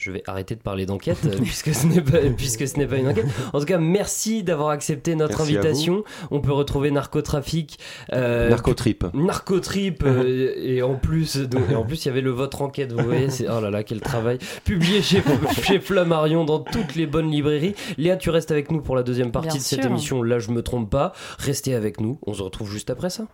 Je 0.00 0.10
vais 0.10 0.22
arrêter 0.26 0.54
de 0.54 0.62
parler 0.62 0.86
d'enquête 0.86 1.18
euh, 1.26 1.36
puisque 1.42 1.74
ce 1.74 1.86
n'est 1.86 2.00
pas 2.00 2.20
puisque 2.34 2.66
ce 2.66 2.78
n'est 2.78 2.86
pas 2.86 2.96
une 2.96 3.08
enquête. 3.08 3.26
En 3.52 3.60
tout 3.60 3.66
cas, 3.66 3.76
merci 3.76 4.42
d'avoir 4.42 4.70
accepté 4.70 5.14
notre 5.14 5.36
Merci 5.36 5.58
invitation. 5.58 6.04
On 6.30 6.40
peut 6.40 6.52
retrouver 6.52 6.90
Narcotrafic, 6.90 7.78
euh, 8.14 8.48
Narcotrip. 8.48 9.04
Narcotrip 9.12 10.02
euh, 10.02 10.54
et 10.56 10.80
en 10.80 10.94
plus 10.94 11.36
donc, 11.36 11.70
et 11.70 11.74
en 11.74 11.84
plus 11.84 12.02
il 12.02 12.08
y 12.08 12.10
avait 12.10 12.22
le 12.22 12.30
votre 12.30 12.62
enquête 12.62 12.92
vous 12.92 13.04
voyez 13.04 13.28
c'est 13.28 13.46
oh 13.50 13.60
là 13.60 13.68
là 13.68 13.82
quel 13.82 14.00
travail 14.00 14.38
publié 14.64 15.02
chez 15.02 15.22
chez 15.62 15.78
Flammarion 15.80 16.46
dans 16.46 16.60
toutes 16.60 16.94
les 16.94 17.06
bonnes 17.06 17.30
librairies 17.30 17.74
Léa 17.98 18.16
tu 18.16 18.30
restes 18.30 18.50
avec 18.50 18.70
nous 18.70 18.80
pour 18.80 18.96
la 18.96 19.02
deuxième 19.02 19.32
partie 19.32 19.48
Bien 19.48 19.58
de 19.58 19.62
cette 19.62 19.82
sûr. 19.82 19.90
émission 19.90 20.22
là 20.22 20.38
je 20.38 20.50
me 20.50 20.62
trompe 20.62 20.88
pas 20.88 21.12
restez 21.38 21.74
avec 21.74 22.00
nous 22.00 22.18
on 22.26 22.32
se 22.32 22.42
retrouve 22.42 22.72
juste 22.72 22.88
après 22.88 23.10
ça 23.10 23.26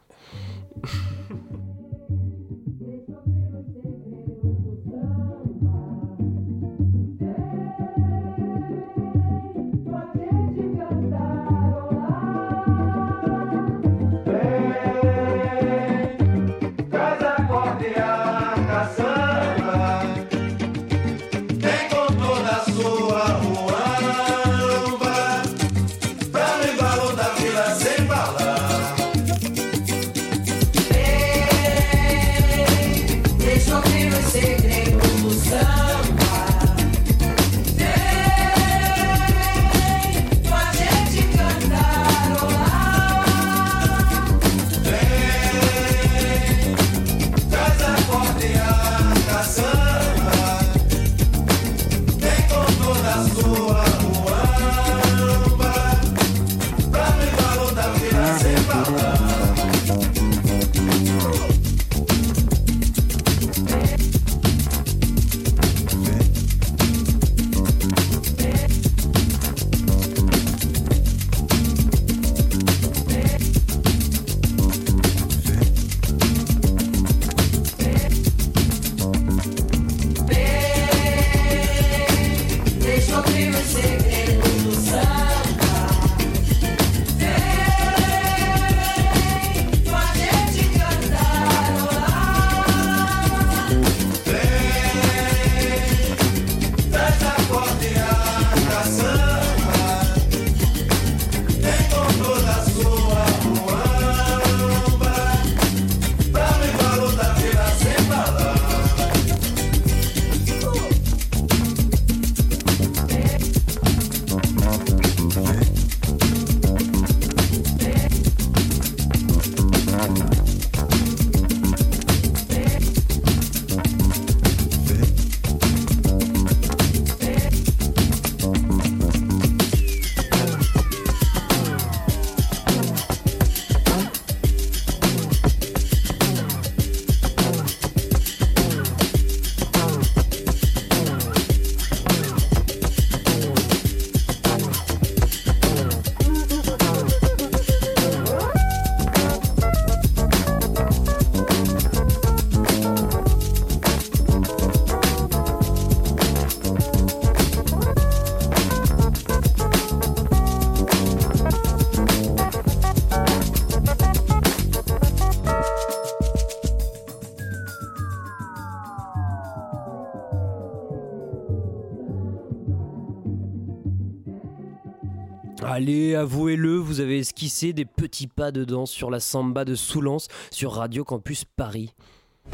Allez, 175.76 176.14
avouez-le, 176.14 176.76
vous 176.76 177.00
avez 177.00 177.18
esquissé 177.18 177.74
des 177.74 177.84
petits 177.84 178.28
pas 178.28 178.50
de 178.50 178.64
danse 178.64 178.90
sur 178.90 179.10
la 179.10 179.20
samba 179.20 179.66
de 179.66 179.74
Soulance 179.74 180.28
sur 180.50 180.72
Radio 180.72 181.04
Campus 181.04 181.44
Paris. 181.44 181.92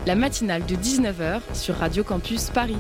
La 0.09 0.16
matinale 0.16 0.66
de 0.66 0.75
19h 0.75 1.41
sur 1.55 1.77
Radio 1.77 2.03
Campus 2.03 2.51
Paris. 2.51 2.79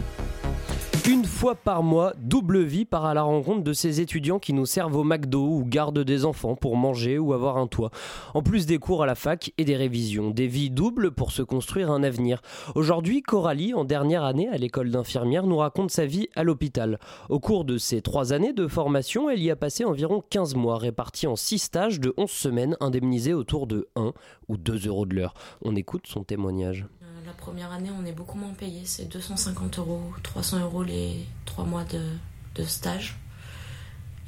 Une 1.08 1.24
fois 1.24 1.56
par 1.56 1.82
mois, 1.82 2.12
Double 2.20 2.62
Vie 2.62 2.84
part 2.84 3.06
à 3.06 3.12
la 3.12 3.22
rencontre 3.22 3.64
de 3.64 3.72
ces 3.72 4.00
étudiants 4.00 4.38
qui 4.38 4.52
nous 4.52 4.66
servent 4.66 4.94
au 4.94 5.02
McDo 5.02 5.44
ou 5.44 5.64
gardent 5.64 5.98
des 5.98 6.24
enfants 6.24 6.54
pour 6.54 6.76
manger 6.76 7.18
ou 7.18 7.32
avoir 7.32 7.56
un 7.56 7.66
toit. 7.66 7.90
En 8.34 8.42
plus 8.42 8.66
des 8.66 8.78
cours 8.78 9.02
à 9.02 9.06
la 9.06 9.16
fac 9.16 9.52
et 9.58 9.64
des 9.64 9.74
révisions, 9.74 10.30
des 10.30 10.46
vies 10.46 10.70
doubles 10.70 11.10
pour 11.10 11.32
se 11.32 11.42
construire 11.42 11.90
un 11.90 12.04
avenir. 12.04 12.40
Aujourd'hui, 12.76 13.20
Coralie, 13.20 13.74
en 13.74 13.84
dernière 13.84 14.22
année 14.22 14.48
à 14.48 14.56
l'école 14.56 14.92
d'infirmière, 14.92 15.48
nous 15.48 15.56
raconte 15.56 15.90
sa 15.90 16.06
vie 16.06 16.28
à 16.36 16.44
l'hôpital. 16.44 17.00
Au 17.28 17.40
cours 17.40 17.64
de 17.64 17.78
ces 17.78 18.00
trois 18.00 18.32
années 18.32 18.52
de 18.52 18.68
formation, 18.68 19.28
elle 19.28 19.42
y 19.42 19.50
a 19.50 19.56
passé 19.56 19.84
environ 19.84 20.22
15 20.30 20.54
mois, 20.54 20.78
répartis 20.78 21.26
en 21.26 21.34
6 21.34 21.58
stages 21.58 21.98
de 21.98 22.14
11 22.16 22.30
semaines, 22.30 22.76
indemnisés 22.78 23.34
autour 23.34 23.66
de 23.66 23.88
1 23.96 24.12
ou 24.46 24.56
2 24.56 24.86
euros 24.86 25.06
de 25.06 25.16
l'heure. 25.16 25.34
On 25.62 25.74
écoute 25.74 26.06
son 26.06 26.22
témoignage. 26.22 26.86
La 27.24 27.32
première 27.32 27.70
année, 27.70 27.90
on 27.90 28.04
est 28.04 28.12
beaucoup 28.12 28.38
moins 28.38 28.52
payé. 28.52 28.82
C'est 28.84 29.04
250 29.04 29.78
euros, 29.78 30.12
300 30.22 30.60
euros 30.60 30.82
les 30.82 31.24
trois 31.44 31.64
mois 31.64 31.84
de, 31.84 32.64
stage. 32.64 33.16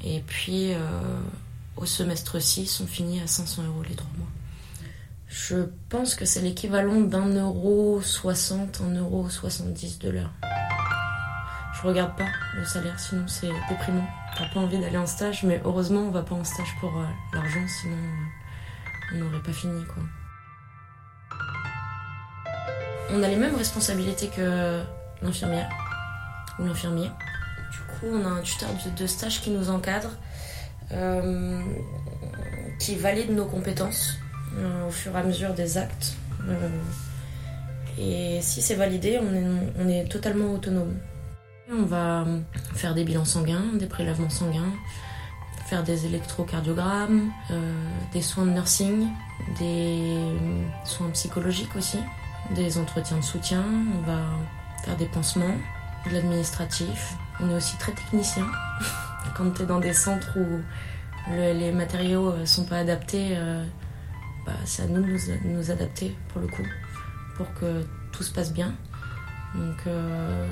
Et 0.03 0.21
puis, 0.25 0.73
euh, 0.73 0.79
au 1.75 1.85
semestre 1.85 2.41
6, 2.41 2.81
on 2.81 2.87
finit 2.87 3.19
à 3.21 3.27
500 3.27 3.63
euros 3.63 3.83
les 3.87 3.95
trois 3.95 4.11
mois. 4.17 4.27
Je 5.27 5.67
pense 5.89 6.15
que 6.15 6.23
c'est 6.23 6.41
l'équivalent 6.41 7.01
d'un 7.01 7.27
euro 7.35 8.01
60, 8.01 8.81
un 8.81 8.95
euro 8.95 9.29
70 9.29 9.99
de 9.99 10.09
l'heure. 10.09 10.31
Je 11.73 11.87
regarde 11.87 12.15
pas 12.15 12.29
le 12.55 12.63
salaire, 12.63 12.97
sinon 12.99 13.27
c'est 13.27 13.51
déprimant. 13.67 14.07
T'as 14.37 14.47
pas 14.47 14.61
envie 14.61 14.79
d'aller 14.79 14.97
en 14.97 15.07
stage, 15.07 15.43
mais 15.43 15.61
heureusement, 15.65 16.01
on 16.01 16.11
va 16.11 16.23
pas 16.23 16.35
en 16.35 16.45
stage 16.45 16.73
pour 16.79 16.97
euh, 16.97 17.05
l'argent, 17.33 17.65
sinon 17.67 17.97
euh, 17.97 19.15
on 19.15 19.17
n'aurait 19.17 19.43
pas 19.43 19.53
fini, 19.53 19.83
quoi. 19.85 20.03
On 23.11 23.21
a 23.21 23.27
les 23.27 23.35
mêmes 23.35 23.55
responsabilités 23.55 24.27
que 24.27 24.81
l'infirmière 25.21 25.69
ou 26.59 26.65
l'infirmier. 26.65 27.09
Du 27.71 27.77
coup, 27.77 28.07
on 28.11 28.25
a 28.25 28.29
un 28.29 28.41
tuteur 28.41 28.69
de, 28.97 29.07
stage 29.07 29.41
qui 29.41 29.51
nous 29.51 29.69
encadre, 29.69 30.09
euh, 30.91 31.61
qui 32.79 32.95
valide 32.95 33.31
nos 33.31 33.45
compétences 33.45 34.17
euh, 34.57 34.87
au 34.87 34.91
fur 34.91 35.15
et 35.15 35.19
à 35.19 35.23
mesure 35.23 35.53
des 35.53 35.77
actes. 35.77 36.15
Euh, 36.47 36.69
et 37.97 38.39
si 38.41 38.61
c'est 38.61 38.75
validé, 38.75 39.19
on 39.21 39.33
est, 39.33 39.73
on 39.79 39.87
est 39.87 40.09
totalement 40.09 40.53
autonome. 40.53 40.97
On 41.71 41.83
va 41.83 42.25
faire 42.75 42.93
des 42.93 43.03
bilans 43.03 43.25
sanguins, 43.25 43.63
des 43.73 43.87
prélèvements 43.87 44.29
sanguins, 44.29 44.73
faire 45.67 45.83
des 45.83 46.05
électrocardiogrammes, 46.05 47.31
des 48.13 48.21
soins 48.21 48.45
de 48.45 48.51
nursing, 48.51 49.07
des 49.57 50.15
soins 50.83 51.09
psychologiques 51.09 51.75
aussi 51.75 51.97
des 52.53 52.77
entretiens 52.77 53.17
de 53.17 53.23
soutien, 53.23 53.63
on 53.97 54.01
va 54.01 54.19
faire 54.83 54.95
des 54.97 55.07
pansements, 55.07 55.55
de 56.05 56.11
l'administratif. 56.13 57.15
On 57.39 57.49
est 57.49 57.55
aussi 57.55 57.77
très 57.77 57.91
technicien. 57.93 58.45
Quand 59.35 59.49
tu 59.51 59.63
es 59.63 59.65
dans 59.65 59.79
des 59.79 59.93
centres 59.93 60.37
où 60.37 60.61
le- 61.31 61.53
les 61.59 61.71
matériaux 61.71 62.29
euh, 62.31 62.45
sont 62.45 62.65
pas 62.65 62.77
adaptés, 62.77 63.29
euh, 63.35 63.63
bah, 64.45 64.53
c'est 64.65 64.83
à 64.83 64.87
nous 64.87 65.01
de 65.01 65.07
nous, 65.07 65.57
nous 65.57 65.71
adapter 65.71 66.15
pour 66.29 66.41
le 66.41 66.47
coup, 66.47 66.63
pour 67.35 67.51
que 67.55 67.83
tout 68.11 68.23
se 68.23 68.31
passe 68.31 68.53
bien. 68.53 68.73
Donc 69.55 69.77
euh, 69.87 70.47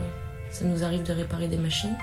ça 0.52 0.66
nous 0.66 0.84
arrive 0.84 1.04
de 1.04 1.14
réparer 1.14 1.48
des 1.48 1.58
machines. 1.58 1.96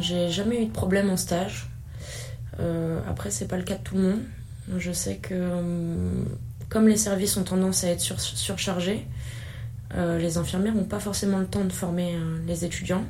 J'ai 0.00 0.30
jamais 0.30 0.62
eu 0.64 0.66
de 0.66 0.72
problème 0.72 1.10
en 1.10 1.16
stage. 1.16 1.68
Euh, 2.58 3.00
après, 3.08 3.30
c'est 3.30 3.46
pas 3.46 3.56
le 3.56 3.62
cas 3.62 3.76
de 3.76 3.82
tout 3.82 3.94
le 3.94 4.02
monde. 4.02 4.22
Je 4.76 4.92
sais 4.92 5.16
que 5.16 5.34
euh, 5.34 6.24
comme 6.68 6.88
les 6.88 6.96
services 6.96 7.36
ont 7.36 7.44
tendance 7.44 7.84
à 7.84 7.88
être 7.88 8.00
sur- 8.00 8.20
surchargés, 8.20 9.06
euh, 9.94 10.18
les 10.18 10.38
infirmières 10.38 10.74
n'ont 10.74 10.84
pas 10.84 10.98
forcément 10.98 11.38
le 11.38 11.46
temps 11.46 11.64
de 11.64 11.72
former 11.72 12.14
euh, 12.16 12.38
les 12.46 12.64
étudiants. 12.64 13.04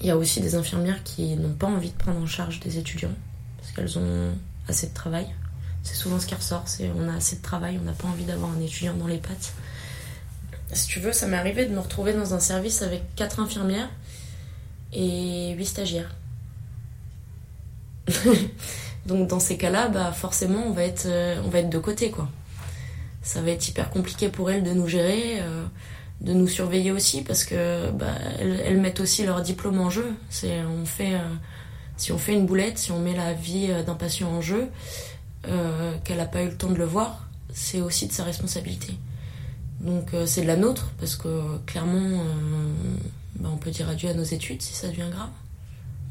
Il 0.00 0.06
y 0.06 0.10
a 0.10 0.16
aussi 0.16 0.40
des 0.40 0.54
infirmières 0.54 1.02
qui 1.02 1.36
n'ont 1.36 1.54
pas 1.54 1.66
envie 1.68 1.90
de 1.90 1.96
prendre 1.96 2.20
en 2.20 2.26
charge 2.26 2.60
des 2.60 2.78
étudiants 2.78 3.14
parce 3.58 3.72
qu'elles 3.72 3.98
ont 3.98 4.32
assez 4.68 4.88
de 4.88 4.94
travail. 4.94 5.26
C'est 5.82 5.94
souvent 5.94 6.18
ce 6.18 6.26
qui 6.26 6.34
ressort, 6.34 6.64
c'est 6.66 6.90
on 6.96 7.08
a 7.08 7.14
assez 7.14 7.36
de 7.36 7.42
travail, 7.42 7.78
on 7.80 7.84
n'a 7.84 7.92
pas 7.92 8.08
envie 8.08 8.24
d'avoir 8.24 8.50
un 8.50 8.60
étudiant 8.60 8.94
dans 8.94 9.06
les 9.06 9.18
pattes. 9.18 9.52
Si 10.72 10.88
tu 10.88 10.98
veux, 11.00 11.12
ça 11.12 11.26
m'est 11.26 11.36
arrivé 11.36 11.66
de 11.66 11.74
me 11.74 11.78
retrouver 11.78 12.12
dans 12.12 12.34
un 12.34 12.40
service 12.40 12.82
avec 12.82 13.02
quatre 13.16 13.38
infirmières 13.40 13.88
et 14.92 15.52
huit 15.54 15.66
stagiaires. 15.66 16.14
Donc 19.06 19.28
dans 19.28 19.40
ces 19.40 19.56
cas-là, 19.56 19.88
bah 19.88 20.12
forcément 20.12 20.64
on 20.66 20.72
va 20.72 20.84
être 20.84 21.06
euh, 21.06 21.40
on 21.44 21.48
va 21.48 21.58
être 21.60 21.70
de 21.70 21.78
côté 21.78 22.10
quoi. 22.10 22.28
Ça 23.22 23.42
va 23.42 23.50
être 23.50 23.68
hyper 23.68 23.90
compliqué 23.90 24.28
pour 24.28 24.50
elles 24.50 24.62
de 24.62 24.72
nous 24.72 24.86
gérer, 24.86 25.40
euh, 25.40 25.64
de 26.20 26.32
nous 26.32 26.48
surveiller 26.48 26.90
aussi 26.90 27.22
parce 27.22 27.44
que 27.44 27.90
bah, 27.90 28.14
elles, 28.38 28.78
mettent 28.78 29.00
aussi 29.00 29.24
leur 29.24 29.40
diplôme 29.42 29.80
en 29.80 29.90
jeu. 29.90 30.12
C'est 30.30 30.62
on 30.62 30.86
fait 30.86 31.14
euh, 31.14 31.34
si 31.96 32.12
on 32.12 32.18
fait 32.18 32.34
une 32.34 32.46
boulette, 32.46 32.78
si 32.78 32.92
on 32.92 32.98
met 32.98 33.14
la 33.14 33.34
vie 33.34 33.68
d'un 33.86 33.94
patient 33.94 34.28
en 34.28 34.40
jeu, 34.40 34.68
qu'elle 36.04 36.16
n'a 36.16 36.24
pas 36.24 36.42
eu 36.42 36.48
le 36.48 36.56
temps 36.56 36.70
de 36.70 36.76
le 36.76 36.86
voir, 36.86 37.28
c'est 37.52 37.80
aussi 37.80 38.08
de 38.08 38.12
sa 38.12 38.24
responsabilité. 38.24 38.94
Donc 39.80 40.10
c'est 40.26 40.42
de 40.42 40.46
la 40.46 40.56
nôtre 40.56 40.90
parce 40.98 41.14
que 41.14 41.58
clairement 41.66 42.24
bah, 43.36 43.50
on 43.52 43.56
peut 43.58 43.70
dire 43.70 43.88
adieu 43.88 44.08
à 44.08 44.14
nos 44.14 44.24
études 44.24 44.60
si 44.62 44.74
ça 44.74 44.88
devient 44.88 45.10
grave. 45.10 45.30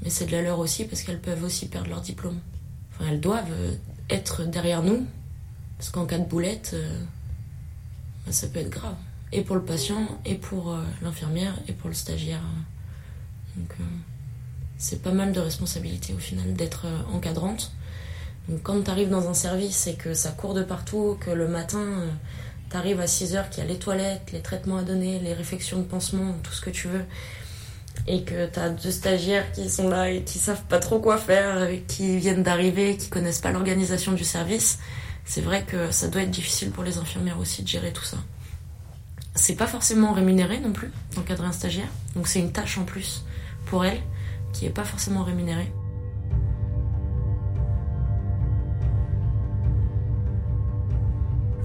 Mais 0.04 0.10
c'est 0.10 0.26
de 0.26 0.32
la 0.32 0.42
leur 0.42 0.60
aussi 0.60 0.86
parce 0.86 1.02
qu'elles 1.02 1.22
peuvent 1.22 1.44
aussi 1.44 1.68
perdre 1.68 1.90
leur 1.90 2.02
diplôme. 2.02 2.40
Elles 3.02 3.20
doivent 3.20 3.52
euh, 3.52 3.74
être 4.10 4.44
derrière 4.44 4.84
nous 4.84 5.06
parce 5.78 5.90
qu'en 5.90 6.06
cas 6.06 6.18
de 6.18 6.26
boulette, 6.26 6.72
euh, 6.74 7.00
ça 8.30 8.48
peut 8.48 8.60
être 8.60 8.70
grave. 8.70 8.96
Et 9.32 9.42
pour 9.42 9.56
le 9.56 9.64
patient, 9.64 10.08
et 10.26 10.36
pour 10.36 10.72
euh, 10.72 10.82
l'infirmière, 11.02 11.56
et 11.68 11.74
pour 11.74 11.90
le 11.90 11.96
stagiaire. 11.96 12.42
Donc 13.58 13.76
c'est 14.78 15.02
pas 15.02 15.12
mal 15.12 15.32
de 15.32 15.40
responsabilité 15.40 16.14
au 16.14 16.18
final 16.18 16.54
d'être 16.54 16.88
encadrante. 17.12 17.72
Donc 18.50 18.64
quand 18.64 18.82
tu 18.82 18.90
arrives 18.90 19.10
dans 19.10 19.30
un 19.30 19.34
service 19.34 19.88
et 19.88 19.96
que 19.96 20.14
ça 20.14 20.32
court 20.32 20.54
de 20.54 20.64
partout, 20.64 21.18
que 21.20 21.30
le 21.30 21.48
matin 21.48 21.86
tu 22.70 22.76
arrives 22.76 23.00
à 23.00 23.08
6 23.08 23.36
heures, 23.36 23.50
qu'il 23.50 23.64
y 23.64 23.68
a 23.68 23.70
les 23.70 23.78
toilettes, 23.78 24.32
les 24.32 24.42
traitements 24.42 24.78
à 24.78 24.84
donner, 24.84 25.20
les 25.20 25.34
réfections 25.34 25.78
de 25.78 25.84
pansement, 25.84 26.34
tout 26.42 26.52
ce 26.52 26.62
que 26.62 26.72
tu 26.72 26.88
veux, 26.88 27.06
et 28.08 28.24
que 28.24 28.48
tu 28.48 28.60
as 28.60 28.70
deux 28.70 28.92
stagiaires 28.92 29.52
qui 29.52 29.70
sont 29.70 29.88
là 29.88 30.10
et 30.10 30.24
qui 30.24 30.40
savent 30.40 30.64
pas 30.64 30.80
trop 30.80 31.00
quoi 31.00 31.18
faire, 31.18 31.68
qui 31.88 32.18
viennent 32.18 32.44
d'arriver, 32.44 32.98
qui 32.98 33.10
connaissent 33.10 33.42
pas 33.42 33.52
l'organisation 33.52 34.12
du 34.12 34.24
service, 34.24 34.80
c'est 35.26 35.42
vrai 35.42 35.64
que 35.64 35.92
ça 35.92 36.08
doit 36.10 36.24
être 36.24 36.32
difficile 36.32 36.72
pour 36.72 36.84
les 36.84 36.98
infirmières 36.98 37.40
aussi 37.40 37.64
de 37.64 37.68
gérer 37.68 37.94
tout 37.94 38.04
ça. 38.04 38.18
C'est 39.36 39.56
pas 39.56 39.68
forcément 39.68 40.14
rémunéré 40.14 40.60
non 40.60 40.74
plus 40.74 40.92
d'encadrer 41.16 41.48
un 41.48 41.54
stagiaire, 41.54 41.88
donc 42.16 42.28
c'est 42.28 42.40
une 42.40 42.52
tâche 42.52 42.78
en 42.78 42.84
plus 42.84 43.24
pour 43.66 43.86
elles 43.86 44.02
qui 44.52 44.66
est 44.66 44.70
pas 44.70 44.84
forcément 44.84 45.24
rémunérée. 45.24 45.72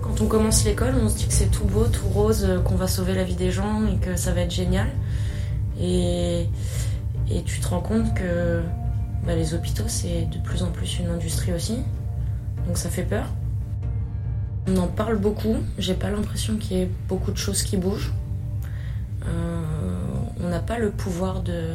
Quand 0.01 0.23
on 0.23 0.27
commence 0.27 0.65
l'école, 0.65 0.95
on 1.03 1.09
se 1.09 1.19
dit 1.19 1.27
que 1.27 1.35
c'est 1.35 1.51
tout 1.51 1.65
beau, 1.65 1.85
tout 1.87 2.09
rose, 2.09 2.45
euh, 2.45 2.61
qu'on 2.61 2.77
va 2.77 2.89
sauver 2.89 3.15
la 3.15 3.25
vie 3.25 3.37
des 3.37 3.51
gens 3.51 3.87
et 3.87 3.99
que 3.99 4.17
ça 4.17 4.33
va 4.33 4.41
être 4.41 4.51
génial. 4.51 4.89
Et, 5.81 6.49
tu 7.45 7.61
te 7.61 7.69
rends 7.69 7.81
compte 7.81 8.15
que 8.15 8.63
bah, 9.27 9.35
les 9.35 9.55
hôpitaux, 9.55 9.85
c'est 9.87 10.27
de 10.27 10.39
plus 10.39 10.63
en 10.63 10.71
plus 10.71 10.99
une 10.99 11.09
industrie 11.09 11.53
aussi. 11.53 11.79
Donc 12.67 12.77
ça 12.77 12.89
fait 12.91 13.03
peur. 13.03 13.27
On 14.67 14.77
en 14.77 14.89
parle 14.89 15.19
beaucoup. 15.19 15.57
J'ai 15.79 15.95
pas 15.95 16.11
l'impression 16.11 16.57
qu'il 16.57 16.77
y 16.77 16.81
ait 16.81 16.91
beaucoup 17.09 17.31
de 17.31 17.37
choses 17.37 17.63
qui 17.63 17.77
bougent. 17.77 18.13
Euh, 19.27 19.63
on 20.41 20.49
n'a 20.49 20.61
pas 20.61 20.79
le 20.79 20.91
pouvoir 20.91 21.43
de, 21.43 21.75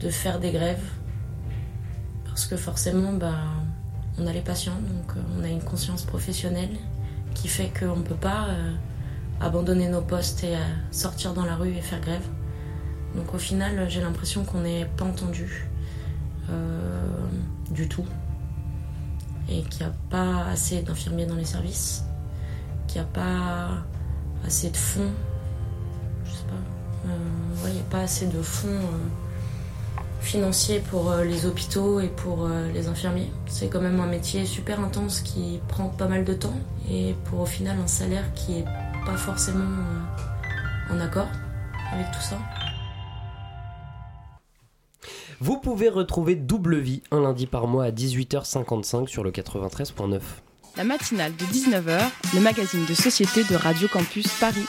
de 0.00 0.08
faire 0.10 0.40
des 0.40 0.50
grèves. 0.50 0.82
Parce 2.24 2.46
que 2.46 2.56
forcément, 2.56 3.12
bah, 3.12 3.38
on 4.18 4.26
a 4.26 4.32
les 4.32 4.40
patients, 4.40 4.72
donc 4.72 5.16
euh, 5.16 5.20
on 5.38 5.44
a 5.44 5.48
une 5.48 5.62
conscience 5.62 6.04
professionnelle 6.04 6.76
qui 7.34 7.48
fait 7.48 7.70
qu'on 7.78 7.96
ne 7.96 8.02
peut 8.02 8.14
pas 8.14 8.48
euh, 8.48 8.72
abandonner 9.40 9.88
nos 9.88 10.02
postes 10.02 10.44
et 10.44 10.54
sortir 10.90 11.34
dans 11.34 11.44
la 11.44 11.56
rue 11.56 11.74
et 11.74 11.82
faire 11.82 12.00
grève. 12.00 12.26
Donc 13.16 13.34
au 13.34 13.38
final, 13.38 13.86
j'ai 13.88 14.02
l'impression 14.02 14.44
qu'on 14.44 14.60
n'est 14.60 14.84
pas 14.84 15.04
entendu 15.04 15.66
euh, 16.50 17.08
du 17.70 17.88
tout 17.88 18.04
et 19.48 19.62
qu'il 19.62 19.86
n'y 19.86 19.92
a 19.92 19.94
pas 20.10 20.44
assez 20.46 20.82
d'infirmiers 20.82 21.24
dans 21.24 21.34
les 21.34 21.44
services, 21.44 22.04
qu'il 22.86 23.00
n'y 23.00 23.06
a 23.06 23.10
pas 23.10 23.68
assez 24.44 24.70
de 24.70 24.76
fonds, 24.76 25.10
je 26.24 26.30
sais 26.30 26.44
pas, 26.44 27.08
euh, 27.08 27.68
il 27.68 27.74
n'y 27.74 27.80
a 27.80 27.84
pas 27.84 28.00
assez 28.00 28.26
de 28.26 28.42
fonds 28.42 28.68
euh, 28.68 30.00
financiers 30.20 30.80
pour 30.80 31.14
les 31.14 31.46
hôpitaux 31.46 32.00
et 32.00 32.08
pour 32.08 32.48
les 32.74 32.88
infirmiers. 32.88 33.30
C'est 33.46 33.68
quand 33.68 33.80
même 33.80 34.00
un 34.00 34.06
métier 34.06 34.44
super 34.44 34.80
intense 34.80 35.20
qui 35.20 35.60
prend 35.68 35.88
pas 35.88 36.08
mal 36.08 36.24
de 36.24 36.34
temps 36.34 36.58
et 36.90 37.14
pour 37.24 37.40
au 37.40 37.46
final 37.46 37.78
un 37.82 37.86
salaire 37.86 38.34
qui 38.34 38.58
est 38.58 38.64
pas 39.06 39.16
forcément 39.16 39.64
en 40.90 40.98
accord 40.98 41.28
avec 41.92 42.10
tout 42.10 42.20
ça. 42.20 42.38
Vous 45.40 45.58
pouvez 45.58 45.90
retrouver 45.90 46.34
Double 46.34 46.78
Vie 46.78 47.02
un 47.10 47.20
lundi 47.20 47.46
par 47.46 47.66
mois 47.66 47.84
à 47.84 47.90
18h55 47.90 49.06
sur 49.06 49.22
le 49.22 49.30
93.9. 49.30 50.20
La 50.78 50.84
matinale 50.84 51.32
de 51.36 51.44
19h, 51.44 52.00
le 52.34 52.40
magazine 52.40 52.86
de 52.86 52.94
société 52.94 53.44
de 53.44 53.54
Radio 53.54 53.86
Campus 53.88 54.28
Paris. 54.40 54.66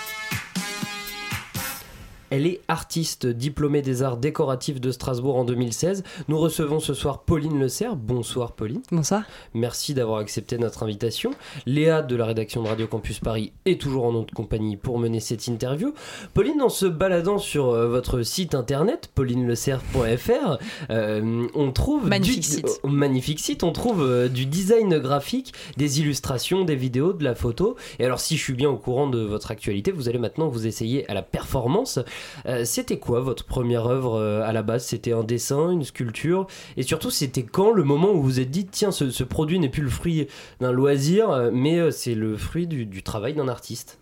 Elle 2.29 2.45
est 2.45 2.61
artiste, 2.67 3.25
diplômée 3.25 3.81
des 3.81 4.03
arts 4.03 4.17
décoratifs 4.17 4.81
de 4.81 4.91
Strasbourg 4.91 5.37
en 5.37 5.45
2016. 5.45 6.03
Nous 6.27 6.37
recevons 6.37 6.79
ce 6.79 6.93
soir 6.93 7.23
Pauline 7.23 7.57
Le 7.57 7.69
Serre. 7.69 7.95
Bonsoir 7.95 8.51
Pauline. 8.51 8.81
Bonsoir. 8.91 9.23
Merci 9.53 9.93
d'avoir 9.93 10.19
accepté 10.19 10.57
notre 10.57 10.83
invitation. 10.83 11.31
Léa 11.65 12.01
de 12.01 12.15
la 12.15 12.25
rédaction 12.25 12.63
de 12.63 12.67
Radio 12.67 12.87
Campus 12.87 13.19
Paris 13.19 13.53
est 13.65 13.79
toujours 13.79 14.03
en 14.05 14.11
notre 14.11 14.33
compagnie 14.33 14.75
pour 14.75 14.99
mener 14.99 15.19
cette 15.21 15.47
interview. 15.47 15.93
Pauline, 16.33 16.61
en 16.61 16.69
se 16.69 16.85
baladant 16.85 17.37
sur 17.37 17.69
euh, 17.69 17.87
votre 17.87 18.23
site 18.23 18.55
internet, 18.55 19.09
paulinelecerre.fr, 19.15 20.57
euh, 20.89 21.47
on 21.55 21.71
trouve... 21.71 22.07
Magnifique 22.07 22.41
du, 22.41 22.47
site. 22.47 22.81
euh, 22.83 22.89
magnifique 22.89 23.39
site. 23.39 23.63
On 23.63 23.71
trouve 23.71 24.03
euh, 24.03 24.27
du 24.27 24.45
design 24.45 24.97
graphique, 24.99 25.53
des 25.77 26.01
illustrations, 26.01 26.65
des 26.65 26.75
vidéos, 26.75 27.13
de 27.13 27.23
la 27.23 27.35
photo. 27.35 27.75
Et 27.99 28.05
alors 28.05 28.19
si 28.19 28.35
je 28.37 28.43
suis 28.43 28.53
bien 28.53 28.69
au 28.69 28.77
courant 28.77 29.07
de 29.07 29.19
votre 29.19 29.51
actualité, 29.51 29.91
vous 29.91 30.09
allez 30.09 30.19
maintenant 30.19 30.47
vous 30.49 30.67
essayer 30.67 31.09
à 31.09 31.13
la 31.13 31.21
performance. 31.21 31.99
Euh, 32.45 32.65
c'était 32.65 32.97
quoi 32.97 33.19
votre 33.19 33.45
première 33.45 33.87
œuvre 33.87 34.15
euh, 34.15 34.41
à 34.43 34.53
la 34.53 34.63
base? 34.63 34.85
C'était 34.85 35.13
un 35.13 35.23
dessin, 35.23 35.71
une 35.71 35.83
sculpture? 35.83 36.47
Et 36.77 36.83
surtout, 36.83 37.09
c'était 37.09 37.43
quand 37.43 37.71
le 37.71 37.83
moment 37.83 38.11
où 38.11 38.17
vous 38.17 38.27
vous 38.27 38.39
êtes 38.39 38.51
dit 38.51 38.65
tiens, 38.65 38.91
ce, 38.91 39.23
produit 39.23 39.59
n'est 39.59 39.69
plus 39.69 39.81
le 39.81 39.89
fruit 39.89 40.27
d'un 40.59 40.71
loisir, 40.71 41.29
euh, 41.29 41.49
mais 41.53 41.91
c'est 41.91 42.15
le 42.15 42.35
fruit 42.37 42.67
du, 42.67 43.03
travail 43.03 43.33
d'un 43.33 43.47
artiste? 43.47 43.99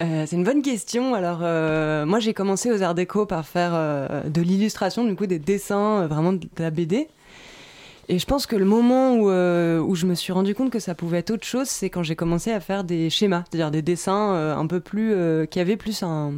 C'est 0.00 0.32
une 0.32 0.42
bonne 0.42 0.62
question. 0.62 1.14
Alors, 1.14 1.38
moi, 2.06 2.18
j'ai 2.18 2.34
commencé 2.34 2.72
aux 2.72 2.82
Arts 2.82 2.96
Déco 2.96 3.24
par 3.24 3.46
faire 3.46 3.72
de 4.28 4.42
l'illustration, 4.42 5.04
du 5.04 5.14
coup, 5.14 5.26
des 5.26 5.38
dessins, 5.38 6.08
vraiment 6.08 6.32
de 6.32 6.40
la 6.58 6.70
BD. 6.70 7.06
Et 8.08 8.18
je 8.18 8.26
pense 8.26 8.46
que 8.46 8.56
le 8.56 8.64
moment 8.64 9.14
où, 9.14 9.94
je 9.94 10.06
me 10.06 10.14
suis 10.16 10.32
rendu 10.32 10.56
compte 10.56 10.70
que 10.70 10.80
ça 10.80 10.96
pouvait 10.96 11.18
être 11.18 11.30
autre 11.30 11.46
chose, 11.46 11.68
c'est 11.68 11.88
quand 11.88 12.02
j'ai 12.02 12.16
commencé 12.16 12.50
à 12.50 12.58
faire 12.58 12.82
des 12.82 13.10
schémas, 13.10 13.44
c'est-à-dire 13.48 13.70
des 13.70 13.82
dessins 13.82 14.56
un 14.58 14.66
peu 14.66 14.80
plus. 14.80 15.14
qui 15.48 15.60
avaient 15.60 15.76
plus 15.76 16.02
un. 16.02 16.32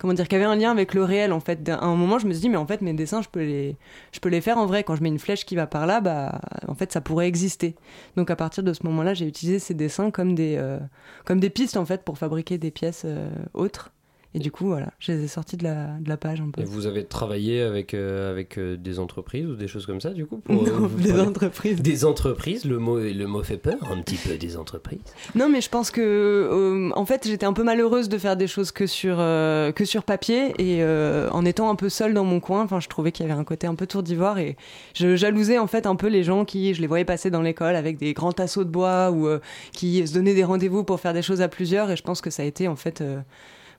Comment 0.00 0.14
dire, 0.14 0.28
qui 0.28 0.34
avaient 0.34 0.44
un 0.44 0.56
lien 0.56 0.70
avec 0.70 0.94
le 0.94 1.04
réel, 1.04 1.30
en 1.30 1.40
fait. 1.40 1.68
À 1.68 1.84
un 1.84 1.94
moment, 1.94 2.18
je 2.18 2.26
me 2.26 2.32
suis 2.32 2.40
dit, 2.40 2.48
mais 2.48 2.56
en 2.56 2.66
fait, 2.66 2.80
mes 2.80 2.94
dessins, 2.94 3.20
je 3.20 3.28
peux 3.28 3.40
les, 3.40 3.76
je 4.12 4.20
peux 4.20 4.30
les 4.30 4.40
faire 4.40 4.56
en 4.56 4.64
vrai. 4.64 4.82
Quand 4.82 4.96
je 4.96 5.02
mets 5.02 5.10
une 5.10 5.18
flèche 5.18 5.44
qui 5.44 5.56
va 5.56 5.66
par 5.66 5.86
là, 5.86 6.00
bah, 6.00 6.40
en 6.68 6.74
fait, 6.74 6.90
ça 6.90 7.02
pourrait 7.02 7.28
exister. 7.28 7.74
Donc, 8.16 8.30
à 8.30 8.36
partir 8.36 8.62
de 8.62 8.72
ce 8.72 8.82
moment-là, 8.86 9.12
j'ai 9.12 9.26
utilisé 9.26 9.58
ces 9.58 9.74
dessins 9.74 10.10
comme 10.10 10.34
des, 10.34 10.56
euh, 10.56 10.78
comme 11.26 11.38
des 11.38 11.50
pistes, 11.50 11.76
en 11.76 11.84
fait, 11.84 12.02
pour 12.02 12.16
fabriquer 12.16 12.56
des 12.56 12.70
pièces 12.70 13.02
euh, 13.04 13.28
autres. 13.52 13.92
Et 14.32 14.38
du 14.38 14.52
coup, 14.52 14.66
voilà, 14.66 14.92
je 15.00 15.10
les 15.10 15.24
ai 15.24 15.26
sortis 15.26 15.56
de 15.56 15.64
la, 15.64 15.86
de 15.98 16.08
la 16.08 16.16
page 16.16 16.40
un 16.40 16.50
peu. 16.50 16.60
Et 16.62 16.64
vous 16.64 16.86
avez 16.86 17.04
travaillé 17.04 17.62
avec, 17.62 17.94
euh, 17.94 18.30
avec 18.30 18.58
euh, 18.58 18.76
des 18.76 19.00
entreprises 19.00 19.44
ou 19.46 19.56
des 19.56 19.66
choses 19.66 19.86
comme 19.86 20.00
ça, 20.00 20.10
du 20.10 20.24
coup 20.24 20.36
pour, 20.38 20.62
euh, 20.62 20.70
Non, 20.70 20.86
des 20.98 21.08
parler- 21.08 21.22
entreprises. 21.26 21.82
Des 21.82 22.04
entreprises, 22.04 22.64
le 22.64 22.78
mot, 22.78 22.98
le 23.00 23.24
mot 23.26 23.42
fait 23.42 23.56
peur, 23.56 23.78
un 23.90 24.00
petit 24.02 24.14
peu 24.14 24.36
des 24.36 24.56
entreprises. 24.56 25.00
Non, 25.34 25.48
mais 25.48 25.60
je 25.60 25.68
pense 25.68 25.90
que, 25.90 26.90
en 26.94 27.04
fait, 27.06 27.26
j'étais 27.26 27.44
un 27.46 27.52
peu 27.52 27.64
malheureuse 27.64 28.08
de 28.08 28.18
faire 28.18 28.36
des 28.36 28.46
choses 28.46 28.70
que 28.70 28.86
sur, 28.86 29.16
que 29.16 29.84
sur 29.84 30.04
papier 30.04 30.52
et 30.58 30.84
en 31.32 31.44
étant 31.44 31.68
un 31.68 31.74
peu 31.74 31.88
seule 31.88 32.14
dans 32.14 32.24
mon 32.24 32.38
coin, 32.38 32.68
je 32.78 32.86
trouvais 32.88 33.10
qu'il 33.10 33.26
y 33.26 33.30
avait 33.30 33.38
un 33.38 33.44
côté 33.44 33.66
un 33.66 33.74
peu 33.74 33.88
tour 33.88 34.04
d'ivoire 34.04 34.38
et 34.38 34.56
je 34.94 35.16
jalousais 35.16 35.58
en 35.58 35.66
fait 35.66 35.86
un 35.86 35.96
peu 35.96 36.06
les 36.06 36.22
gens 36.22 36.44
qui, 36.44 36.72
je 36.74 36.80
les 36.80 36.86
voyais 36.86 37.04
passer 37.04 37.30
dans 37.30 37.42
l'école 37.42 37.74
avec 37.74 37.96
des 37.98 38.12
grands 38.12 38.32
tasseaux 38.32 38.62
de 38.62 38.70
bois 38.70 39.10
ou 39.10 39.28
qui 39.72 40.06
se 40.06 40.14
donnaient 40.14 40.34
des 40.34 40.44
rendez-vous 40.44 40.84
pour 40.84 41.00
faire 41.00 41.14
des 41.14 41.22
choses 41.22 41.40
à 41.42 41.48
plusieurs 41.48 41.90
et 41.90 41.96
je 41.96 42.02
pense 42.04 42.20
que 42.20 42.30
ça 42.30 42.42
a 42.44 42.46
été 42.46 42.68
en 42.68 42.76
fait. 42.76 43.02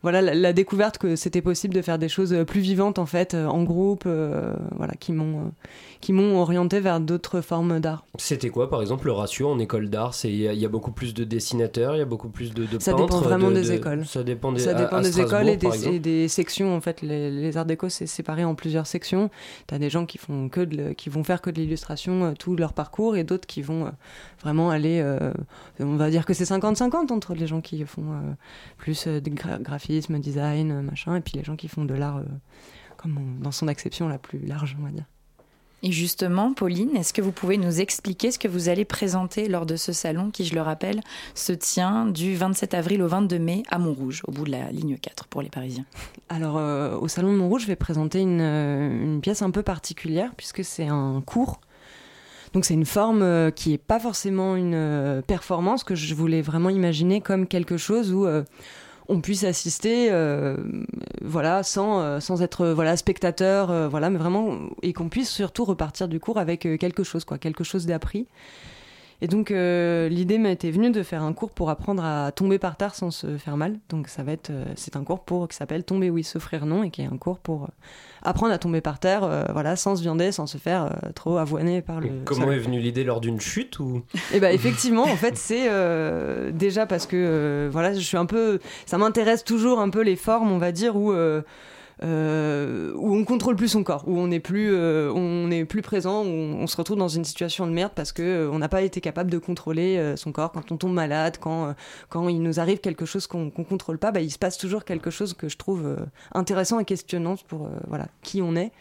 Voilà 0.04 0.22
la, 0.22 0.34
la 0.34 0.54
découverte 0.54 0.97
que 0.97 1.16
c'était 1.16 1.41
possible 1.41 1.74
de 1.74 1.82
faire 1.82 1.99
des 1.99 2.10
choses 2.10 2.34
euh, 2.34 2.43
plus 2.45 2.62
vivantes 2.62 2.97
en 2.99 3.06
fait 3.06 3.34
euh, 3.34 3.45
en 3.47 3.64
groupe 3.64 4.04
euh, 4.08 4.54
voilà 4.76 4.93
qui 4.99 5.12
m'ont 5.14 5.52
qui 5.99 6.14
m'ont 6.14 6.41
orienté 6.41 6.80
vers 6.80 6.99
d'autres 6.99 7.41
formes 7.41 7.80
d'art 7.80 8.04
C'était 8.18 8.49
quoi, 8.49 8.68
par 8.72 8.82
exemple, 8.82 9.06
le 9.06 9.12
ratio 9.12 9.47
en 9.47 9.60
école 9.60 9.88
d'art? 9.91 10.16
C'est 10.16 10.30
Il 10.32 10.38
y, 10.41 10.47
a- 10.47 10.54
il 10.54 10.60
y 10.60 10.66
a 10.66 10.70
beaucoup 10.70 10.91
plus 10.91 11.14
de 11.14 11.24
dessinateurs, 11.24 11.95
il 11.95 11.99
y 11.99 12.02
a 12.02 12.06
beaucoup 12.06 12.30
plus 12.30 12.56
de, 12.56 12.66
de 12.66 12.80
Ça 12.80 12.93
peintres 12.93 13.06
dépend 13.06 13.20
vraiment 13.22 13.49
de- 13.49 13.56
des 13.62 13.68
de- 13.68 13.74
écoles. 13.74 14.06
Ça 14.08 14.24
dépend 14.24 14.52
des, 14.52 14.62
Ça 14.62 14.72
à- 14.72 14.74
dépend 14.74 14.95
à 14.95 15.02
des 15.02 15.20
écoles 15.22 15.47
et 15.47 15.58
des, 15.58 15.88
et 15.88 15.99
des 15.99 16.28
sections. 16.28 16.76
En 16.76 16.82
fait, 16.82 17.04
les, 17.04 17.30
les 17.30 17.56
arts 17.56 17.66
déco, 17.68 17.88
c'est 17.89 18.08
séparé 18.08 18.43
en 18.43 18.56
plusieurs 18.56 18.88
sections. 18.88 19.30
Tu 19.68 19.76
as 19.76 19.78
des 19.78 19.91
gens 19.91 20.08
qui, 20.08 20.18
font 20.18 20.49
que 20.49 20.62
de, 20.62 20.93
qui 20.93 21.10
vont 21.10 21.24
faire 21.24 21.39
que 21.39 21.52
de 21.52 21.62
l'illustration 21.62 22.34
tout 22.34 22.56
leur 22.56 22.74
parcours 22.74 23.16
et 23.16 23.24
d'autres 23.24 23.45
qui 23.45 23.62
vont 23.62 23.91
vraiment 24.41 24.72
aller. 24.72 25.02
euh, 25.04 25.32
on 25.80 25.97
va 25.97 26.10
dire 26.10 26.26
que 26.26 26.34
c'est 26.34 26.45
50-50 26.45 27.12
entre 27.12 27.36
les 27.36 27.45
gens 27.45 27.62
qui 27.62 27.84
font 27.86 28.02
euh, 28.12 28.34
plus 28.80 29.06
des 29.08 29.30
gra- 29.30 29.62
graphisme, 29.62 29.91
design, 30.00 30.72
euh, 30.72 30.82
machin, 30.82 31.16
et 31.16 31.22
puis 31.22 31.34
les 31.38 31.44
gens 31.44 31.56
qui 31.56 31.68
font 31.68 31.86
de 31.86 31.94
l'art 31.94 32.18
euh, 32.18 32.24
comme 32.98 33.18
on- 33.18 33.44
dans 33.44 33.52
son 33.52 33.68
acception 33.68 34.08
la 34.08 34.18
plus 34.18 34.39
large, 34.46 34.76
on 34.80 34.84
va 34.86 34.92
dire. 34.92 35.06
Et 35.84 35.92
justement, 35.92 36.54
Pauline, 36.54 36.96
est-ce 36.96 37.12
que 37.12 37.24
vous 37.24 37.32
pouvez 37.32 37.58
nous 37.58 37.82
expliquer 37.82 38.30
ce 38.30 38.38
que 38.38 38.48
vous 38.48 38.70
allez 38.70 38.86
présenter 38.86 39.48
lors 39.48 39.66
de 39.66 39.76
ce 39.76 39.94
salon 39.94 40.30
qui, 40.30 40.46
je 40.46 40.54
le 40.54 40.62
rappelle, 40.62 41.02
se 41.34 41.54
tient 41.54 42.06
du 42.06 42.36
27 42.36 42.76
avril 42.76 43.02
au 43.02 43.08
22 43.08 43.39
mai 43.39 43.64
à 43.68 43.80
Montrouge, 43.80 44.22
au 44.28 44.32
bout 44.32 44.46
de 44.46 44.52
la 44.52 44.72
ligne 44.72 44.98
4 45.02 45.28
pour 45.28 45.42
les 45.42 45.50
Parisiens? 45.50 45.86
Alors, 46.30 46.58
euh, 46.58 46.96
au 47.00 47.08
Salon 47.08 47.34
de 47.34 47.38
Montrouge, 47.39 47.64
je 47.64 47.68
vais 47.68 47.76
présenter 47.76 48.20
une, 48.20 48.42
une 48.42 49.22
pièce 49.22 49.42
un 49.42 49.50
peu 49.50 49.64
particulière, 49.64 50.32
puisque 50.38 50.64
c'est 50.64 50.86
un 50.88 51.20
cours. 51.26 51.60
Donc, 52.54 52.64
c'est 52.66 52.76
une 52.76 52.86
forme 52.86 53.52
qui 53.54 53.70
n'est 53.72 53.78
pas 53.80 54.00
forcément 54.00 54.56
une 54.56 55.24
performance, 55.26 55.84
que 55.84 55.96
je 55.96 56.14
voulais 56.14 56.44
vraiment 56.44 56.70
imaginer 56.70 57.22
comme 57.22 57.48
quelque 57.48 57.78
chose 57.78 58.14
où 58.14 58.28
euh, 58.28 58.44
on 59.12 59.20
puisse 59.20 59.43
assister, 59.43 60.07
euh, 60.09 60.55
voilà, 61.22 61.64
sans, 61.64 61.99
euh, 61.99 62.20
sans 62.22 62.41
être 62.41 62.62
euh, 62.62 62.74
voilà, 62.74 62.95
spectateur, 62.95 63.89
voilà, 63.89 64.09
mais 64.09 64.18
vraiment, 64.18 64.57
et 64.82 64.93
qu'on 64.93 65.09
puisse 65.09 65.30
surtout 65.30 65.66
repartir 65.66 66.07
du 66.07 66.20
cours 66.20 66.38
avec 66.38 66.62
quelque 66.62 67.03
chose, 67.03 67.26
quoi, 67.26 67.38
quelque 67.38 67.64
chose 67.64 67.86
d'appris. 67.86 68.28
Et 69.22 69.28
donc 69.28 69.51
euh, 69.51 70.09
l'idée 70.09 70.38
m'a 70.38 70.49
été 70.49 70.72
venue 70.72 70.91
de 70.91 71.03
faire 71.03 71.22
un 71.22 71.34
cours 71.34 71.51
pour 71.51 71.69
apprendre 71.69 72.03
à 72.03 72.32
tomber 72.32 72.57
par 72.57 72.76
terre 72.76 72.95
sans 72.95 73.11
se 73.11 73.38
faire 73.38 73.57
mal. 73.57 73.80
Donc 73.89 74.07
ça 74.07 74.24
va 74.24 74.32
être, 74.32 74.49
euh, 74.49 74.65
c'est 74.76 74.95
un 74.95 75.03
cours 75.03 75.24
pour 75.24 75.47
qui 75.47 75.55
s'appelle 75.55 75.84
Tomber 75.84 76.09
oui 76.09 76.24
s'offrir 76.24 76.65
non 76.65 76.84
et 76.84 76.89
qui 76.89 77.01
est 77.01 77.05
un 77.05 77.17
cours 77.17 77.39
pour 77.39 77.63
euh, 77.63 77.67
apprendre 78.24 78.53
à 78.53 78.57
tomber 78.57 78.82
par 78.82 78.99
terre, 78.99 79.24
euh, 79.24 79.45
voilà, 79.51 79.76
sans 79.76 79.95
se 79.95 80.01
viander, 80.01 80.32
sans 80.32 80.47
se 80.47 80.57
faire 80.57 80.86
euh, 80.86 81.11
trop 81.13 81.38
avoiner 81.38 81.82
par 81.82 81.99
le. 81.99 82.09
Comment 82.26 82.45
sol. 82.45 82.53
est 82.55 82.59
venue 82.59 82.80
l'idée 82.80 83.03
lors 83.03 83.22
d'une 83.22 83.39
chute 83.39 83.80
ou 83.80 84.03
Et 84.34 84.39
bah 84.39 84.51
effectivement, 84.51 85.03
en 85.03 85.15
fait, 85.15 85.38
c'est 85.38 85.67
euh, 85.69 86.51
déjà 86.51 86.86
parce 86.86 87.05
que 87.05 87.15
euh, 87.15 87.69
voilà, 87.72 87.93
je 87.93 87.99
suis 87.99 88.17
un 88.17 88.26
peu, 88.26 88.59
ça 88.86 88.97
m'intéresse 88.97 89.43
toujours 89.43 89.80
un 89.80 89.89
peu 89.89 90.01
les 90.01 90.15
formes, 90.15 90.51
on 90.51 90.57
va 90.57 90.72
dire 90.72 90.95
où. 90.95 91.13
Euh, 92.04 92.93
où 92.95 93.16
on 93.16 93.24
contrôle 93.26 93.56
plus 93.56 93.68
son 93.68 93.84
corps, 93.84 94.04
où 94.08 94.18
on 94.18 94.32
est 94.32 94.39
plus, 94.39 94.74
euh, 94.74 95.12
on 95.14 95.52
est 95.52 95.66
plus 95.66 95.84
présent, 95.84 96.24
où 96.24 96.28
on, 96.28 96.66
se 96.66 96.76
retrouve 96.76 96.97
dans 96.97 97.08
une 97.08 97.26
situation 97.26 97.68
de 97.68 97.72
merde 97.72 97.91
parce 97.95 98.12
que 98.12 98.24
euh, 98.24 98.52
on 98.52 98.58
n'a 98.58 98.70
pas 98.70 98.82
été 98.82 99.02
capable 99.02 99.30
de 99.30 99.38
contrôler 99.38 100.16
son 100.16 100.32
corps 100.32 100.52
quand 100.52 100.72
on 100.72 100.78
tombe 100.78 100.93
malade, 100.93 101.38
quand 101.39 101.76
quand 102.10 102.28
il 102.28 102.41
nous 102.41 102.60
arrive 102.60 102.80
quelque 102.80 103.06
chose 103.06 103.28
qu'on 103.28 103.52
qu'on 103.52 103.64
contrôle 103.64 103.99
pas, 103.99 104.12
bah, 104.12 104.22
il 104.22 104.32
se 104.32 104.39
passe 104.39 104.58
toujours 104.58 104.84
quelque 104.84 105.12
chose 105.12 105.34
que 105.36 105.47
je 105.47 105.58
trouve 105.58 105.95
intéressant 106.34 106.80
et 106.80 106.86
questionnant 106.86 107.36
pour 107.47 107.70
voilà 107.88 108.08
qui 108.24 108.41
on 108.41 108.56
est. 108.56 108.72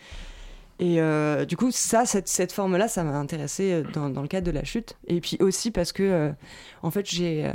Et 0.79 0.99
du 1.47 1.59
coup, 1.59 1.71
ça, 1.71 2.07
cette, 2.07 2.29
cette 2.29 2.53
forme-là, 2.53 2.89
ça 2.89 3.05
m'a 3.05 3.19
intéressé 3.19 3.83
dans, 3.93 4.09
dans 4.09 4.23
le 4.23 4.29
cadre 4.29 4.47
de 4.47 4.51
la 4.51 4.65
chute. 4.65 4.97
Et 5.09 5.21
puis 5.21 5.37
aussi 5.41 5.71
parce 5.71 5.93
que, 5.93 6.33
en 6.83 6.91
fait, 6.91 7.05
j'ai, 7.07 7.53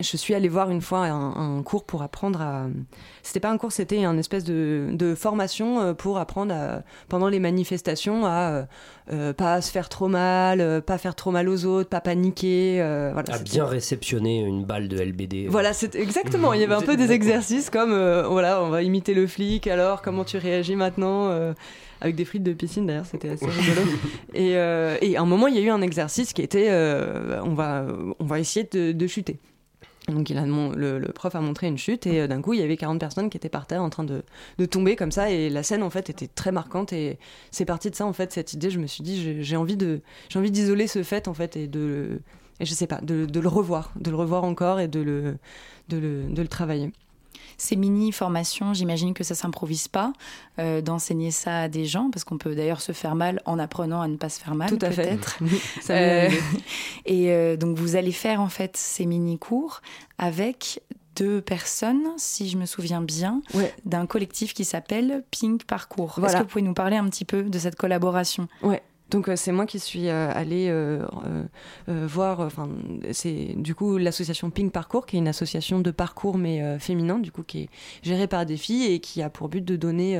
je 0.00 0.16
suis 0.16 0.34
allée 0.34 0.48
voir 0.48 0.70
une 0.70 0.80
fois 0.80 1.06
un, 1.06 1.56
un 1.58 1.62
cours 1.62 1.84
pour 1.84 2.02
apprendre 2.02 2.40
à. 2.40 2.66
C'était 3.22 3.40
pas 3.40 3.50
un 3.50 3.58
cours, 3.58 3.70
c'était 3.70 4.02
un 4.04 4.16
espèce 4.16 4.42
de, 4.44 4.88
de 4.92 5.14
formation 5.14 5.80
euh, 5.80 5.92
pour 5.94 6.18
apprendre 6.18 6.54
à, 6.54 6.82
pendant 7.08 7.28
les 7.28 7.38
manifestations 7.38 8.24
à 8.24 8.50
euh, 8.50 8.64
euh, 9.12 9.32
pas 9.34 9.60
se 9.60 9.70
faire 9.70 9.90
trop 9.90 10.08
mal, 10.08 10.60
euh, 10.62 10.80
pas 10.80 10.96
faire 10.96 11.14
trop 11.14 11.30
mal 11.30 11.48
aux 11.50 11.66
autres, 11.66 11.90
pas 11.90 12.00
paniquer. 12.00 12.80
euh, 12.80 13.10
voilà, 13.12 13.34
à 13.34 13.38
bien 13.38 13.66
réceptionner 13.66 14.40
une 14.40 14.64
balle 14.64 14.88
de 14.88 14.98
LBD 14.98 15.48
voilà, 15.48 15.72
c'est 15.74 15.94
exactement. 15.96 16.54
Il 16.54 16.60
y 16.60 16.64
avait 16.64 16.74
un 16.74 16.80
peu 16.90 16.96
des 16.96 17.12
exercices 17.12 17.68
comme 17.68 17.92
euh, 17.92 18.26
voilà, 18.26 18.62
on 18.62 18.70
va 18.70 18.82
imiter 18.82 19.12
le 19.12 19.26
flic. 19.26 19.66
Alors, 19.66 20.00
comment 20.00 20.24
tu 20.24 20.38
réagis 20.38 20.76
maintenant 20.76 21.28
euh, 21.28 21.52
Avec 22.00 22.16
des 22.16 22.24
frites 22.24 22.42
de 22.42 22.54
piscine, 22.54 22.86
d'ailleurs, 22.86 23.06
c'était 23.06 23.28
assez 23.28 23.46
rigolo. 23.50 23.82
et, 24.32 24.56
euh, 24.56 24.96
et 25.02 25.16
à 25.18 25.20
un 25.20 25.26
moment, 25.26 25.46
il 25.46 25.54
y 25.56 25.58
a 25.58 25.62
eu 25.62 25.68
un 25.70 25.82
exercice 25.82 26.32
qui 26.32 26.40
était 26.40 26.68
euh, 26.70 27.40
on 27.44 27.52
va 27.52 27.84
on 28.18 28.24
va 28.24 28.40
essayer 28.40 28.66
de, 28.72 28.92
de 28.92 29.06
chuter. 29.06 29.38
Donc 30.08 30.28
il 30.28 30.36
a, 30.36 30.44
le, 30.44 30.98
le 30.98 31.08
prof 31.12 31.34
a 31.34 31.40
montré 31.40 31.66
une 31.66 31.78
chute 31.78 32.06
et 32.06 32.20
euh, 32.20 32.26
d'un 32.26 32.42
coup 32.42 32.52
il 32.52 32.60
y 32.60 32.62
avait 32.62 32.76
40 32.76 33.00
personnes 33.00 33.30
qui 33.30 33.38
étaient 33.38 33.48
par 33.48 33.66
terre 33.66 33.82
en 33.82 33.88
train 33.88 34.04
de, 34.04 34.22
de 34.58 34.64
tomber 34.66 34.96
comme 34.96 35.10
ça. 35.10 35.30
Et 35.30 35.48
la 35.48 35.62
scène 35.62 35.82
en 35.82 35.88
fait 35.90 36.10
était 36.10 36.28
très 36.28 36.52
marquante. 36.52 36.92
Et 36.92 37.18
c'est 37.50 37.64
parti 37.64 37.90
de 37.90 37.94
ça 37.96 38.04
en 38.04 38.12
fait 38.12 38.30
cette 38.32 38.52
idée. 38.52 38.70
Je 38.70 38.78
me 38.78 38.86
suis 38.86 39.02
dit 39.02 39.22
j'ai- 39.22 39.42
j'ai 39.42 39.56
envie 39.56 39.76
de 39.78 40.00
j'ai 40.28 40.38
envie 40.38 40.50
d'isoler 40.50 40.86
ce 40.88 41.02
fait 41.02 41.26
en 41.28 41.34
fait 41.34 41.56
et 41.56 41.66
de 41.68 42.20
et 42.60 42.66
je 42.66 42.74
sais 42.74 42.86
pas 42.86 43.00
de, 43.02 43.24
de 43.24 43.40
le 43.40 43.48
revoir 43.48 43.92
de 43.98 44.10
le 44.10 44.16
revoir 44.16 44.44
encore 44.44 44.78
et 44.78 44.88
de 44.88 45.00
le 45.00 45.36
de 45.88 45.96
le, 45.98 46.24
de 46.28 46.42
le 46.42 46.48
travailler 46.48 46.92
Ces 47.58 47.76
mini-formations, 47.76 48.74
j'imagine 48.74 49.14
que 49.14 49.24
ça 49.24 49.34
s'improvise 49.34 49.88
pas 49.88 50.12
euh, 50.58 50.80
d'enseigner 50.80 51.30
ça 51.30 51.62
à 51.62 51.68
des 51.68 51.84
gens, 51.84 52.10
parce 52.10 52.24
qu'on 52.24 52.38
peut 52.38 52.54
d'ailleurs 52.54 52.80
se 52.80 52.92
faire 52.92 53.14
mal 53.14 53.40
en 53.44 53.58
apprenant 53.58 54.00
à 54.00 54.08
ne 54.08 54.16
pas 54.16 54.28
se 54.28 54.40
faire 54.40 54.54
mal. 54.54 54.68
Tout 54.68 54.78
à 54.84 54.90
fait. 54.90 55.18
Ça 55.80 55.94
Euh, 55.94 56.28
et 57.06 57.30
euh, 57.30 57.56
donc 57.56 57.76
vous 57.76 57.96
allez 57.96 58.12
faire 58.12 58.40
en 58.40 58.48
fait 58.48 58.76
ces 58.76 59.06
mini-cours 59.06 59.80
avec 60.18 60.82
deux 61.16 61.40
personnes, 61.40 62.08
si 62.16 62.48
je 62.48 62.56
me 62.56 62.66
souviens 62.66 63.00
bien, 63.00 63.40
d'un 63.84 64.06
collectif 64.06 64.52
qui 64.52 64.64
s'appelle 64.64 65.22
Pink 65.30 65.64
Parcours. 65.64 66.20
Est-ce 66.24 66.34
que 66.34 66.42
vous 66.42 66.48
pouvez 66.48 66.62
nous 66.62 66.74
parler 66.74 66.96
un 66.96 67.08
petit 67.08 67.24
peu 67.24 67.44
de 67.44 67.58
cette 67.58 67.76
collaboration? 67.76 68.48
Ouais. 68.62 68.82
Donc 69.14 69.28
euh, 69.28 69.36
c'est 69.36 69.52
moi 69.52 69.64
qui 69.64 69.78
suis 69.78 70.08
euh, 70.08 70.28
allée 70.34 70.66
euh, 70.68 71.06
voir. 71.86 72.48
C'est 73.12 73.54
du 73.56 73.74
coup 73.76 73.96
l'association 73.96 74.50
Pink 74.50 74.72
Parcours, 74.72 75.06
qui 75.06 75.14
est 75.14 75.20
une 75.20 75.28
association 75.28 75.78
de 75.78 75.92
parcours 75.92 76.36
mais 76.36 76.78
féminin, 76.80 77.20
du 77.20 77.30
coup 77.30 77.44
qui 77.44 77.60
est 77.60 77.68
gérée 78.02 78.26
par 78.26 78.44
des 78.44 78.56
filles 78.56 78.92
et 78.92 78.98
qui 78.98 79.22
a 79.22 79.30
pour 79.30 79.48
but 79.48 79.64
de 79.64 79.76
donner 79.76 80.18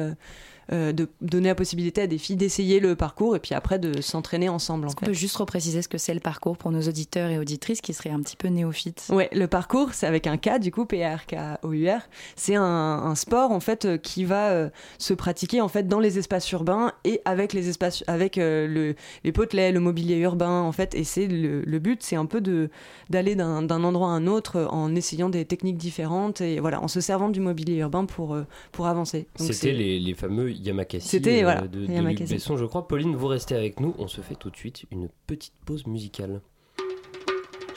euh, 0.72 0.92
de 0.92 1.08
donner 1.20 1.48
la 1.48 1.54
possibilité 1.54 2.02
à 2.02 2.06
des 2.06 2.18
filles 2.18 2.36
d'essayer 2.36 2.80
le 2.80 2.96
parcours 2.96 3.36
et 3.36 3.38
puis 3.38 3.54
après 3.54 3.78
de 3.78 4.00
s'entraîner 4.00 4.48
ensemble. 4.48 4.84
En 4.84 4.88
Est-ce 4.88 4.96
qu'on 4.96 5.00
fait. 5.06 5.12
peut 5.12 5.16
juste 5.16 5.36
repréciser 5.36 5.82
ce 5.82 5.88
que 5.88 5.98
c'est 5.98 6.14
le 6.14 6.20
parcours 6.20 6.56
pour 6.56 6.70
nos 6.70 6.82
auditeurs 6.82 7.30
et 7.30 7.38
auditrices 7.38 7.80
qui 7.80 7.92
seraient 7.92 8.10
un 8.10 8.20
petit 8.20 8.36
peu 8.36 8.48
néophytes? 8.48 9.06
Ouais, 9.10 9.28
le 9.32 9.46
parcours, 9.46 9.92
c'est 9.92 10.06
avec 10.06 10.26
un 10.26 10.36
K, 10.36 10.58
du 10.58 10.70
coup, 10.72 10.86
P-A-R-K-O-U-R. 10.86 12.00
C'est 12.36 12.54
un, 12.54 12.62
un 12.62 13.14
sport, 13.14 13.50
en 13.50 13.60
fait, 13.60 13.84
euh, 13.84 13.96
qui 13.98 14.24
va 14.24 14.50
euh, 14.50 14.70
se 14.98 15.14
pratiquer, 15.14 15.60
en 15.60 15.68
fait, 15.68 15.86
dans 15.88 16.00
les 16.00 16.18
espaces 16.18 16.50
urbains 16.52 16.92
et 17.04 17.20
avec 17.24 17.52
les 17.52 17.68
espaces, 17.68 18.04
avec 18.06 18.38
euh, 18.38 18.66
le, 18.66 18.94
les 19.24 19.32
potelets, 19.32 19.72
le 19.72 19.80
mobilier 19.80 20.16
urbain, 20.16 20.60
en 20.62 20.72
fait. 20.72 20.94
Et 20.94 21.04
c'est 21.04 21.26
le, 21.26 21.62
le 21.62 21.78
but, 21.78 22.02
c'est 22.02 22.16
un 22.16 22.26
peu 22.26 22.40
de, 22.40 22.70
d'aller 23.10 23.34
d'un, 23.34 23.68
endroit 23.68 24.08
à 24.08 24.12
un 24.12 24.26
autre 24.26 24.66
en 24.70 24.94
essayant 24.94 25.28
des 25.28 25.44
techniques 25.44 25.76
différentes 25.76 26.40
et 26.40 26.60
voilà, 26.60 26.82
en 26.82 26.88
se 26.88 27.00
servant 27.00 27.28
du 27.28 27.40
mobilier 27.40 27.76
urbain 27.76 28.04
pour, 28.04 28.36
pour 28.72 28.86
avancer. 28.86 29.26
C'était 29.36 29.72
les 29.72 30.14
fameux 30.14 30.53
Yamakasi 30.54 31.08
C'était, 31.08 31.40
euh, 31.40 31.44
voilà, 31.44 31.68
de, 31.68 31.84
Yamakasi. 31.84 32.34
Besson, 32.34 32.56
je 32.56 32.64
crois. 32.64 32.86
Pauline, 32.88 33.14
vous 33.16 33.26
restez 33.26 33.54
avec 33.54 33.80
nous. 33.80 33.94
On 33.98 34.08
se 34.08 34.20
fait 34.20 34.34
tout 34.34 34.50
de 34.50 34.56
suite 34.56 34.84
une 34.90 35.08
petite 35.26 35.54
pause 35.64 35.86
musicale. 35.86 36.40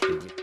Je 0.01 0.36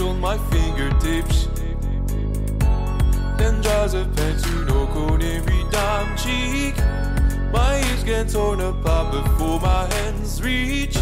on 0.00 0.20
my 0.20 0.36
fingertips. 0.50 1.48
Ten 3.38 3.62
jars 3.62 3.94
of 3.94 4.06
Pantsuno 4.08 4.88
on 5.10 5.22
every 5.22 5.64
dime 5.70 6.16
cheek. 6.16 6.76
My 7.52 7.78
ears 7.88 8.04
get 8.04 8.28
torn 8.28 8.60
apart 8.60 9.12
before 9.12 9.60
my 9.60 9.86
hands 9.94 10.42
reach. 10.42 10.96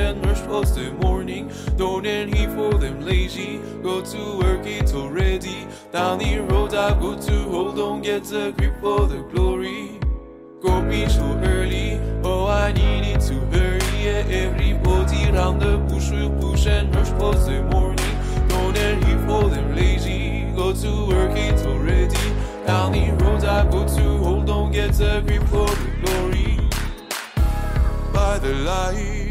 And 0.00 0.24
rush 0.26 0.40
towards 0.40 0.74
the 0.74 0.92
morning. 0.94 1.50
Don't 1.76 2.06
any 2.06 2.46
for 2.54 2.72
them 2.74 3.00
lazy. 3.00 3.60
Go 3.82 4.00
to 4.00 4.38
work, 4.38 4.66
it's 4.66 4.94
already 4.94 5.66
down 5.92 6.18
the 6.18 6.38
road. 6.38 6.74
I 6.74 6.98
go 6.98 7.18
to 7.18 7.36
hold 7.54 7.78
on, 7.78 8.02
get 8.02 8.32
a 8.32 8.52
grip 8.52 8.80
for 8.80 9.06
the 9.06 9.22
glory. 9.32 10.00
Got 10.62 10.88
be 10.90 11.08
so 11.08 11.24
early, 11.42 12.00
oh 12.22 12.46
I 12.46 12.72
needed 12.72 13.20
to 13.28 13.34
hurry. 13.52 13.80
Yeah, 14.04 14.24
everybody 14.44 15.30
round 15.30 15.60
the 15.60 15.78
bush 15.78 16.10
will 16.10 16.30
push 16.40 16.66
and 16.66 16.94
rush 16.94 17.10
past 17.20 17.46
the 17.46 17.62
morning. 17.62 18.14
Don't 18.48 18.76
any 18.76 19.12
for 19.26 19.48
them 19.48 19.74
lazy. 19.74 20.50
Go 20.56 20.72
to 20.72 21.06
work, 21.08 21.32
it's 21.36 21.62
already 21.62 22.24
down 22.66 22.92
the 22.92 23.12
road. 23.22 23.44
I 23.44 23.70
go 23.70 23.86
to 23.86 24.18
hold 24.24 24.50
on, 24.50 24.72
get 24.72 24.98
a 25.00 25.22
grip 25.26 25.42
for 25.44 25.68
the 25.68 25.90
glory 26.02 26.56
by 28.12 28.38
the 28.38 28.54
light. 28.54 29.29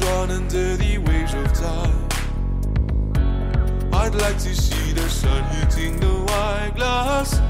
I'll 0.00 0.30
under 0.30 0.76
the 0.76 0.98
waves 0.98 1.34
of 1.34 1.52
time. 1.52 2.08
I'd 3.92 4.14
like 4.14 4.38
to 4.38 4.54
see 4.54 4.92
the 4.92 5.08
sun 5.08 5.42
hitting 5.56 6.00
the 6.00 6.14
white 6.28 6.72
glass, 6.76 7.40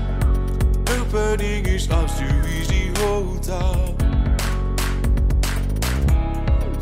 opening 0.98 1.64
his 1.64 1.88
arms 1.90 2.14
to 2.18 2.26
easy 2.48 2.88
hold 2.98 3.48
up. 3.48 4.02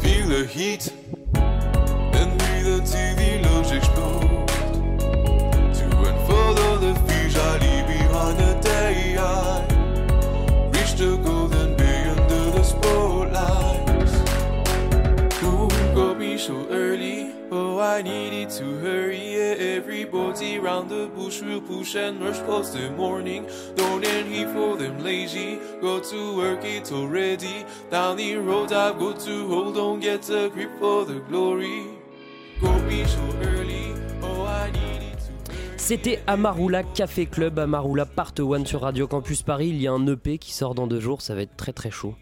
Feel 0.01 0.29
the 0.29 0.47
heat, 0.49 0.93
then 1.35 2.39
breathe 2.39 2.81
until 2.81 3.17
the 3.17 3.43
lungs 3.45 3.71
explode. 3.71 4.49
To 5.77 5.85
unfold 6.09 6.59
all 6.59 6.79
the 6.79 6.95
fears 7.07 7.37
so 16.41 16.67
early? 16.71 17.33
Oh, 17.51 17.79
I 17.79 18.01
needed 18.01 18.49
to 18.51 18.65
hurry. 18.79 19.37
Everybody 19.77 20.59
round 20.59 20.89
the 20.89 21.11
bush 21.15 21.43
will 21.43 21.61
push 21.61 21.95
and 21.97 22.19
rush 22.21 22.39
past 22.49 22.73
the 22.73 22.91
morning. 22.91 23.47
Don't 23.77 24.05
any 24.07 24.45
for 24.45 24.77
them 24.77 25.05
lazy. 25.05 25.59
Go 25.83 26.01
to 26.01 26.37
work, 26.37 26.65
it's 26.65 26.93
already 26.93 27.67
down 27.91 28.17
the 28.17 28.37
road. 28.37 28.73
I've 28.73 28.99
got 28.99 29.21
to 29.21 29.49
hold 29.49 29.77
on, 29.77 30.01
get 30.01 30.31
a 30.31 30.49
grip 30.49 30.71
for 30.79 31.05
the 31.05 31.21
glory. 31.29 31.85
Got 32.63 32.85
me 32.85 33.05
so 33.05 33.23
early. 33.43 33.93
Oh, 34.23 34.47
I 34.47 34.71
needed. 34.73 35.19
C'était 35.77 36.21
Amarula 36.27 36.83
Café 36.85 37.27
Club, 37.27 37.59
Amarula 37.59 38.07
Part 38.07 38.35
1 38.39 38.65
sur 38.65 38.81
Radio 38.81 39.07
Campus 39.07 39.43
Paris. 39.43 39.69
Il 39.69 39.83
y 39.83 39.87
a 39.87 39.93
un 39.93 40.07
EP 40.07 40.39
qui 40.39 40.53
sort 40.53 40.75
dans 40.75 40.87
deux 40.87 41.01
jours, 41.01 41.21
ça 41.21 41.35
va 41.35 41.43
être 41.43 41.57
très 41.57 41.73
très 41.73 41.91
chaud. 41.91 42.15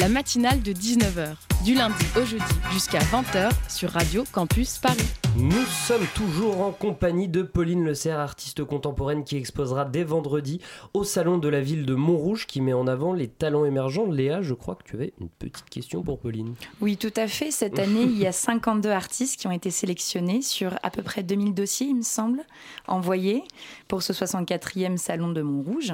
La 0.00 0.08
matinale 0.08 0.62
de 0.62 0.72
19h, 0.72 1.34
du 1.62 1.74
lundi 1.74 2.06
au 2.16 2.24
jeudi 2.24 2.42
jusqu'à 2.72 3.00
20h 3.00 3.50
sur 3.68 3.90
Radio 3.90 4.24
Campus 4.32 4.78
Paris. 4.78 4.96
Nous 5.36 5.66
sommes 5.66 6.06
toujours 6.14 6.62
en 6.62 6.72
compagnie 6.72 7.28
de 7.28 7.42
Pauline 7.42 7.84
Le 7.84 7.92
Serre, 7.92 8.18
artiste 8.18 8.64
contemporaine 8.64 9.24
qui 9.24 9.36
exposera 9.36 9.84
dès 9.84 10.02
vendredi 10.02 10.58
au 10.94 11.04
Salon 11.04 11.36
de 11.36 11.48
la 11.50 11.60
ville 11.60 11.84
de 11.84 11.94
Montrouge 11.94 12.46
qui 12.46 12.62
met 12.62 12.72
en 12.72 12.86
avant 12.86 13.12
les 13.12 13.28
talents 13.28 13.66
émergents. 13.66 14.10
Léa, 14.10 14.40
je 14.40 14.54
crois 14.54 14.74
que 14.74 14.84
tu 14.84 14.96
avais 14.96 15.12
une 15.20 15.28
petite 15.28 15.68
question 15.68 16.02
pour 16.02 16.18
Pauline. 16.18 16.54
Oui, 16.80 16.96
tout 16.96 17.12
à 17.16 17.28
fait. 17.28 17.50
Cette 17.50 17.78
année, 17.78 18.04
il 18.04 18.16
y 18.16 18.26
a 18.26 18.32
52 18.32 18.88
artistes 18.88 19.38
qui 19.38 19.48
ont 19.48 19.52
été 19.52 19.70
sélectionnés 19.70 20.40
sur 20.40 20.78
à 20.82 20.88
peu 20.88 21.02
près 21.02 21.22
2000 21.22 21.52
dossiers, 21.52 21.88
il 21.88 21.96
me 21.96 22.02
semble, 22.02 22.40
envoyés 22.88 23.44
pour 23.86 24.02
ce 24.02 24.14
64e 24.14 24.96
salon 24.96 25.28
de 25.28 25.42
Montrouge. 25.42 25.92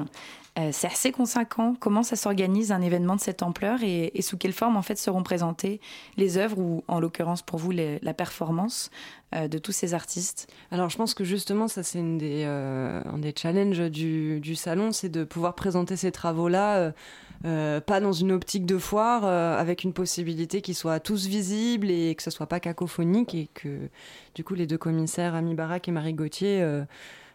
Euh, 0.57 0.69
c'est 0.71 0.87
assez 0.87 1.11
conséquent. 1.11 1.75
Comment 1.79 2.03
ça 2.03 2.15
s'organise 2.15 2.71
un 2.71 2.81
événement 2.81 3.15
de 3.15 3.21
cette 3.21 3.43
ampleur 3.43 3.79
et, 3.83 4.11
sous 4.21 4.37
quelle 4.37 4.53
forme 4.53 4.75
en 4.75 4.81
fait 4.81 4.97
seront 4.97 5.21
présentées 5.23 5.79
les 6.17 6.37
œuvres 6.37 6.57
ou 6.57 6.83
en 6.87 6.99
l'occurrence 6.99 7.41
pour 7.41 7.59
vous 7.59 7.71
la 7.71 8.13
performance 8.13 8.89
euh, 9.35 9.47
de 9.47 9.57
tous 9.59 9.71
ces 9.71 9.93
artistes? 9.93 10.47
Alors 10.71 10.89
je 10.89 10.97
pense 10.97 11.13
que 11.13 11.23
justement 11.23 11.67
ça 11.67 11.83
c'est 11.83 12.01
euh, 12.01 13.01
un 13.05 13.17
des 13.19 13.33
challenges 13.35 13.91
du, 13.91 14.55
salon, 14.55 14.91
c'est 14.91 15.09
de 15.09 15.23
pouvoir 15.23 15.53
présenter 15.53 15.95
ces 15.95 16.11
travaux-là, 16.11 16.93
pas 17.43 17.99
dans 17.99 18.13
une 18.13 18.31
optique 18.31 18.65
de 18.65 18.79
foire, 18.79 19.25
avec 19.25 19.83
une 19.83 19.93
possibilité 19.93 20.61
qu'ils 20.61 20.75
soient 20.75 20.99
tous 20.99 21.27
visibles 21.27 21.91
et 21.91 22.15
que 22.15 22.23
ce 22.23 22.31
soit 22.31 22.47
pas 22.47 22.59
cacophonique 22.59 23.35
et 23.35 23.47
que 23.53 23.89
du 24.33 24.43
coup 24.43 24.55
les 24.55 24.65
deux 24.65 24.77
commissaires, 24.77 25.35
Ami 25.35 25.53
Barak 25.53 25.87
et 25.87 25.91
Marie 25.91 26.13
Gauthier, 26.13 26.65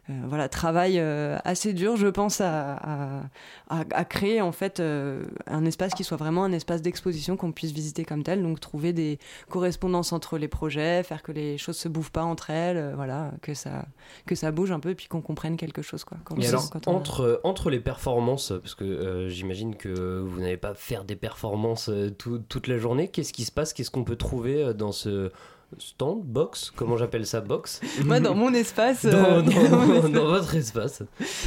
voilà, 0.09 0.49
travaille 0.49 0.99
euh, 0.99 1.39
assez 1.45 1.73
dur, 1.73 1.97
je 1.97 2.09
pense, 2.09 2.41
à, 2.41 2.75
à, 2.75 3.23
à, 3.69 4.05
créer 4.05 4.41
en 4.41 4.51
fait 4.51 4.81
euh, 4.81 5.23
un 5.47 5.65
espace 5.65 5.95
qui 5.95 6.03
soit 6.03 6.17
vraiment 6.17 6.43
un 6.43 6.51
espace 6.53 6.83
d'exposition 6.83 7.37
qu'on 7.37 7.53
puisse 7.53 7.71
visiter 7.71 8.05
comme 8.05 8.25
tel. 8.25 8.43
Donc 8.43 8.59
trouver 8.59 8.93
des 8.93 9.21
correspondances 9.49 10.13
entre 10.13 10.39
les 10.39 10.49
projets, 10.49 11.05
faire 11.05 11.23
que 11.23 11.31
les 11.31 11.57
choses 11.57 11.77
se 11.77 11.89
bouffent 11.89 12.11
pas 12.11 12.25
entre 12.25 12.51
elles, 12.51 12.93
voilà, 12.97 13.31
que 13.43 13.55
ça 13.55 13.87
que 14.27 14.35
ça 14.35 14.51
bouge 14.51 14.73
un 14.73 14.81
peu, 14.81 14.91
et 14.91 14.95
puis 14.97 15.07
qu'on 15.07 15.23
comprenne 15.23 15.57
quelque 15.57 15.83
chose 15.83 16.03
quoi. 16.03 16.19
Quand 16.25 16.37
alors, 16.43 16.69
entre 16.87 17.41
entre 17.45 17.71
les 17.71 17.81
performances, 17.81 18.53
parce 18.61 18.75
que 18.75 19.29
j'imagine 19.29 19.77
que 19.77 20.19
vous 20.19 20.41
n'allez 20.41 20.57
pas 20.57 20.75
faire 20.75 21.05
des 21.05 21.17
performances 21.17 21.91
toute 22.19 22.67
la 22.67 22.79
journée, 22.79 23.07
qu'est-ce 23.07 23.33
qui 23.33 23.45
se 23.45 23.53
passe, 23.53 23.73
qu'est-ce 23.73 23.91
qu'on 23.93 24.05
peut 24.05 24.17
trouver 24.17 24.75
dans 24.75 24.93
ce 24.93 25.31
stand, 25.79 26.23
box, 26.25 26.73
comment 26.75 26.97
j'appelle 26.97 27.27
ça, 27.27 27.41
box 27.41 27.81
Moi, 28.05 28.21
dans 28.21 28.35
mon 28.35 28.53
espace. 28.53 29.05
Dans, 29.05 29.13
euh, 29.15 29.43
votre 30.13 30.55
espace. 30.55 31.03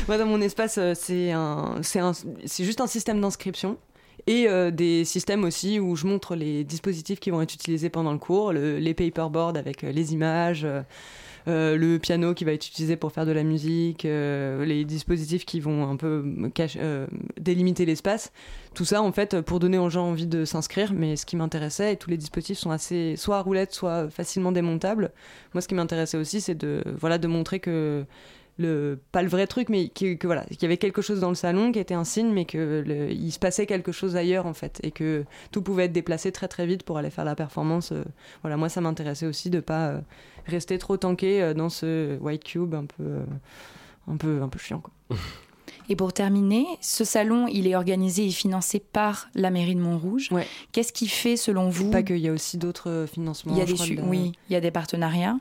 Moi, 0.08 0.18
dans 0.18 0.26
mon 0.26 0.42
espace, 0.42 0.78
euh, 0.78 0.94
c'est 0.96 1.32
un, 1.32 1.80
c'est 1.82 2.00
un, 2.00 2.14
c'est 2.46 2.64
juste 2.64 2.82
un 2.82 2.88
système 2.88 3.22
d'inscription 3.22 3.78
et 4.28 4.48
euh, 4.48 4.72
des 4.72 5.06
systèmes 5.06 5.44
aussi 5.44 5.80
où 5.80 5.96
je 5.96 6.08
montre 6.08 6.36
les 6.36 6.64
dispositifs 6.64 7.20
qui 7.20 7.30
vont 7.30 7.42
être 7.42 7.54
utilisés 7.54 7.90
pendant 7.90 8.12
le 8.12 8.18
cours, 8.18 8.54
les 8.54 8.94
paperboards 8.94 9.58
avec 9.58 9.82
les 9.84 10.14
images. 10.14 10.66
Euh, 11.48 11.78
le 11.78 12.00
piano 12.00 12.34
qui 12.34 12.44
va 12.44 12.54
être 12.54 12.68
utilisé 12.68 12.96
pour 12.96 13.12
faire 13.12 13.26
de 13.26 13.32
la 13.32 13.44
musique, 13.44 14.06
euh, 14.06 14.66
les 14.66 14.84
dispositifs 14.84 15.46
qui 15.46 15.60
vont 15.60 15.88
un 15.88 15.96
peu 15.96 16.24
euh, 16.78 17.08
délimiter 17.40 17.86
l'espace. 17.86 18.32
Tout 18.74 18.86
ça, 18.86 19.02
en 19.02 19.12
fait, 19.12 19.42
pour 19.42 19.60
donner 19.60 19.78
aux 19.78 19.90
gens 19.90 20.08
envie 20.08 20.28
de 20.28 20.44
s'inscrire. 20.44 20.94
Mais 20.94 21.16
ce 21.16 21.26
qui 21.26 21.36
m'intéressait, 21.36 21.94
et 21.94 21.98
tous 21.98 22.10
les 22.10 22.18
dispositifs 22.18 22.58
sont 22.58 22.72
assez 22.72 23.16
soit 23.16 23.38
à 23.38 23.42
roulette, 23.42 23.74
soit 23.74 24.10
facilement 24.10 24.52
démontables. 24.52 25.12
Moi, 25.54 25.62
ce 25.62 25.68
qui 25.68 25.76
m'intéressait 25.76 26.18
aussi, 26.18 26.42
c'est 26.42 26.56
de, 26.56 26.84
voilà, 27.00 27.18
de 27.18 27.28
montrer 27.28 27.60
que 27.60 28.06
le 28.58 29.00
pas 29.12 29.22
le 29.22 29.28
vrai 29.28 29.48
truc 29.48 29.70
mais 29.70 29.90
que, 29.90 30.18
voilà 30.26 30.44
qu'il 30.46 30.62
y 30.62 30.66
avait 30.66 30.78
quelque 30.78 31.02
chose 31.02 31.20
dans 31.20 31.30
le 31.30 31.36
salon 31.36 31.72
qui 31.72 31.80
était 31.80 31.94
un 31.94 32.06
signe 32.06 32.32
mais 32.32 32.46
que 32.46 32.86
il 33.10 33.32
se 33.32 33.40
passait 33.40 33.66
quelque 33.66 33.92
chose 33.92 34.16
ailleurs 34.16 34.46
en 34.46 34.54
fait 34.54 34.80
et 34.84 34.92
que 34.92 35.26
tout 35.52 35.62
pouvait 35.62 35.86
être 35.86 35.92
déplacé 35.92 36.32
très 36.32 36.48
très 36.48 36.66
vite 36.66 36.84
pour 36.84 36.98
aller 36.98 37.10
faire 37.10 37.26
la 37.26 37.36
performance 37.36 37.92
voilà 38.44 38.56
moi 38.56 38.70
ça 38.70 38.80
m'intéressait 38.80 39.26
aussi 39.26 39.50
de 39.50 39.60
pas 39.60 40.00
rester 40.48 40.78
trop 40.78 40.98
tanké 40.98 41.42
euh, 41.42 41.54
dans 41.54 41.70
ce 41.70 42.18
white 42.20 42.44
cube 42.44 42.74
un 42.74 42.86
peu, 42.86 43.04
euh, 43.04 43.26
un 44.08 44.18
peu, 44.18 44.42
un 44.42 44.50
peu 44.50 44.60
chiant. 44.60 44.80
Quoi. 44.80 45.18
Et 45.88 45.96
pour 45.96 46.14
terminer, 46.14 46.66
ce 46.82 47.04
salon, 47.04 47.48
il 47.48 47.68
est 47.68 47.76
organisé 47.76 48.26
et 48.26 48.32
financé 48.32 48.80
par 48.80 49.30
la 49.36 49.52
mairie 49.52 49.76
de 49.76 49.80
Montrouge. 49.80 50.30
Qu'est-ce 50.72 50.92
qui 50.92 51.08
fait, 51.08 51.38
selon 51.38 51.70
vous 51.70 51.92
Pas 51.92 52.02
qu'il 52.02 52.18
y 52.18 52.28
a 52.28 52.32
aussi 52.32 52.58
d'autres 52.58 53.06
financements. 53.12 53.54
Il 53.54 53.60
y 53.60 53.62
a 53.62 53.66
des, 53.66 54.02
oui, 54.02 54.32
il 54.50 54.54
y 54.54 54.56
a 54.56 54.62
des 54.62 54.72
partenariats. 54.72 55.38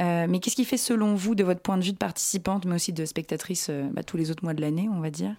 Euh, 0.00 0.26
mais 0.28 0.40
qu'est-ce 0.40 0.56
qui 0.56 0.64
fait, 0.64 0.76
selon 0.76 1.14
vous, 1.14 1.34
de 1.34 1.44
votre 1.44 1.60
point 1.60 1.76
de 1.76 1.84
vue 1.84 1.92
de 1.92 1.98
participante, 1.98 2.64
mais 2.64 2.74
aussi 2.74 2.92
de 2.92 3.04
spectatrice 3.04 3.68
euh, 3.70 3.88
bah, 3.92 4.02
tous 4.02 4.16
les 4.16 4.30
autres 4.30 4.44
mois 4.44 4.54
de 4.54 4.60
l'année, 4.60 4.88
on 4.90 5.00
va 5.00 5.10
dire, 5.10 5.34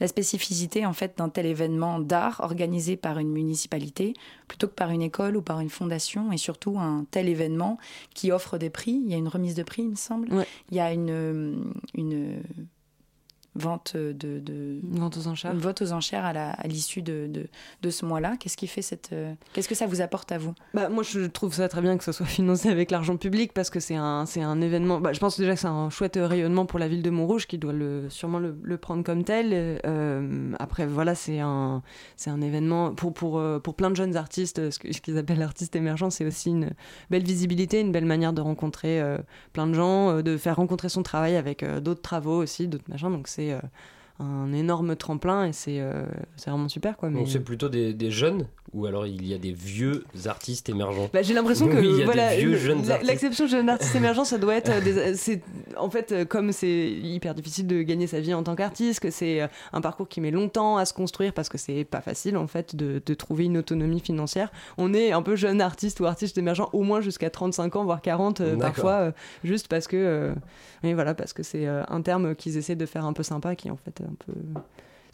la 0.00 0.06
spécificité 0.06 0.86
en 0.86 0.92
fait 0.92 1.18
d'un 1.18 1.28
tel 1.28 1.46
événement 1.46 1.98
d'art 1.98 2.40
organisé 2.40 2.96
par 2.96 3.18
une 3.18 3.30
municipalité 3.30 4.14
plutôt 4.46 4.68
que 4.68 4.74
par 4.74 4.90
une 4.90 5.02
école 5.02 5.36
ou 5.36 5.42
par 5.42 5.60
une 5.60 5.70
fondation, 5.70 6.30
et 6.30 6.36
surtout 6.36 6.78
un 6.78 7.06
tel 7.10 7.28
événement 7.28 7.78
qui 8.14 8.30
offre 8.30 8.58
des 8.58 8.70
prix? 8.70 9.02
Il 9.04 9.10
y 9.10 9.14
a 9.14 9.18
une 9.18 9.28
remise 9.28 9.54
de 9.54 9.62
prix, 9.62 9.82
il 9.82 9.90
me 9.90 9.96
semble. 9.96 10.28
Il 10.70 10.76
y 10.76 10.80
a 10.80 10.92
une, 10.92 11.74
une 11.94 12.42
vente 13.56 13.96
de, 13.96 14.40
de 14.40 14.80
vente 14.82 15.16
aux 15.16 15.26
enchères, 15.28 15.54
vote 15.54 15.82
aux 15.82 15.92
enchères 15.92 16.24
à 16.24 16.66
l'issue 16.66 17.02
de, 17.02 17.26
de, 17.28 17.46
de, 17.82 17.90
ce 17.90 18.04
mois-là. 18.04 18.36
Qu'est-ce 18.38 18.56
qui 18.56 18.66
fait 18.66 18.82
cette, 18.82 19.10
euh, 19.12 19.34
qu'est-ce 19.52 19.68
que 19.68 19.74
ça 19.74 19.86
vous 19.86 20.00
apporte 20.00 20.32
à 20.32 20.38
vous? 20.38 20.54
Bah 20.74 20.88
moi 20.88 21.02
je 21.02 21.20
trouve 21.26 21.54
ça 21.54 21.68
très 21.68 21.80
bien 21.80 21.96
que 21.96 22.04
ce 22.04 22.12
soit 22.12 22.26
financé 22.26 22.68
avec 22.68 22.90
l'argent 22.90 23.16
public 23.16 23.52
parce 23.52 23.70
que 23.70 23.80
c'est 23.80 23.94
un 23.94 24.26
c'est 24.26 24.42
un 24.42 24.60
événement. 24.60 25.00
Bah, 25.00 25.12
je 25.12 25.20
pense 25.20 25.38
déjà 25.38 25.54
que 25.54 25.60
c'est 25.60 25.66
un 25.68 25.90
chouette 25.90 26.18
rayonnement 26.20 26.66
pour 26.66 26.78
la 26.78 26.88
ville 26.88 27.02
de 27.02 27.10
Montrouge 27.10 27.46
qui 27.46 27.58
doit 27.58 27.72
le 27.72 28.08
sûrement 28.10 28.38
le, 28.38 28.56
le 28.62 28.76
prendre 28.76 29.04
comme 29.04 29.24
tel. 29.24 29.80
Euh, 29.86 30.52
après 30.58 30.86
voilà 30.86 31.14
c'est 31.14 31.40
un 31.40 31.82
c'est 32.16 32.30
un 32.30 32.40
événement 32.40 32.94
pour 32.94 33.14
pour 33.14 33.38
euh, 33.38 33.58
pour 33.60 33.74
plein 33.74 33.90
de 33.90 33.96
jeunes 33.96 34.16
artistes 34.16 34.70
ce 34.70 34.78
qu'ils 34.78 35.18
appellent 35.18 35.38
l'artiste 35.38 35.76
émergent 35.76 36.08
c'est 36.10 36.24
aussi 36.24 36.50
une 36.50 36.70
belle 37.10 37.24
visibilité 37.24 37.80
une 37.80 37.92
belle 37.92 38.04
manière 38.04 38.32
de 38.32 38.40
rencontrer 38.40 39.02
plein 39.52 39.66
de 39.66 39.74
gens 39.74 40.22
de 40.22 40.36
faire 40.36 40.56
rencontrer 40.56 40.88
son 40.88 41.02
travail 41.02 41.36
avec 41.36 41.64
d'autres 41.80 42.02
travaux 42.02 42.42
aussi 42.42 42.66
d'autres 42.68 42.84
machins 42.88 43.10
donc 43.10 43.28
c'est 43.28 43.43
euh, 43.52 43.60
un 44.20 44.52
énorme 44.52 44.94
tremplin 44.94 45.46
et 45.46 45.52
c'est 45.52 45.80
euh, 45.80 46.04
vraiment 46.46 46.68
super 46.68 46.96
quoi. 46.96 47.10
Mais... 47.10 47.18
Donc 47.18 47.28
c'est 47.28 47.40
plutôt 47.40 47.68
des, 47.68 47.92
des, 47.92 48.12
jeunes 48.12 48.46
ou 48.74 48.86
alors 48.86 49.06
il 49.06 49.26
y 49.26 49.34
a 49.34 49.38
des 49.38 49.52
vieux 49.52 50.04
artistes 50.26 50.68
émergents? 50.68 51.08
Bah, 51.12 51.22
J'ai 51.22 51.32
l'impression 51.34 51.68
que 51.68 51.76
voilà, 52.04 52.34
l'exception 53.02 53.46
jeune 53.46 53.68
artiste 53.68 53.94
émergent, 53.94 54.24
ça 54.24 54.38
doit 54.38 54.54
être 54.54 54.70
euh, 54.70 54.80
des, 54.80 55.40
en 55.76 55.90
fait 55.90 56.12
euh, 56.12 56.24
comme 56.24 56.52
c'est 56.52 56.90
hyper 56.90 57.34
difficile 57.34 57.66
de 57.66 57.82
gagner 57.82 58.06
sa 58.06 58.20
vie 58.20 58.34
en 58.34 58.42
tant 58.42 58.56
qu'artiste, 58.56 59.00
que 59.00 59.10
c'est 59.10 59.42
euh, 59.42 59.46
un 59.72 59.80
parcours 59.80 60.08
qui 60.08 60.20
met 60.20 60.32
longtemps 60.32 60.76
à 60.76 60.84
se 60.84 60.92
construire 60.92 61.32
parce 61.32 61.48
que 61.48 61.56
c'est 61.56 61.84
pas 61.84 62.00
facile 62.00 62.36
en 62.36 62.48
fait 62.48 62.74
de, 62.74 63.00
de, 63.04 63.14
trouver 63.14 63.44
une 63.44 63.58
autonomie 63.58 64.00
financière. 64.00 64.50
On 64.76 64.92
est 64.92 65.12
un 65.12 65.22
peu 65.22 65.36
jeune 65.36 65.60
artiste 65.60 66.00
ou 66.00 66.06
artiste 66.06 66.36
émergent 66.36 66.68
au 66.72 66.82
moins 66.82 67.00
jusqu'à 67.00 67.30
35 67.30 67.76
ans 67.76 67.84
voire 67.84 68.02
40 68.02 68.42
parfois 68.58 69.12
juste 69.44 69.68
parce 69.68 69.86
que 69.86 70.34
mais 70.82 70.94
voilà 70.94 71.14
parce 71.14 71.32
que 71.32 71.42
c'est 71.42 71.66
un 71.66 72.02
terme 72.02 72.34
qu'ils 72.34 72.56
essaient 72.56 72.74
de 72.74 72.86
faire 72.86 73.04
un 73.04 73.12
peu 73.12 73.22
sympa 73.22 73.54
qui 73.54 73.70
en 73.70 73.76
fait 73.76 74.02
un 74.04 74.14
peu 74.26 74.32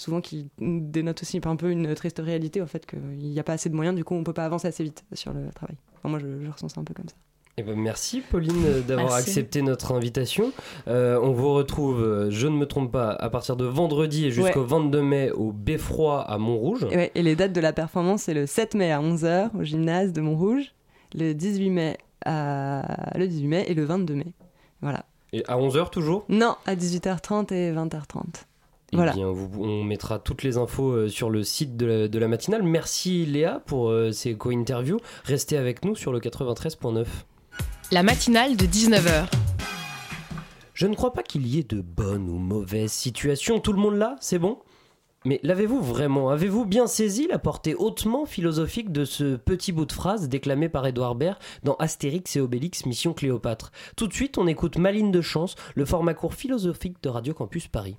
souvent 0.00 0.20
qui 0.20 0.48
dénote 0.58 1.22
aussi 1.22 1.40
un 1.44 1.56
peu 1.56 1.70
une 1.70 1.94
triste 1.94 2.20
réalité, 2.24 2.60
au 2.62 2.66
fait 2.66 2.86
qu'il 2.86 3.00
n'y 3.00 3.38
a 3.38 3.42
pas 3.42 3.52
assez 3.52 3.68
de 3.68 3.74
moyens, 3.74 3.94
du 3.94 4.04
coup 4.04 4.14
on 4.14 4.24
peut 4.24 4.32
pas 4.32 4.46
avancer 4.46 4.66
assez 4.66 4.82
vite 4.82 5.04
sur 5.12 5.32
le 5.32 5.50
travail. 5.50 5.76
moi 6.04 6.18
je, 6.18 6.26
je, 6.42 6.50
ressens 6.50 6.70
ça 6.70 6.80
un 6.80 6.84
peu 6.84 6.94
comme 6.94 7.08
ça. 7.08 7.16
Eh 7.58 7.62
ben 7.62 7.76
merci 7.76 8.22
Pauline 8.22 8.80
d'avoir 8.88 9.14
accepté 9.14 9.60
notre 9.60 9.92
invitation. 9.92 10.52
Euh, 10.88 11.20
on 11.22 11.32
vous 11.32 11.52
retrouve, 11.52 12.00
euh, 12.00 12.30
je 12.30 12.46
ne 12.46 12.56
me 12.56 12.64
trompe 12.64 12.90
pas, 12.90 13.10
à 13.10 13.28
partir 13.28 13.56
de 13.56 13.66
vendredi 13.66 14.24
et 14.24 14.30
jusqu'au 14.30 14.64
22 14.64 15.02
mai 15.02 15.30
au 15.32 15.52
Beffroi 15.52 16.22
à 16.22 16.38
Montrouge. 16.38 16.86
Et, 16.90 17.10
et 17.14 17.22
les 17.22 17.36
dates 17.36 17.52
de 17.52 17.60
la 17.60 17.74
performance, 17.74 18.22
c'est 18.22 18.34
le 18.34 18.46
7 18.46 18.76
mai 18.76 18.92
à 18.92 19.00
11h 19.00 19.50
au 19.58 19.62
gymnase 19.62 20.14
de 20.14 20.22
Montrouge, 20.22 20.72
le 21.14 21.34
18 21.34 21.70
mai, 21.70 21.98
à... 22.24 23.18
le 23.18 23.26
18 23.26 23.46
mai 23.48 23.64
et 23.68 23.74
le 23.74 23.84
22 23.84 24.14
mai. 24.14 24.32
Voilà. 24.80 25.04
Et 25.34 25.44
à 25.46 25.58
11h 25.58 25.90
toujours? 25.90 26.24
Non, 26.30 26.56
à 26.64 26.74
18h30 26.74 27.52
et 27.52 27.72
20h30. 27.72 28.44
Eh 28.92 28.96
voilà. 28.96 29.12
bien, 29.12 29.28
on 29.28 29.84
mettra 29.84 30.18
toutes 30.18 30.42
les 30.42 30.56
infos 30.56 30.90
euh, 30.90 31.08
sur 31.08 31.30
le 31.30 31.42
site 31.44 31.76
de 31.76 32.18
la, 32.18 32.28
matinale. 32.28 32.62
Merci 32.62 33.24
Léa 33.24 33.62
pour 33.66 33.90
euh, 33.90 34.10
ces 34.10 34.34
co-interviews. 34.34 34.98
Restez 35.24 35.56
avec 35.56 35.84
nous 35.84 35.94
sur 35.94 36.12
le 36.12 36.18
93.9. 36.18 37.06
La 37.92 38.02
matinale 38.02 38.56
de 38.56 38.66
19h. 38.66 39.26
Je 40.74 40.86
ne 40.86 40.94
crois 40.94 41.12
pas 41.12 41.22
qu'il 41.22 41.46
y 41.46 41.58
ait 41.58 41.64
de 41.64 41.80
bonnes 41.80 42.28
ou 42.28 42.38
mauvaises 42.38 42.92
situations. 42.92 43.60
Tout 43.60 43.72
le 43.72 43.78
monde 43.78 43.96
là, 43.96 44.16
c'est 44.20 44.38
bon? 44.38 44.58
Mais 45.26 45.38
l'avez-vous 45.42 45.82
vraiment? 45.82 46.30
Avez-vous 46.30 46.64
bien 46.64 46.86
saisi 46.86 47.28
la 47.28 47.38
portée 47.38 47.74
hautement 47.74 48.24
philosophique 48.24 48.90
de 48.90 49.04
ce 49.04 49.36
petit 49.36 49.70
bout 49.70 49.84
de 49.84 49.92
phrase 49.92 50.30
déclamé 50.30 50.70
par 50.70 50.86
Édouard 50.86 51.14
Baird 51.14 51.36
dans 51.62 51.74
Astérix 51.74 52.36
et 52.36 52.40
Obélix 52.40 52.86
Mission 52.86 53.12
Cléopâtre? 53.12 53.70
Tout 53.96 54.06
de 54.06 54.14
suite, 54.14 54.38
on 54.38 54.46
écoute 54.46 54.78
Maline 54.78 55.10
de 55.10 55.20
Chance, 55.20 55.56
le 55.74 55.84
format 55.84 56.14
court 56.14 56.32
philosophique 56.32 57.02
de 57.02 57.10
Radio 57.10 57.34
Campus 57.34 57.68
Paris 57.68 57.98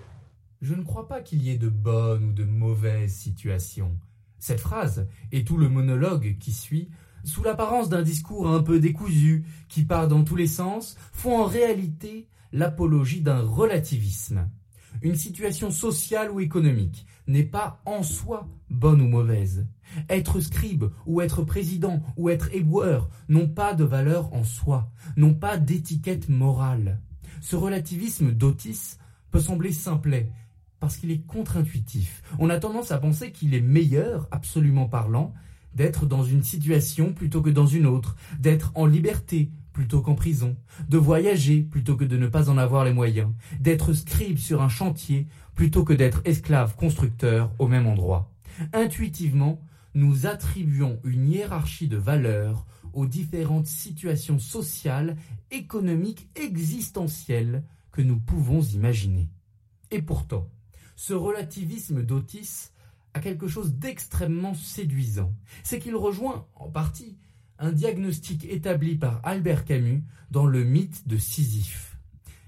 Je 0.61 0.75
ne 0.75 0.83
crois 0.83 1.07
pas 1.07 1.21
qu'il 1.21 1.41
y 1.41 1.49
ait 1.49 1.57
de 1.57 1.69
bonnes 1.69 2.23
ou 2.23 2.33
de 2.33 2.43
mauvaises 2.43 3.15
situations. 3.15 3.97
Cette 4.37 4.59
phrase 4.59 5.07
et 5.31 5.43
tout 5.43 5.57
le 5.57 5.69
monologue 5.69 6.37
qui 6.39 6.53
suit, 6.53 6.89
sous 7.23 7.43
l'apparence 7.43 7.89
d'un 7.89 8.03
discours 8.03 8.47
un 8.47 8.61
peu 8.61 8.79
décousu, 8.79 9.43
qui 9.69 9.83
part 9.83 10.07
dans 10.07 10.23
tous 10.23 10.35
les 10.35 10.47
sens, 10.47 10.97
font 11.13 11.41
en 11.41 11.45
réalité 11.45 12.27
l'apologie 12.51 13.21
d'un 13.21 13.41
relativisme. 13.41 14.49
Une 15.01 15.15
situation 15.15 15.71
sociale 15.71 16.29
ou 16.29 16.39
économique, 16.39 17.07
n'est 17.27 17.43
pas 17.43 17.81
en 17.85 18.03
soi 18.03 18.47
bonne 18.69 19.01
ou 19.01 19.07
mauvaise. 19.07 19.65
Être 20.09 20.39
scribe 20.39 20.85
ou 21.05 21.21
être 21.21 21.43
président 21.43 22.01
ou 22.17 22.29
être 22.29 22.53
éboueur 22.53 23.09
n'ont 23.29 23.47
pas 23.47 23.73
de 23.73 23.83
valeur 23.83 24.33
en 24.33 24.43
soi, 24.43 24.91
n'ont 25.17 25.33
pas 25.33 25.57
d'étiquette 25.57 26.29
morale. 26.29 27.01
Ce 27.41 27.55
relativisme 27.55 28.31
d'Otis 28.31 28.97
peut 29.31 29.39
sembler 29.39 29.71
simplet 29.71 30.31
parce 30.81 30.97
qu'il 30.97 31.11
est 31.11 31.25
contre-intuitif. 31.25 32.23
On 32.39 32.49
a 32.49 32.59
tendance 32.59 32.91
à 32.91 32.97
penser 32.97 33.31
qu'il 33.31 33.53
est 33.53 33.61
meilleur, 33.61 34.27
absolument 34.31 34.87
parlant, 34.87 35.33
d'être 35.75 36.05
dans 36.05 36.23
une 36.23 36.43
situation 36.43 37.13
plutôt 37.13 37.41
que 37.41 37.51
dans 37.51 37.67
une 37.67 37.85
autre, 37.85 38.17
d'être 38.39 38.71
en 38.75 38.87
liberté 38.87 39.51
plutôt 39.71 40.01
qu'en 40.01 40.15
prison, 40.15 40.57
de 40.89 40.97
voyager 40.97 41.61
plutôt 41.61 41.95
que 41.95 42.03
de 42.03 42.17
ne 42.17 42.27
pas 42.27 42.49
en 42.49 42.57
avoir 42.57 42.83
les 42.83 42.93
moyens, 42.93 43.31
d'être 43.59 43.93
scribe 43.93 44.37
sur 44.37 44.61
un 44.61 44.69
chantier 44.69 45.27
plutôt 45.55 45.85
que 45.85 45.93
d'être 45.93 46.21
esclave 46.25 46.75
constructeur 46.75 47.53
au 47.59 47.67
même 47.67 47.87
endroit. 47.87 48.33
Intuitivement, 48.73 49.61
nous 49.93 50.25
attribuons 50.25 50.99
une 51.03 51.29
hiérarchie 51.29 51.87
de 51.87 51.97
valeurs 51.97 52.65
aux 52.93 53.05
différentes 53.05 53.67
situations 53.67 54.39
sociales, 54.39 55.15
économiques, 55.51 56.27
existentielles 56.35 57.63
que 57.91 58.01
nous 58.01 58.19
pouvons 58.19 58.61
imaginer. 58.61 59.29
Et 59.91 60.01
pourtant, 60.01 60.49
ce 61.01 61.13
relativisme 61.15 62.03
d'Otis 62.03 62.69
a 63.15 63.21
quelque 63.21 63.47
chose 63.47 63.73
d'extrêmement 63.73 64.53
séduisant. 64.53 65.33
C'est 65.63 65.79
qu'il 65.79 65.95
rejoint, 65.95 66.45
en 66.53 66.69
partie, 66.69 67.17
un 67.57 67.71
diagnostic 67.71 68.45
établi 68.45 68.97
par 68.97 69.19
Albert 69.23 69.65
Camus 69.65 70.03
dans 70.29 70.45
le 70.45 70.63
mythe 70.63 71.07
de 71.07 71.17
Sisyphe. 71.17 71.97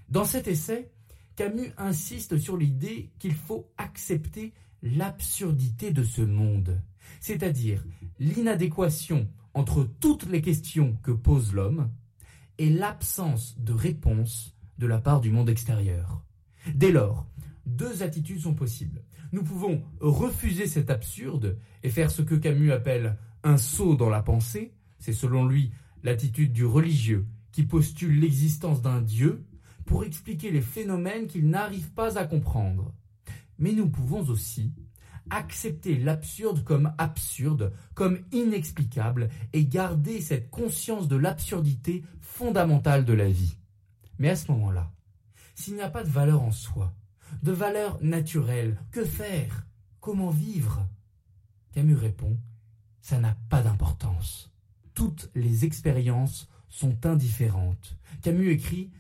Dans 0.10 0.24
cet 0.24 0.48
essai, 0.48 0.92
Camus 1.36 1.72
insiste 1.78 2.38
sur 2.38 2.56
l'idée 2.56 3.10
qu'il 3.18 3.34
faut 3.34 3.72
accepter 3.80 4.54
l'absurdité 4.84 5.90
de 5.90 6.04
ce 6.04 6.22
monde, 6.22 6.80
c'est-à-dire 7.22 7.84
l'inadéquation 8.20 9.28
entre 9.56 9.84
toutes 10.00 10.28
les 10.28 10.44
questions 10.44 10.96
que 11.02 11.12
pose 11.12 11.54
l'homme 11.54 11.90
et 12.60 12.70
l'absence 12.70 13.56
de 13.58 13.74
réponse 13.74 14.56
de 14.78 14.86
la 14.86 15.00
part 15.00 15.22
du 15.22 15.32
monde 15.32 15.50
extérieur. 15.50 16.24
Dès 16.76 16.92
lors, 16.92 17.26
deux 17.66 18.04
attitudes 18.04 18.42
sont 18.42 18.54
possibles. 18.54 19.04
Nous 19.32 19.44
pouvons 19.44 19.84
refuser 20.00 20.68
cet 20.68 20.90
absurde 20.90 21.58
et 21.82 21.90
faire 21.90 22.12
ce 22.12 22.22
que 22.22 22.36
Camus 22.36 22.72
appelle 22.72 23.18
un 23.44 23.58
saut 23.58 23.96
dans 23.96 24.10
la 24.10 24.22
pensée, 24.22 24.74
c'est 25.00 25.14
selon 25.14 25.46
lui 25.46 25.72
l'attitude 26.04 26.54
du 26.54 26.66
religieux 26.66 27.26
qui 27.52 27.64
postule 27.64 28.20
l'existence 28.20 28.82
d'un 28.82 29.02
Dieu 29.02 29.46
pour 29.86 30.04
expliquer 30.04 30.52
les 30.52 30.62
phénomènes 30.62 31.28
qu'il 31.28 31.50
n'arrive 31.50 31.92
pas 31.92 32.18
à 32.18 32.26
comprendre. 32.26 32.94
Mais 33.60 33.74
nous 33.74 33.90
pouvons 33.90 34.22
aussi 34.30 34.74
accepter 35.30 35.98
l'absurde 35.98 36.64
comme 36.64 36.94
absurde, 36.98 37.74
comme 37.94 38.20
inexplicable, 38.32 39.30
et 39.54 39.66
garder 39.66 40.22
cette 40.22 40.50
conscience 40.50 41.08
de 41.08 41.16
l'absurdité 41.16 42.04
fondamentale 42.20 43.06
de 43.06 43.14
la 43.14 43.30
vie. 43.30 43.58
Mais 44.20 44.30
à 44.30 44.36
ce 44.36 44.52
moment-là, 44.52 44.92
s'il 45.56 45.76
n'y 45.76 45.82
a 45.82 45.90
pas 45.90 46.04
de 46.04 46.10
valeur 46.10 46.42
en 46.44 46.52
soi, 46.52 46.94
de 47.42 47.52
valeur 47.52 47.98
naturelle, 48.02 48.78
que 48.92 49.06
faire? 49.06 49.66
Comment 50.00 50.30
vivre? 50.30 50.88
Camus 51.72 51.96
répond, 51.96 52.38
ça 53.02 53.20
n'a 53.20 53.36
pas 53.50 53.62
d'importance. 53.62 54.52
Toutes 54.94 55.30
les 55.34 55.66
expériences 55.66 56.48
sont 56.70 57.06
indifférentes. 57.06 57.98
Camus 58.22 58.52
écrit, 58.52 58.92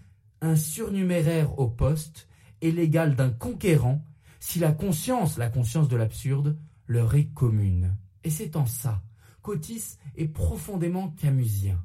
un 0.41 0.55
surnuméraire 0.55 1.59
au 1.59 1.67
poste 1.67 2.27
est 2.61 2.71
l'égal 2.71 3.15
d'un 3.15 3.29
conquérant 3.29 4.05
si 4.39 4.59
la 4.59 4.73
conscience, 4.73 5.37
la 5.37 5.49
conscience 5.49 5.87
de 5.87 5.95
l'absurde, 5.95 6.57
leur 6.87 7.15
est 7.15 7.27
commune. 7.27 7.95
Et 8.23 8.29
c'est 8.29 8.55
en 8.55 8.65
ça 8.65 9.01
qu'Otis 9.41 9.97
est 10.15 10.27
profondément 10.27 11.09
camusien. 11.11 11.83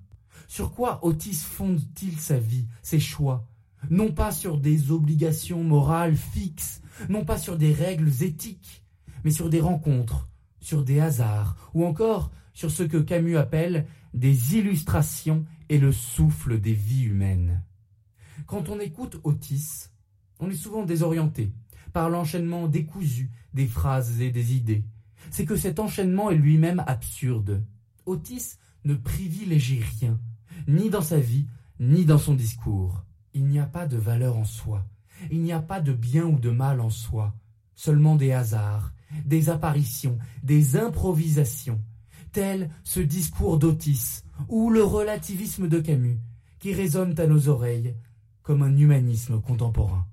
Sur 0.49 0.73
quoi 0.73 1.05
Otis 1.05 1.35
fonde-t-il 1.35 2.19
sa 2.19 2.39
vie, 2.39 2.67
ses 2.83 3.01
choix? 3.01 3.47
Non 3.91 4.13
pas 4.13 4.33
sur 4.33 4.59
des 4.59 4.91
obligations 4.91 5.63
morales 5.65 6.17
fixes, 6.17 6.83
non 7.09 7.25
pas 7.25 7.39
sur 7.39 7.57
des 7.57 7.73
règles 7.73 8.11
éthiques, 8.23 8.85
mais 9.25 9.31
sur 9.31 9.49
des 9.49 9.61
rencontres, 9.61 10.29
sur 10.61 10.85
des 10.85 11.01
hasards, 11.01 11.71
ou 11.75 11.85
encore 11.85 12.31
sur 12.53 12.71
ce 12.71 12.83
que 12.83 12.97
Camus 12.97 13.37
appelle 13.37 13.87
des 14.15 14.57
illustrations 14.57 15.45
et 15.69 15.79
le 15.79 15.93
souffle 15.93 16.61
des 16.61 16.73
vies 16.73 17.05
humaines. 17.05 17.63
Quand 18.47 18.69
on 18.69 18.81
écoute 18.81 19.21
Otis, 19.25 19.91
on 20.41 20.51
est 20.51 20.57
souvent 20.57 20.85
désorienté 20.85 21.53
par 21.93 22.11
l'enchaînement 22.11 22.69
décousu 22.69 23.31
des 23.55 23.67
phrases 23.67 24.21
et 24.21 24.31
des 24.31 24.55
idées. 24.55 24.85
C'est 25.31 25.45
que 25.45 25.57
cet 25.57 25.79
enchaînement 25.79 26.31
est 26.31 26.37
lui-même 26.37 26.83
absurde. 26.87 27.65
Otis 28.07 28.57
ne 28.85 28.95
privilégie 28.95 29.83
rien, 29.99 30.19
ni 30.67 30.91
dans 30.91 31.03
sa 31.03 31.19
vie, 31.19 31.47
ni 31.81 32.05
dans 32.05 32.19
son 32.19 32.35
discours. 32.35 33.05
Il 33.39 33.47
n'y 33.47 33.61
a 33.61 33.67
pas 33.67 33.87
de 33.87 33.97
valeur 33.97 34.37
en 34.37 34.45
soi, 34.45 34.85
il 35.31 35.43
n'y 35.43 35.53
a 35.53 35.61
pas 35.61 35.81
de 35.81 35.93
bien 35.93 36.25
ou 36.25 36.41
de 36.41 36.51
mal 36.51 36.81
en 36.81 36.91
soi, 36.91 37.37
seulement 37.77 38.17
des 38.17 38.33
hasards, 38.33 38.93
des 39.25 39.49
apparitions, 39.49 40.19
des 40.43 40.77
improvisations, 40.77 41.81
tel 42.33 42.69
ce 42.83 42.99
discours 42.99 43.61
d'Otis 43.61 44.25
ou 44.49 44.71
le 44.71 44.83
relativisme 44.83 45.69
de 45.69 45.79
Camus, 45.79 46.19
qui 46.59 46.75
résonnent 46.75 47.15
à 47.21 47.29
nos 47.29 47.49
oreilles 47.49 47.95
comme 48.43 48.63
un 48.63 48.77
humanisme 48.77 49.41
contemporain. 49.41 50.05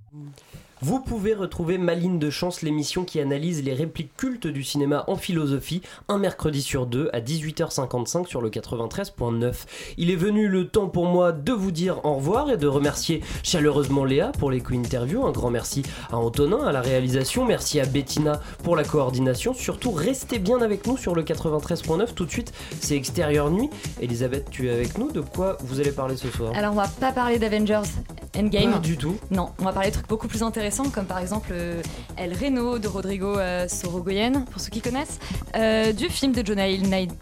Vous 0.87 0.99
pouvez 0.99 1.33
retrouver 1.33 1.79
Maline 1.79 2.19
de 2.19 2.29
Chance, 2.29 2.61
l'émission 2.61 3.05
qui 3.05 3.19
analyse 3.19 3.63
les 3.63 3.73
répliques 3.73 4.15
cultes 4.15 4.45
du 4.45 4.63
cinéma 4.63 5.03
en 5.07 5.15
philosophie, 5.15 5.81
un 6.09 6.19
mercredi 6.19 6.61
sur 6.61 6.85
deux 6.85 7.09
à 7.11 7.21
18h55 7.21 8.27
sur 8.27 8.39
le 8.39 8.51
93.9. 8.51 9.65
Il 9.97 10.11
est 10.11 10.15
venu 10.15 10.47
le 10.47 10.67
temps 10.67 10.87
pour 10.87 11.07
moi 11.07 11.31
de 11.31 11.51
vous 11.53 11.71
dire 11.71 12.05
au 12.05 12.13
revoir 12.17 12.51
et 12.51 12.57
de 12.57 12.67
remercier 12.67 13.23
chaleureusement 13.41 14.05
Léa 14.05 14.31
pour 14.37 14.51
les 14.51 14.61
co-interviews. 14.61 15.25
Un 15.25 15.31
grand 15.31 15.49
merci 15.49 15.81
à 16.11 16.17
Antonin 16.17 16.63
à 16.63 16.71
la 16.71 16.81
réalisation, 16.81 17.45
merci 17.45 17.79
à 17.79 17.87
Bettina 17.87 18.39
pour 18.63 18.75
la 18.75 18.83
coordination. 18.83 19.55
Surtout, 19.55 19.89
restez 19.89 20.37
bien 20.37 20.61
avec 20.61 20.85
nous 20.85 20.97
sur 20.97 21.15
le 21.15 21.23
93.9 21.23 22.13
tout 22.13 22.25
de 22.25 22.31
suite. 22.31 22.53
C'est 22.79 22.95
Extérieur 22.95 23.49
Nuit. 23.49 23.71
Elisabeth, 24.01 24.51
tu 24.51 24.67
es 24.67 24.71
avec 24.71 24.99
nous. 24.99 25.11
De 25.11 25.21
quoi 25.21 25.57
vous 25.61 25.79
allez 25.79 25.91
parler 25.91 26.15
ce 26.15 26.29
soir? 26.29 26.53
Alors, 26.55 26.73
on 26.73 26.77
va 26.77 26.87
pas 26.87 27.11
parler 27.11 27.39
d'Avengers 27.39 27.89
Endgame. 28.37 28.73
Pas 28.73 28.79
du 28.79 28.97
tout. 28.97 29.17
Non, 29.31 29.49
on 29.57 29.63
va 29.63 29.73
parler 29.73 29.89
de 29.89 29.95
trucs 29.95 30.07
beaucoup 30.07 30.27
plus 30.27 30.43
intéressants 30.43 30.74
comme 30.83 31.05
par 31.05 31.19
exemple 31.19 31.49
euh, 31.53 31.81
El 32.17 32.33
Reno 32.33 32.79
de 32.79 32.87
Rodrigo 32.87 33.37
euh, 33.37 33.67
Sorogoyen, 33.67 34.41
pour 34.41 34.59
ceux 34.59 34.69
qui 34.69 34.81
connaissent, 34.81 35.19
euh, 35.55 35.93
du 35.93 36.09
film 36.09 36.33
de 36.33 36.45
Jonah 36.45 36.67
Hill, 36.67 36.89
Night, 36.89 37.13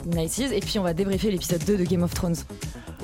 et 0.51 0.59
puis 0.59 0.79
on 0.79 0.83
va 0.83 0.93
débriefer 0.93 1.29
l'épisode 1.29 1.63
2 1.63 1.77
de 1.77 1.83
Game 1.83 2.01
of 2.01 2.13
Thrones. 2.13 2.35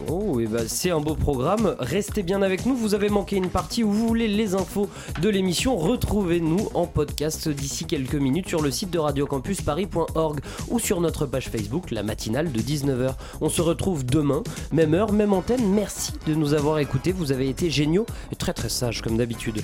Oh, 0.08 0.40
et 0.40 0.48
bah 0.48 0.62
c'est 0.66 0.90
un 0.90 1.02
beau 1.02 1.14
programme. 1.14 1.76
Restez 1.78 2.24
bien 2.24 2.42
avec 2.42 2.66
nous. 2.66 2.76
Vous 2.76 2.96
avez 2.96 3.10
manqué 3.10 3.36
une 3.36 3.50
partie 3.50 3.84
où 3.84 3.92
vous 3.92 4.08
voulez 4.08 4.28
les 4.28 4.56
infos 4.56 4.90
de 5.22 5.30
l'émission. 5.30 5.78
Retrouvez-nous 5.78 6.70
en 6.74 6.88
podcast 6.88 7.48
d'ici 7.50 7.86
quelques 7.86 8.16
minutes 8.16 8.48
sur 8.48 8.62
le 8.62 8.72
site 8.72 8.90
de 8.90 8.98
radiocampusparis.org 8.98 10.40
ou 10.70 10.80
sur 10.80 11.02
notre 11.02 11.28
page 11.28 11.50
Facebook, 11.50 11.92
la 11.92 12.02
matinale 12.02 12.52
de 12.52 12.60
19h. 12.60 13.14
On 13.42 13.50
se 13.50 13.62
retrouve 13.62 14.04
demain, 14.06 14.42
même 14.72 14.96
heure, 14.96 15.12
même 15.12 15.34
antenne. 15.34 15.70
Merci 15.70 16.14
de 16.26 16.34
nous 16.34 16.56
avoir 16.56 16.80
écoutés. 16.80 17.12
Vous 17.12 17.32
avez 17.32 17.50
été 17.50 17.70
géniaux 17.70 18.08
et 18.32 18.36
très 18.36 18.54
très 18.54 18.70
sages 18.70 19.02
comme 19.02 19.18
d'habitude. 19.18 19.62